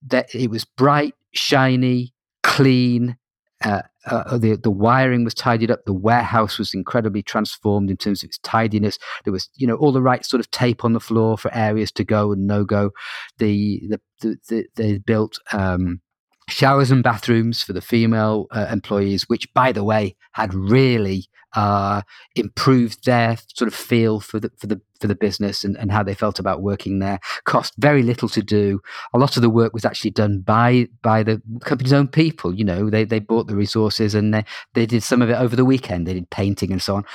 that 0.07 0.33
it 0.33 0.49
was 0.49 0.65
bright, 0.65 1.13
shiny, 1.33 2.13
clean, 2.43 3.17
uh, 3.63 3.83
uh, 4.05 4.37
the 4.37 4.55
the 4.55 4.71
wiring 4.71 5.23
was 5.23 5.33
tidied 5.33 5.71
up. 5.71 5.83
The 5.85 5.93
warehouse 5.93 6.57
was 6.57 6.73
incredibly 6.73 7.21
transformed 7.21 7.89
in 7.89 7.97
terms 7.97 8.23
of 8.23 8.27
its 8.27 8.39
tidiness. 8.39 8.97
There 9.23 9.33
was, 9.33 9.49
you 9.55 9.67
know, 9.67 9.75
all 9.75 9.91
the 9.91 10.01
right 10.01 10.25
sort 10.25 10.39
of 10.39 10.49
tape 10.51 10.85
on 10.85 10.93
the 10.93 10.99
floor 10.99 11.37
for 11.37 11.53
areas 11.53 11.91
to 11.93 12.03
go 12.03 12.31
and 12.31 12.47
no 12.47 12.63
go. 12.63 12.91
The 13.37 13.81
the, 13.89 14.01
the, 14.21 14.37
the 14.47 14.65
they 14.75 14.97
built 14.99 15.39
um, 15.51 16.01
showers 16.47 16.91
and 16.91 17.03
bathrooms 17.03 17.61
for 17.61 17.73
the 17.73 17.81
female 17.81 18.47
uh, 18.51 18.67
employees, 18.71 19.23
which, 19.27 19.53
by 19.53 19.71
the 19.71 19.83
way, 19.83 20.15
had 20.33 20.53
really 20.53 21.25
uh, 21.55 22.01
improved 22.35 23.05
their 23.05 23.37
sort 23.55 23.67
of 23.67 23.73
feel 23.73 24.19
for 24.19 24.39
the 24.39 24.51
for 24.57 24.67
the 24.67 24.81
for 24.99 25.07
the 25.07 25.15
business 25.15 25.63
and, 25.63 25.77
and 25.77 25.91
how 25.91 26.03
they 26.03 26.13
felt 26.13 26.39
about 26.39 26.61
working 26.61 26.99
there. 26.99 27.19
Cost 27.45 27.73
very 27.77 28.03
little 28.03 28.29
to 28.29 28.41
do. 28.41 28.81
A 29.13 29.17
lot 29.17 29.35
of 29.35 29.41
the 29.41 29.49
work 29.49 29.73
was 29.73 29.85
actually 29.85 30.11
done 30.11 30.41
by 30.41 30.87
by 31.01 31.23
the 31.23 31.41
company's 31.61 31.93
own 31.93 32.07
people. 32.07 32.53
You 32.53 32.65
know, 32.65 32.89
they 32.89 33.05
they 33.05 33.19
bought 33.19 33.47
the 33.47 33.55
resources 33.55 34.13
and 34.13 34.33
they, 34.33 34.45
they 34.73 34.85
did 34.85 35.03
some 35.03 35.21
of 35.21 35.29
it 35.29 35.37
over 35.37 35.55
the 35.55 35.65
weekend. 35.65 36.05
They 36.05 36.13
did 36.13 36.29
painting 36.29 36.71
and 36.71 36.81
so 36.81 36.95
on, 36.95 37.05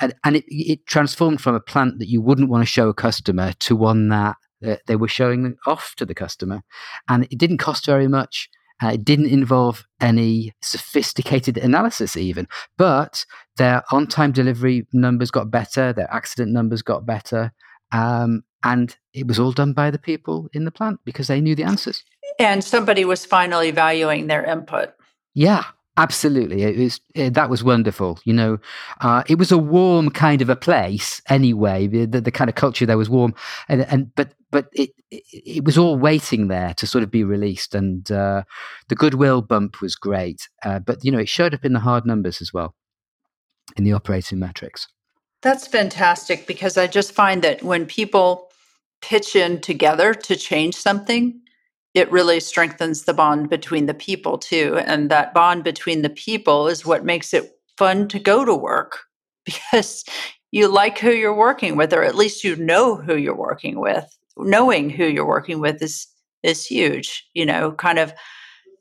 and 0.00 0.14
and 0.24 0.36
it 0.36 0.44
it 0.48 0.86
transformed 0.86 1.40
from 1.40 1.54
a 1.54 1.60
plant 1.60 1.98
that 1.98 2.08
you 2.08 2.20
wouldn't 2.20 2.50
want 2.50 2.62
to 2.62 2.66
show 2.66 2.88
a 2.88 2.94
customer 2.94 3.52
to 3.60 3.76
one 3.76 4.08
that 4.08 4.36
they 4.86 4.96
were 4.96 5.08
showing 5.08 5.56
off 5.66 5.94
to 5.96 6.06
the 6.06 6.14
customer, 6.14 6.62
and 7.08 7.24
it 7.24 7.38
didn't 7.38 7.58
cost 7.58 7.86
very 7.86 8.08
much 8.08 8.48
uh, 8.82 8.88
it 8.88 9.04
didn't 9.04 9.26
involve 9.26 9.84
any 10.00 10.52
sophisticated 10.62 11.58
analysis, 11.58 12.16
even, 12.16 12.46
but 12.76 13.24
their 13.56 13.82
on 13.92 14.06
time 14.06 14.32
delivery 14.32 14.86
numbers 14.92 15.30
got 15.30 15.50
better, 15.50 15.92
their 15.92 16.12
accident 16.12 16.52
numbers 16.52 16.82
got 16.82 17.04
better. 17.06 17.52
Um, 17.92 18.44
and 18.64 18.96
it 19.12 19.26
was 19.26 19.38
all 19.38 19.52
done 19.52 19.72
by 19.72 19.90
the 19.90 19.98
people 19.98 20.48
in 20.52 20.64
the 20.64 20.70
plant 20.70 21.00
because 21.04 21.26
they 21.26 21.40
knew 21.40 21.54
the 21.54 21.64
answers. 21.64 22.04
And 22.38 22.62
somebody 22.62 23.04
was 23.04 23.26
finally 23.26 23.70
valuing 23.70 24.28
their 24.28 24.44
input. 24.44 24.94
Yeah, 25.34 25.64
Absolutely, 25.98 26.62
it 26.62 26.78
was 26.78 27.00
it, 27.14 27.34
that 27.34 27.50
was 27.50 27.62
wonderful. 27.62 28.18
You 28.24 28.32
know, 28.32 28.58
uh, 29.02 29.24
it 29.28 29.38
was 29.38 29.52
a 29.52 29.58
warm 29.58 30.08
kind 30.08 30.40
of 30.40 30.48
a 30.48 30.56
place 30.56 31.20
anyway. 31.28 31.86
The, 31.86 32.06
the, 32.06 32.20
the, 32.22 32.30
kind 32.30 32.48
of 32.48 32.54
culture 32.54 32.86
there 32.86 32.96
was 32.96 33.10
warm, 33.10 33.34
and 33.68 33.82
and 33.82 34.14
but 34.14 34.32
but 34.50 34.68
it, 34.72 34.90
it, 35.10 35.22
it 35.30 35.64
was 35.64 35.76
all 35.76 35.98
waiting 35.98 36.48
there 36.48 36.72
to 36.74 36.86
sort 36.86 37.04
of 37.04 37.10
be 37.10 37.24
released, 37.24 37.74
and 37.74 38.10
uh, 38.10 38.44
the 38.88 38.94
goodwill 38.94 39.42
bump 39.42 39.82
was 39.82 39.94
great. 39.94 40.48
Uh, 40.64 40.78
but 40.78 41.04
you 41.04 41.12
know, 41.12 41.18
it 41.18 41.28
showed 41.28 41.52
up 41.52 41.62
in 41.62 41.74
the 41.74 41.80
hard 41.80 42.06
numbers 42.06 42.40
as 42.40 42.54
well, 42.54 42.74
in 43.76 43.84
the 43.84 43.92
operating 43.92 44.38
metrics. 44.38 44.88
That's 45.42 45.66
fantastic 45.66 46.46
because 46.46 46.78
I 46.78 46.86
just 46.86 47.12
find 47.12 47.42
that 47.42 47.62
when 47.62 47.84
people 47.84 48.48
pitch 49.02 49.36
in 49.36 49.60
together 49.60 50.14
to 50.14 50.36
change 50.36 50.74
something, 50.74 51.41
it 51.94 52.10
really 52.10 52.40
strengthens 52.40 53.04
the 53.04 53.14
bond 53.14 53.50
between 53.50 53.86
the 53.86 53.94
people 53.94 54.38
too. 54.38 54.78
And 54.86 55.10
that 55.10 55.34
bond 55.34 55.62
between 55.64 56.02
the 56.02 56.10
people 56.10 56.68
is 56.68 56.86
what 56.86 57.04
makes 57.04 57.34
it 57.34 57.52
fun 57.76 58.08
to 58.08 58.18
go 58.18 58.44
to 58.44 58.54
work 58.54 59.00
because 59.44 60.04
you 60.50 60.68
like 60.68 60.98
who 60.98 61.10
you're 61.10 61.36
working 61.36 61.76
with, 61.76 61.92
or 61.92 62.02
at 62.02 62.14
least 62.14 62.44
you 62.44 62.56
know 62.56 62.96
who 62.96 63.16
you're 63.16 63.36
working 63.36 63.80
with. 63.80 64.06
Knowing 64.36 64.88
who 64.90 65.04
you're 65.04 65.26
working 65.26 65.60
with 65.60 65.82
is 65.82 66.06
is 66.42 66.66
huge, 66.66 67.28
you 67.34 67.46
know, 67.46 67.72
kind 67.72 67.98
of 67.98 68.12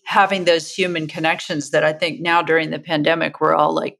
having 0.05 0.45
those 0.45 0.74
human 0.74 1.07
connections 1.07 1.70
that 1.72 1.84
I 1.84 1.93
think 1.93 2.22
now 2.22 2.41
during 2.41 2.72
the 2.72 2.80
pandemic 2.80 3.39
we're 3.39 3.53
all 3.53 3.74
like 3.74 3.99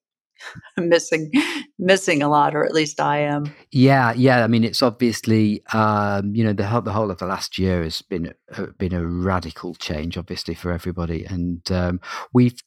missing 0.78 1.32
missing 1.80 2.22
a 2.22 2.30
lot 2.30 2.56
or 2.56 2.66
at 2.66 2.74
least 2.74 3.00
i 3.00 3.18
am 3.18 3.54
yeah 3.72 4.14
yeah 4.14 4.44
i 4.44 4.48
mean 4.48 4.64
it's 4.64 4.82
obviously 4.82 5.64
um, 5.74 6.34
you 6.36 6.44
know 6.44 6.54
the 6.54 6.66
whole, 6.66 6.82
the 6.82 6.92
whole 6.92 7.12
of 7.12 7.18
the 7.18 7.26
last 7.26 7.58
year 7.58 7.84
has 7.84 8.02
been 8.02 8.34
uh, 8.56 8.68
been 8.78 8.94
a 8.94 9.06
radical 9.06 9.74
change 9.76 10.18
obviously 10.18 10.54
for 10.54 10.72
everybody 10.72 11.26
and 11.26 11.72
um, 11.72 12.00
we've 12.34 12.60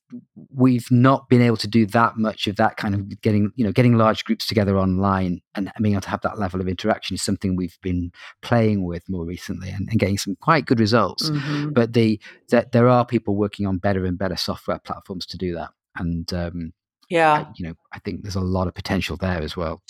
we've 0.54 0.90
not 0.90 1.28
been 1.28 1.42
able 1.42 1.56
to 1.56 1.68
do 1.68 1.86
that 1.86 2.16
much 2.16 2.46
of 2.46 2.56
that 2.56 2.76
kind 2.76 2.94
of 2.94 3.20
getting 3.20 3.50
you 3.56 3.64
know 3.64 3.72
getting 3.72 3.96
large 3.96 4.24
groups 4.24 4.46
together 4.46 4.78
online 4.78 5.40
and 5.54 5.70
being 5.80 5.94
able 5.94 6.02
to 6.02 6.10
have 6.10 6.20
that 6.22 6.38
level 6.38 6.60
of 6.60 6.68
interaction 6.68 7.14
is 7.14 7.22
something 7.22 7.56
we've 7.56 7.78
been 7.82 8.10
playing 8.42 8.84
with 8.84 9.02
more 9.08 9.24
recently 9.24 9.70
and, 9.70 9.88
and 9.90 9.98
getting 9.98 10.18
some 10.18 10.36
quite 10.40 10.66
good 10.66 10.80
results 10.80 11.30
mm-hmm. 11.30 11.70
but 11.70 11.92
the 11.92 12.20
that 12.50 12.72
there 12.72 12.88
are 12.88 13.04
people 13.04 13.36
working 13.36 13.66
on 13.66 13.78
better 13.78 14.04
and 14.04 14.18
better 14.18 14.36
software 14.36 14.78
platforms 14.78 15.26
to 15.26 15.36
do 15.36 15.54
that 15.54 15.70
and 15.96 16.32
um, 16.32 16.72
yeah. 17.08 17.46
You 17.56 17.68
know, 17.68 17.74
I 17.92 17.98
think 18.00 18.22
there's 18.22 18.34
a 18.34 18.40
lot 18.40 18.68
of 18.68 18.74
potential 18.74 19.16
there 19.16 19.42
as 19.42 19.56
well. 19.56 19.82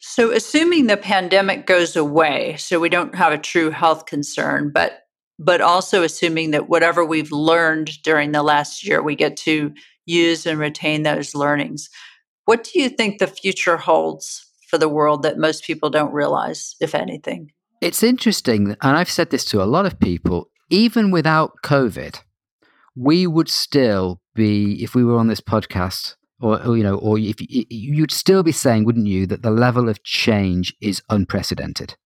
So, 0.00 0.30
assuming 0.30 0.86
the 0.86 0.96
pandemic 0.96 1.66
goes 1.66 1.96
away, 1.96 2.56
so 2.58 2.78
we 2.78 2.88
don't 2.88 3.14
have 3.14 3.32
a 3.32 3.38
true 3.38 3.70
health 3.70 4.06
concern, 4.06 4.70
but 4.72 5.02
but 5.38 5.60
also 5.60 6.02
assuming 6.02 6.52
that 6.52 6.68
whatever 6.68 7.04
we've 7.04 7.32
learned 7.32 8.02
during 8.02 8.32
the 8.32 8.42
last 8.42 8.86
year, 8.86 9.02
we 9.02 9.14
get 9.14 9.36
to 9.36 9.72
use 10.06 10.46
and 10.46 10.58
retain 10.58 11.02
those 11.02 11.34
learnings. 11.34 11.90
What 12.46 12.64
do 12.64 12.80
you 12.80 12.88
think 12.88 13.18
the 13.18 13.26
future 13.26 13.76
holds 13.76 14.46
for 14.68 14.78
the 14.78 14.88
world 14.88 15.22
that 15.22 15.38
most 15.38 15.64
people 15.64 15.90
don't 15.90 16.12
realize, 16.12 16.74
if 16.80 16.94
anything? 16.94 17.50
It's 17.82 18.02
interesting, 18.02 18.76
and 18.80 18.96
I've 18.96 19.10
said 19.10 19.30
this 19.30 19.44
to 19.46 19.62
a 19.62 19.64
lot 19.64 19.84
of 19.84 20.00
people, 20.00 20.50
even 20.70 21.10
without 21.10 21.52
COVID, 21.62 22.22
we 22.94 23.26
would 23.26 23.50
still 23.50 24.22
be, 24.34 24.82
if 24.82 24.94
we 24.94 25.04
were 25.04 25.18
on 25.18 25.26
this 25.26 25.40
podcast, 25.42 26.14
or, 26.40 26.62
or, 26.64 26.76
you 26.76 26.82
know, 26.82 26.96
or 26.96 27.18
if 27.18 27.36
you'd 27.38 28.10
still 28.10 28.42
be 28.42 28.52
saying, 28.52 28.84
wouldn't 28.84 29.06
you, 29.06 29.26
that 29.26 29.42
the 29.42 29.50
level 29.50 29.88
of 29.88 30.02
change 30.02 30.74
is 30.80 31.02
unprecedented? 31.08 31.96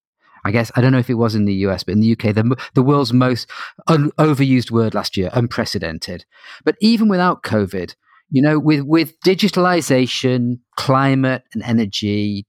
I 0.44 0.52
guess 0.52 0.70
I 0.74 0.80
don't 0.80 0.92
know 0.92 0.98
if 0.98 1.10
it 1.10 1.14
was 1.14 1.34
in 1.34 1.44
the 1.44 1.54
US, 1.66 1.82
but 1.82 1.92
in 1.92 2.00
the 2.00 2.12
UK, 2.12 2.34
the 2.34 2.56
the 2.74 2.82
world's 2.82 3.12
most 3.12 3.50
un- 3.88 4.10
overused 4.12 4.70
word 4.70 4.94
last 4.94 5.16
year, 5.16 5.30
unprecedented. 5.32 6.24
But 6.64 6.76
even 6.80 7.08
without 7.08 7.42
COVID, 7.42 7.94
you 8.30 8.40
know, 8.40 8.58
with 8.58 8.82
with 8.82 9.20
digitalization, 9.20 10.60
climate 10.76 11.42
and 11.52 11.62
energy, 11.62 12.46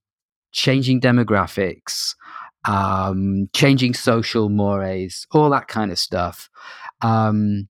changing 0.54 1.02
demographics, 1.02 2.16
um, 2.66 3.50
changing 3.54 3.94
social 3.94 4.50
mores, 4.50 5.26
all 5.32 5.50
that 5.50 5.68
kind 5.68 5.92
of 5.92 6.00
stuff. 6.00 6.50
Um, 7.02 7.68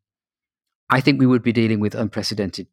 I 0.90 1.00
think 1.00 1.20
we 1.20 1.26
would 1.26 1.42
be 1.42 1.54
dealing 1.54 1.80
with 1.80 1.96
unprecedented 1.96 2.68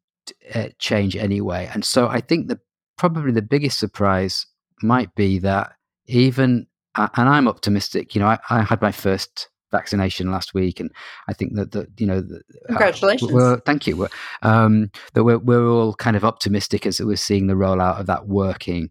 uh, 0.53 0.69
change 0.79 1.15
anyway. 1.15 1.69
And 1.73 1.83
so 1.83 2.07
I 2.07 2.21
think 2.21 2.47
the 2.47 2.59
probably 2.97 3.31
the 3.31 3.41
biggest 3.41 3.79
surprise 3.79 4.45
might 4.81 5.13
be 5.15 5.39
that 5.39 5.73
even, 6.07 6.67
and 6.95 7.29
I'm 7.29 7.47
optimistic, 7.47 8.15
you 8.15 8.21
know, 8.21 8.27
I, 8.27 8.39
I, 8.49 8.61
had 8.61 8.81
my 8.81 8.91
first 8.91 9.49
vaccination 9.71 10.31
last 10.31 10.53
week, 10.53 10.79
and 10.79 10.91
I 11.27 11.33
think 11.33 11.55
that, 11.55 11.71
that 11.71 11.87
you 11.97 12.07
know, 12.07 12.17
uh, 12.17 12.67
congratulations. 12.67 13.33
Uh, 13.33 13.57
thank 13.65 13.87
you. 13.87 13.95
We're, 13.95 14.09
um, 14.41 14.91
that 15.13 15.23
we're, 15.23 15.37
we're 15.37 15.67
all 15.67 15.93
kind 15.93 16.15
of 16.15 16.25
optimistic 16.25 16.85
as 16.85 16.99
we're 16.99 17.15
seeing 17.15 17.47
the 17.47 17.53
rollout 17.53 17.99
of 17.99 18.07
that 18.07 18.27
working. 18.27 18.89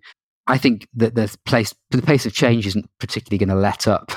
I 0.48 0.56
think 0.56 0.88
that 0.94 1.14
the 1.14 1.34
place, 1.44 1.74
the 1.90 2.02
pace 2.02 2.24
of 2.24 2.32
change 2.32 2.66
isn't 2.66 2.88
particularly 2.98 3.38
going 3.38 3.54
to 3.54 3.60
let 3.60 3.86
up. 3.86 4.10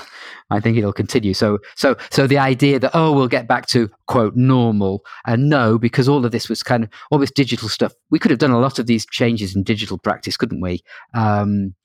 I 0.50 0.60
think 0.60 0.78
it'll 0.78 0.94
continue. 0.94 1.34
So, 1.34 1.60
so, 1.76 1.96
so 2.10 2.26
the 2.26 2.38
idea 2.38 2.80
that 2.80 2.92
oh, 2.94 3.12
we'll 3.12 3.28
get 3.28 3.48
back 3.48 3.68
to 3.68 3.90
quote 4.08 4.36
normal, 4.36 5.04
and 5.26 5.50
no, 5.50 5.78
because 5.78 6.08
all 6.08 6.26
of 6.26 6.32
this 6.32 6.50
was 6.50 6.64
kind 6.64 6.86
of 6.86 6.90
all 7.12 7.20
this 7.20 7.32
digital 7.32 7.70
stuff. 7.70 7.94
We 8.10 8.20
could 8.20 8.32
have 8.32 8.40
done 8.40 8.52
a 8.52 8.60
lot 8.60 8.80
of 8.80 8.88
these 8.88 9.06
changes 9.06 9.56
in 9.56 9.64
digital 9.64 9.98
practice, 9.98 10.38
couldn't 10.38 10.62
we? 10.62 10.82
Um, 11.14 11.76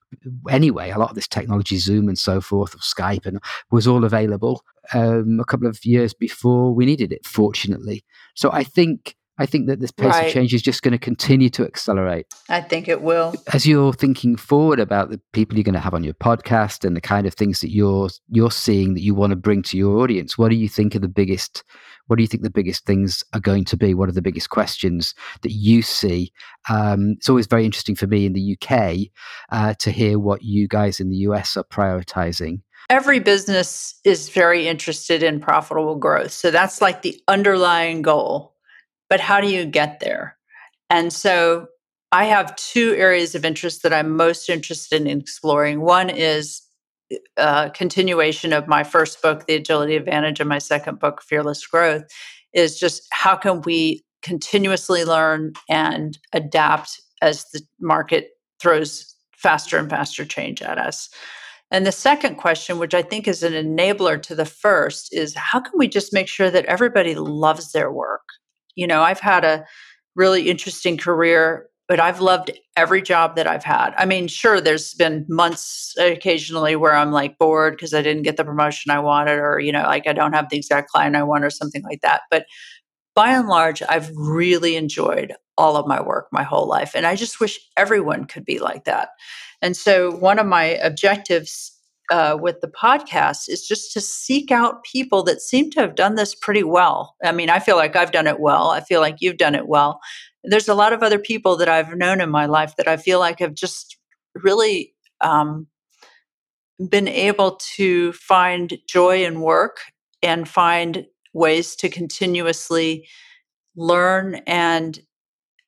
anyway, 0.48 0.90
a 0.90 0.98
lot 0.98 1.10
of 1.10 1.16
this 1.16 1.28
technology, 1.28 1.78
Zoom 1.78 2.08
and 2.08 2.18
so 2.18 2.40
forth, 2.40 2.74
or 2.74 2.78
Skype, 2.78 3.26
and 3.26 3.40
was 3.70 3.86
all 3.86 4.04
available 4.04 4.62
um, 4.94 5.38
a 5.40 5.44
couple 5.44 5.66
of 5.66 5.84
years 5.84 6.14
before 6.14 6.72
we 6.72 6.86
needed 6.86 7.12
it. 7.12 7.26
Fortunately, 7.26 8.04
so 8.34 8.52
I 8.52 8.62
think 8.62 9.16
I 9.38 9.46
think 9.46 9.66
that 9.66 9.80
this 9.80 9.90
pace 9.90 10.12
right. 10.12 10.26
of 10.26 10.32
change 10.32 10.54
is 10.54 10.62
just 10.62 10.82
going 10.82 10.92
to 10.92 10.98
continue 10.98 11.50
to 11.50 11.64
accelerate. 11.64 12.26
I 12.48 12.60
think 12.60 12.88
it 12.88 13.02
will. 13.02 13.34
As 13.52 13.66
you're 13.66 13.92
thinking 13.92 14.36
forward 14.36 14.80
about 14.80 15.10
the 15.10 15.20
people 15.32 15.56
you're 15.56 15.64
going 15.64 15.74
to 15.74 15.80
have 15.80 15.94
on 15.94 16.04
your 16.04 16.14
podcast 16.14 16.84
and 16.84 16.96
the 16.96 17.00
kind 17.00 17.26
of 17.26 17.34
things 17.34 17.60
that 17.60 17.70
you're 17.70 18.08
you're 18.28 18.50
seeing 18.50 18.94
that 18.94 19.02
you 19.02 19.14
want 19.14 19.30
to 19.30 19.36
bring 19.36 19.62
to 19.64 19.76
your 19.76 19.98
audience, 19.98 20.38
what 20.38 20.50
do 20.50 20.56
you 20.56 20.68
think 20.68 20.96
are 20.96 21.00
the 21.00 21.08
biggest 21.08 21.64
what 22.06 22.16
do 22.16 22.22
you 22.22 22.28
think 22.28 22.42
the 22.42 22.50
biggest 22.50 22.86
things 22.86 23.24
are 23.32 23.40
going 23.40 23.64
to 23.64 23.76
be? 23.76 23.94
What 23.94 24.08
are 24.08 24.12
the 24.12 24.22
biggest 24.22 24.50
questions 24.50 25.14
that 25.42 25.52
you 25.52 25.82
see? 25.82 26.32
Um, 26.70 27.14
it's 27.16 27.28
always 27.28 27.46
very 27.46 27.64
interesting 27.64 27.96
for 27.96 28.06
me 28.06 28.26
in 28.26 28.32
the 28.32 28.56
UK 28.56 29.08
uh, 29.50 29.74
to 29.80 29.90
hear 29.90 30.18
what 30.18 30.42
you 30.42 30.68
guys 30.68 31.00
in 31.00 31.10
the 31.10 31.16
US 31.18 31.56
are 31.56 31.64
prioritizing. 31.64 32.60
Every 32.88 33.18
business 33.18 33.98
is 34.04 34.28
very 34.28 34.68
interested 34.68 35.22
in 35.22 35.40
profitable 35.40 35.96
growth. 35.96 36.30
So 36.30 36.52
that's 36.52 36.80
like 36.80 37.02
the 37.02 37.20
underlying 37.26 38.02
goal. 38.02 38.55
But 39.08 39.20
how 39.20 39.40
do 39.40 39.48
you 39.48 39.64
get 39.64 40.00
there? 40.00 40.36
And 40.90 41.12
so 41.12 41.68
I 42.12 42.24
have 42.24 42.56
two 42.56 42.94
areas 42.96 43.34
of 43.34 43.44
interest 43.44 43.82
that 43.82 43.92
I'm 43.92 44.16
most 44.16 44.48
interested 44.48 45.02
in 45.02 45.20
exploring. 45.20 45.80
One 45.80 46.10
is 46.10 46.62
uh, 47.36 47.68
continuation 47.70 48.52
of 48.52 48.66
my 48.66 48.82
first 48.82 49.22
book, 49.22 49.46
The 49.46 49.54
Agility 49.54 49.96
Advantage, 49.96 50.40
and 50.40 50.48
my 50.48 50.58
second 50.58 50.98
book, 50.98 51.22
Fearless 51.22 51.66
Growth, 51.66 52.04
is 52.52 52.78
just 52.78 53.06
how 53.12 53.36
can 53.36 53.60
we 53.62 54.04
continuously 54.22 55.04
learn 55.04 55.52
and 55.68 56.18
adapt 56.32 57.00
as 57.22 57.44
the 57.52 57.60
market 57.80 58.30
throws 58.60 59.14
faster 59.36 59.78
and 59.78 59.90
faster 59.90 60.24
change 60.24 60.62
at 60.62 60.78
us. 60.78 61.08
And 61.70 61.84
the 61.84 61.92
second 61.92 62.36
question, 62.36 62.78
which 62.78 62.94
I 62.94 63.02
think 63.02 63.28
is 63.28 63.42
an 63.42 63.52
enabler 63.52 64.20
to 64.22 64.34
the 64.34 64.44
first, 64.44 65.12
is 65.12 65.34
how 65.34 65.60
can 65.60 65.72
we 65.76 65.88
just 65.88 66.12
make 66.12 66.28
sure 66.28 66.50
that 66.50 66.64
everybody 66.66 67.14
loves 67.14 67.72
their 67.72 67.90
work? 67.90 68.22
You 68.76 68.86
know, 68.86 69.02
I've 69.02 69.20
had 69.20 69.44
a 69.44 69.66
really 70.14 70.48
interesting 70.48 70.96
career 70.96 71.68
but 71.88 72.00
I've 72.00 72.20
loved 72.20 72.50
every 72.76 73.00
job 73.00 73.36
that 73.36 73.46
I've 73.46 73.64
had. 73.64 73.94
I 73.96 74.06
mean, 74.06 74.26
sure, 74.26 74.60
there's 74.60 74.94
been 74.94 75.24
months 75.28 75.94
occasionally 75.98 76.74
where 76.74 76.94
I'm 76.94 77.12
like 77.12 77.38
bored 77.38 77.74
because 77.74 77.94
I 77.94 78.02
didn't 78.02 78.24
get 78.24 78.36
the 78.36 78.44
promotion 78.44 78.90
I 78.90 78.98
wanted, 78.98 79.38
or, 79.38 79.60
you 79.60 79.70
know, 79.72 79.82
like 79.82 80.06
I 80.06 80.12
don't 80.12 80.32
have 80.32 80.48
the 80.48 80.56
exact 80.56 80.90
client 80.90 81.16
I 81.16 81.22
want, 81.22 81.44
or 81.44 81.50
something 81.50 81.82
like 81.84 82.00
that. 82.02 82.22
But 82.30 82.46
by 83.14 83.30
and 83.32 83.48
large, 83.48 83.82
I've 83.88 84.10
really 84.16 84.76
enjoyed 84.76 85.34
all 85.56 85.76
of 85.76 85.86
my 85.86 86.02
work 86.02 86.26
my 86.32 86.42
whole 86.42 86.68
life. 86.68 86.92
And 86.94 87.06
I 87.06 87.14
just 87.14 87.40
wish 87.40 87.58
everyone 87.76 88.24
could 88.26 88.44
be 88.44 88.58
like 88.58 88.84
that. 88.84 89.10
And 89.62 89.76
so, 89.76 90.16
one 90.16 90.38
of 90.38 90.46
my 90.46 90.64
objectives 90.64 91.72
uh, 92.10 92.36
with 92.40 92.60
the 92.60 92.68
podcast 92.68 93.48
is 93.48 93.66
just 93.66 93.92
to 93.92 94.00
seek 94.00 94.50
out 94.50 94.84
people 94.84 95.22
that 95.24 95.40
seem 95.40 95.70
to 95.70 95.80
have 95.80 95.94
done 95.94 96.14
this 96.14 96.34
pretty 96.34 96.62
well. 96.62 97.16
I 97.24 97.32
mean, 97.32 97.50
I 97.50 97.58
feel 97.58 97.76
like 97.76 97.96
I've 97.96 98.12
done 98.12 98.26
it 98.26 98.40
well. 98.40 98.70
I 98.70 98.80
feel 98.80 99.00
like 99.00 99.16
you've 99.20 99.38
done 99.38 99.54
it 99.54 99.68
well 99.68 100.00
there's 100.46 100.68
a 100.68 100.74
lot 100.74 100.92
of 100.92 101.02
other 101.02 101.18
people 101.18 101.56
that 101.56 101.68
I've 101.68 101.96
known 101.96 102.20
in 102.20 102.30
my 102.30 102.46
life 102.46 102.76
that 102.76 102.88
I 102.88 102.96
feel 102.96 103.18
like 103.18 103.40
have 103.40 103.54
just 103.54 103.98
really 104.34 104.94
um, 105.20 105.66
been 106.88 107.08
able 107.08 107.58
to 107.76 108.12
find 108.12 108.78
joy 108.88 109.24
in 109.24 109.40
work 109.40 109.78
and 110.22 110.48
find 110.48 111.04
ways 111.34 111.74
to 111.76 111.88
continuously 111.88 113.08
learn 113.74 114.36
and 114.46 115.00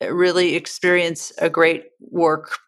really 0.00 0.54
experience 0.54 1.32
a 1.38 1.50
great 1.50 1.84
work 2.00 2.58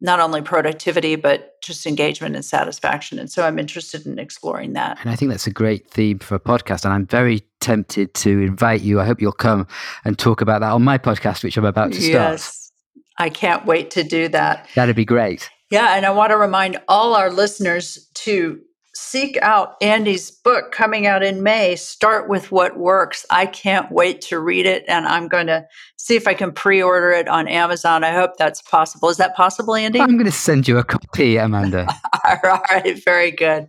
not 0.00 0.20
only 0.20 0.42
productivity 0.42 1.16
but 1.16 1.60
just 1.62 1.86
engagement 1.86 2.34
and 2.34 2.44
satisfaction. 2.44 3.18
And 3.18 3.30
so 3.30 3.44
i'm 3.44 3.58
interested 3.58 4.06
in 4.06 4.18
exploring 4.18 4.72
that. 4.74 4.98
And 5.00 5.10
i 5.10 5.16
think 5.16 5.30
that's 5.30 5.46
a 5.46 5.52
great 5.52 5.88
theme 5.90 6.18
for 6.18 6.34
a 6.34 6.40
podcast 6.40 6.84
and 6.84 6.92
i'm 6.92 7.06
very 7.06 7.42
tempted 7.60 8.14
to 8.14 8.30
invite 8.40 8.80
you. 8.80 9.00
I 9.00 9.04
hope 9.04 9.20
you'll 9.20 9.32
come 9.32 9.66
and 10.04 10.18
talk 10.18 10.40
about 10.40 10.60
that 10.60 10.72
on 10.72 10.82
my 10.82 10.98
podcast 10.98 11.44
which 11.44 11.56
i'm 11.56 11.64
about 11.64 11.92
to 11.92 12.00
start. 12.00 12.12
Yes. 12.32 12.72
I 13.18 13.28
can't 13.28 13.66
wait 13.66 13.90
to 13.92 14.02
do 14.02 14.28
that. 14.28 14.66
That'd 14.74 14.96
be 14.96 15.04
great. 15.04 15.50
Yeah 15.70 15.96
and 15.96 16.06
i 16.06 16.10
want 16.10 16.30
to 16.30 16.36
remind 16.36 16.78
all 16.88 17.14
our 17.14 17.30
listeners 17.30 18.08
to 18.14 18.60
seek 18.94 19.38
out 19.42 19.76
Andy's 19.80 20.30
book 20.30 20.72
coming 20.72 21.06
out 21.06 21.22
in 21.22 21.42
May. 21.42 21.76
Start 21.76 22.28
with 22.28 22.50
what 22.50 22.78
works. 22.78 23.24
I 23.30 23.46
can't 23.46 23.90
wait 23.90 24.20
to 24.22 24.38
read 24.38 24.66
it, 24.66 24.84
and 24.88 25.06
I'm 25.06 25.28
going 25.28 25.46
to 25.46 25.66
see 25.96 26.16
if 26.16 26.26
I 26.26 26.34
can 26.34 26.52
pre 26.52 26.82
order 26.82 27.10
it 27.12 27.28
on 27.28 27.48
Amazon. 27.48 28.04
I 28.04 28.12
hope 28.12 28.36
that's 28.36 28.62
possible. 28.62 29.08
Is 29.08 29.16
that 29.18 29.36
possible, 29.36 29.74
Andy? 29.74 30.00
I'm 30.00 30.16
going 30.16 30.24
to 30.24 30.32
send 30.32 30.66
you 30.66 30.78
a 30.78 30.84
copy, 30.84 31.36
Amanda. 31.36 31.86
All 32.26 32.38
right. 32.42 33.02
Very 33.04 33.30
good. 33.30 33.68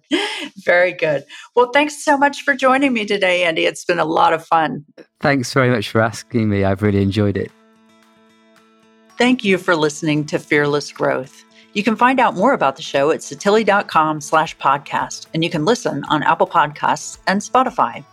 Very 0.58 0.94
good. 0.94 1.26
Well, 1.56 1.72
thanks 1.72 2.04
so 2.04 2.18
much 2.18 2.42
for 2.42 2.54
joining 2.54 2.94
me 2.94 3.06
today, 3.06 3.44
Andy. 3.44 3.66
It's 3.66 3.86
been 3.86 4.00
a 4.00 4.06
lot 4.06 4.34
of 4.34 4.46
fun. 4.46 4.86
Thanks 5.20 5.54
very 5.54 5.70
much 5.70 5.90
for 5.90 6.02
asking 6.02 6.50
me. 6.50 6.64
I've 6.64 6.82
really 6.82 7.02
enjoyed 7.02 7.38
it. 7.38 7.52
Thank 9.18 9.44
you 9.44 9.60
for 9.60 9.76
listening 9.76 10.26
to 10.26 10.40
Fearless 10.40 10.92
Growth. 10.92 11.41
You 11.74 11.84
can 11.84 11.96
find 11.96 12.20
out 12.20 12.36
more 12.36 12.54
about 12.54 12.76
the 12.76 12.82
show 12.82 13.12
at 13.12 13.22
setili.com 13.22 14.20
slash 14.22 14.58
podcast, 14.58 15.28
and 15.34 15.44
you 15.44 15.50
can 15.50 15.64
listen 15.64 16.04
on 16.06 16.24
Apple 16.24 16.48
Podcasts 16.48 17.18
and 17.28 17.42
Spotify. 17.42 18.04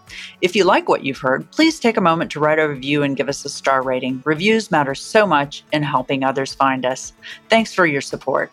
If 0.41 0.55
you 0.55 0.65
like 0.65 0.89
what 0.89 1.05
you've 1.05 1.19
heard, 1.19 1.51
please 1.51 1.81
take 1.81 1.97
a 1.97 2.01
moment 2.01 2.31
to 2.33 2.41
write 2.41 2.61
a 2.61 2.69
review 2.69 3.03
and 3.03 3.17
give 3.17 3.29
us 3.29 3.45
a 3.45 3.49
star 3.49 3.83
rating. 3.83 4.23
Reviews 4.25 4.71
matter 4.71 4.95
so 4.95 5.27
much 5.27 5.65
in 5.73 5.83
helping 5.83 6.23
others 6.23 6.55
find 6.55 6.87
us. 6.87 7.13
Thanks 7.49 7.75
for 7.75 7.85
your 7.85 8.01
support. 8.01 8.53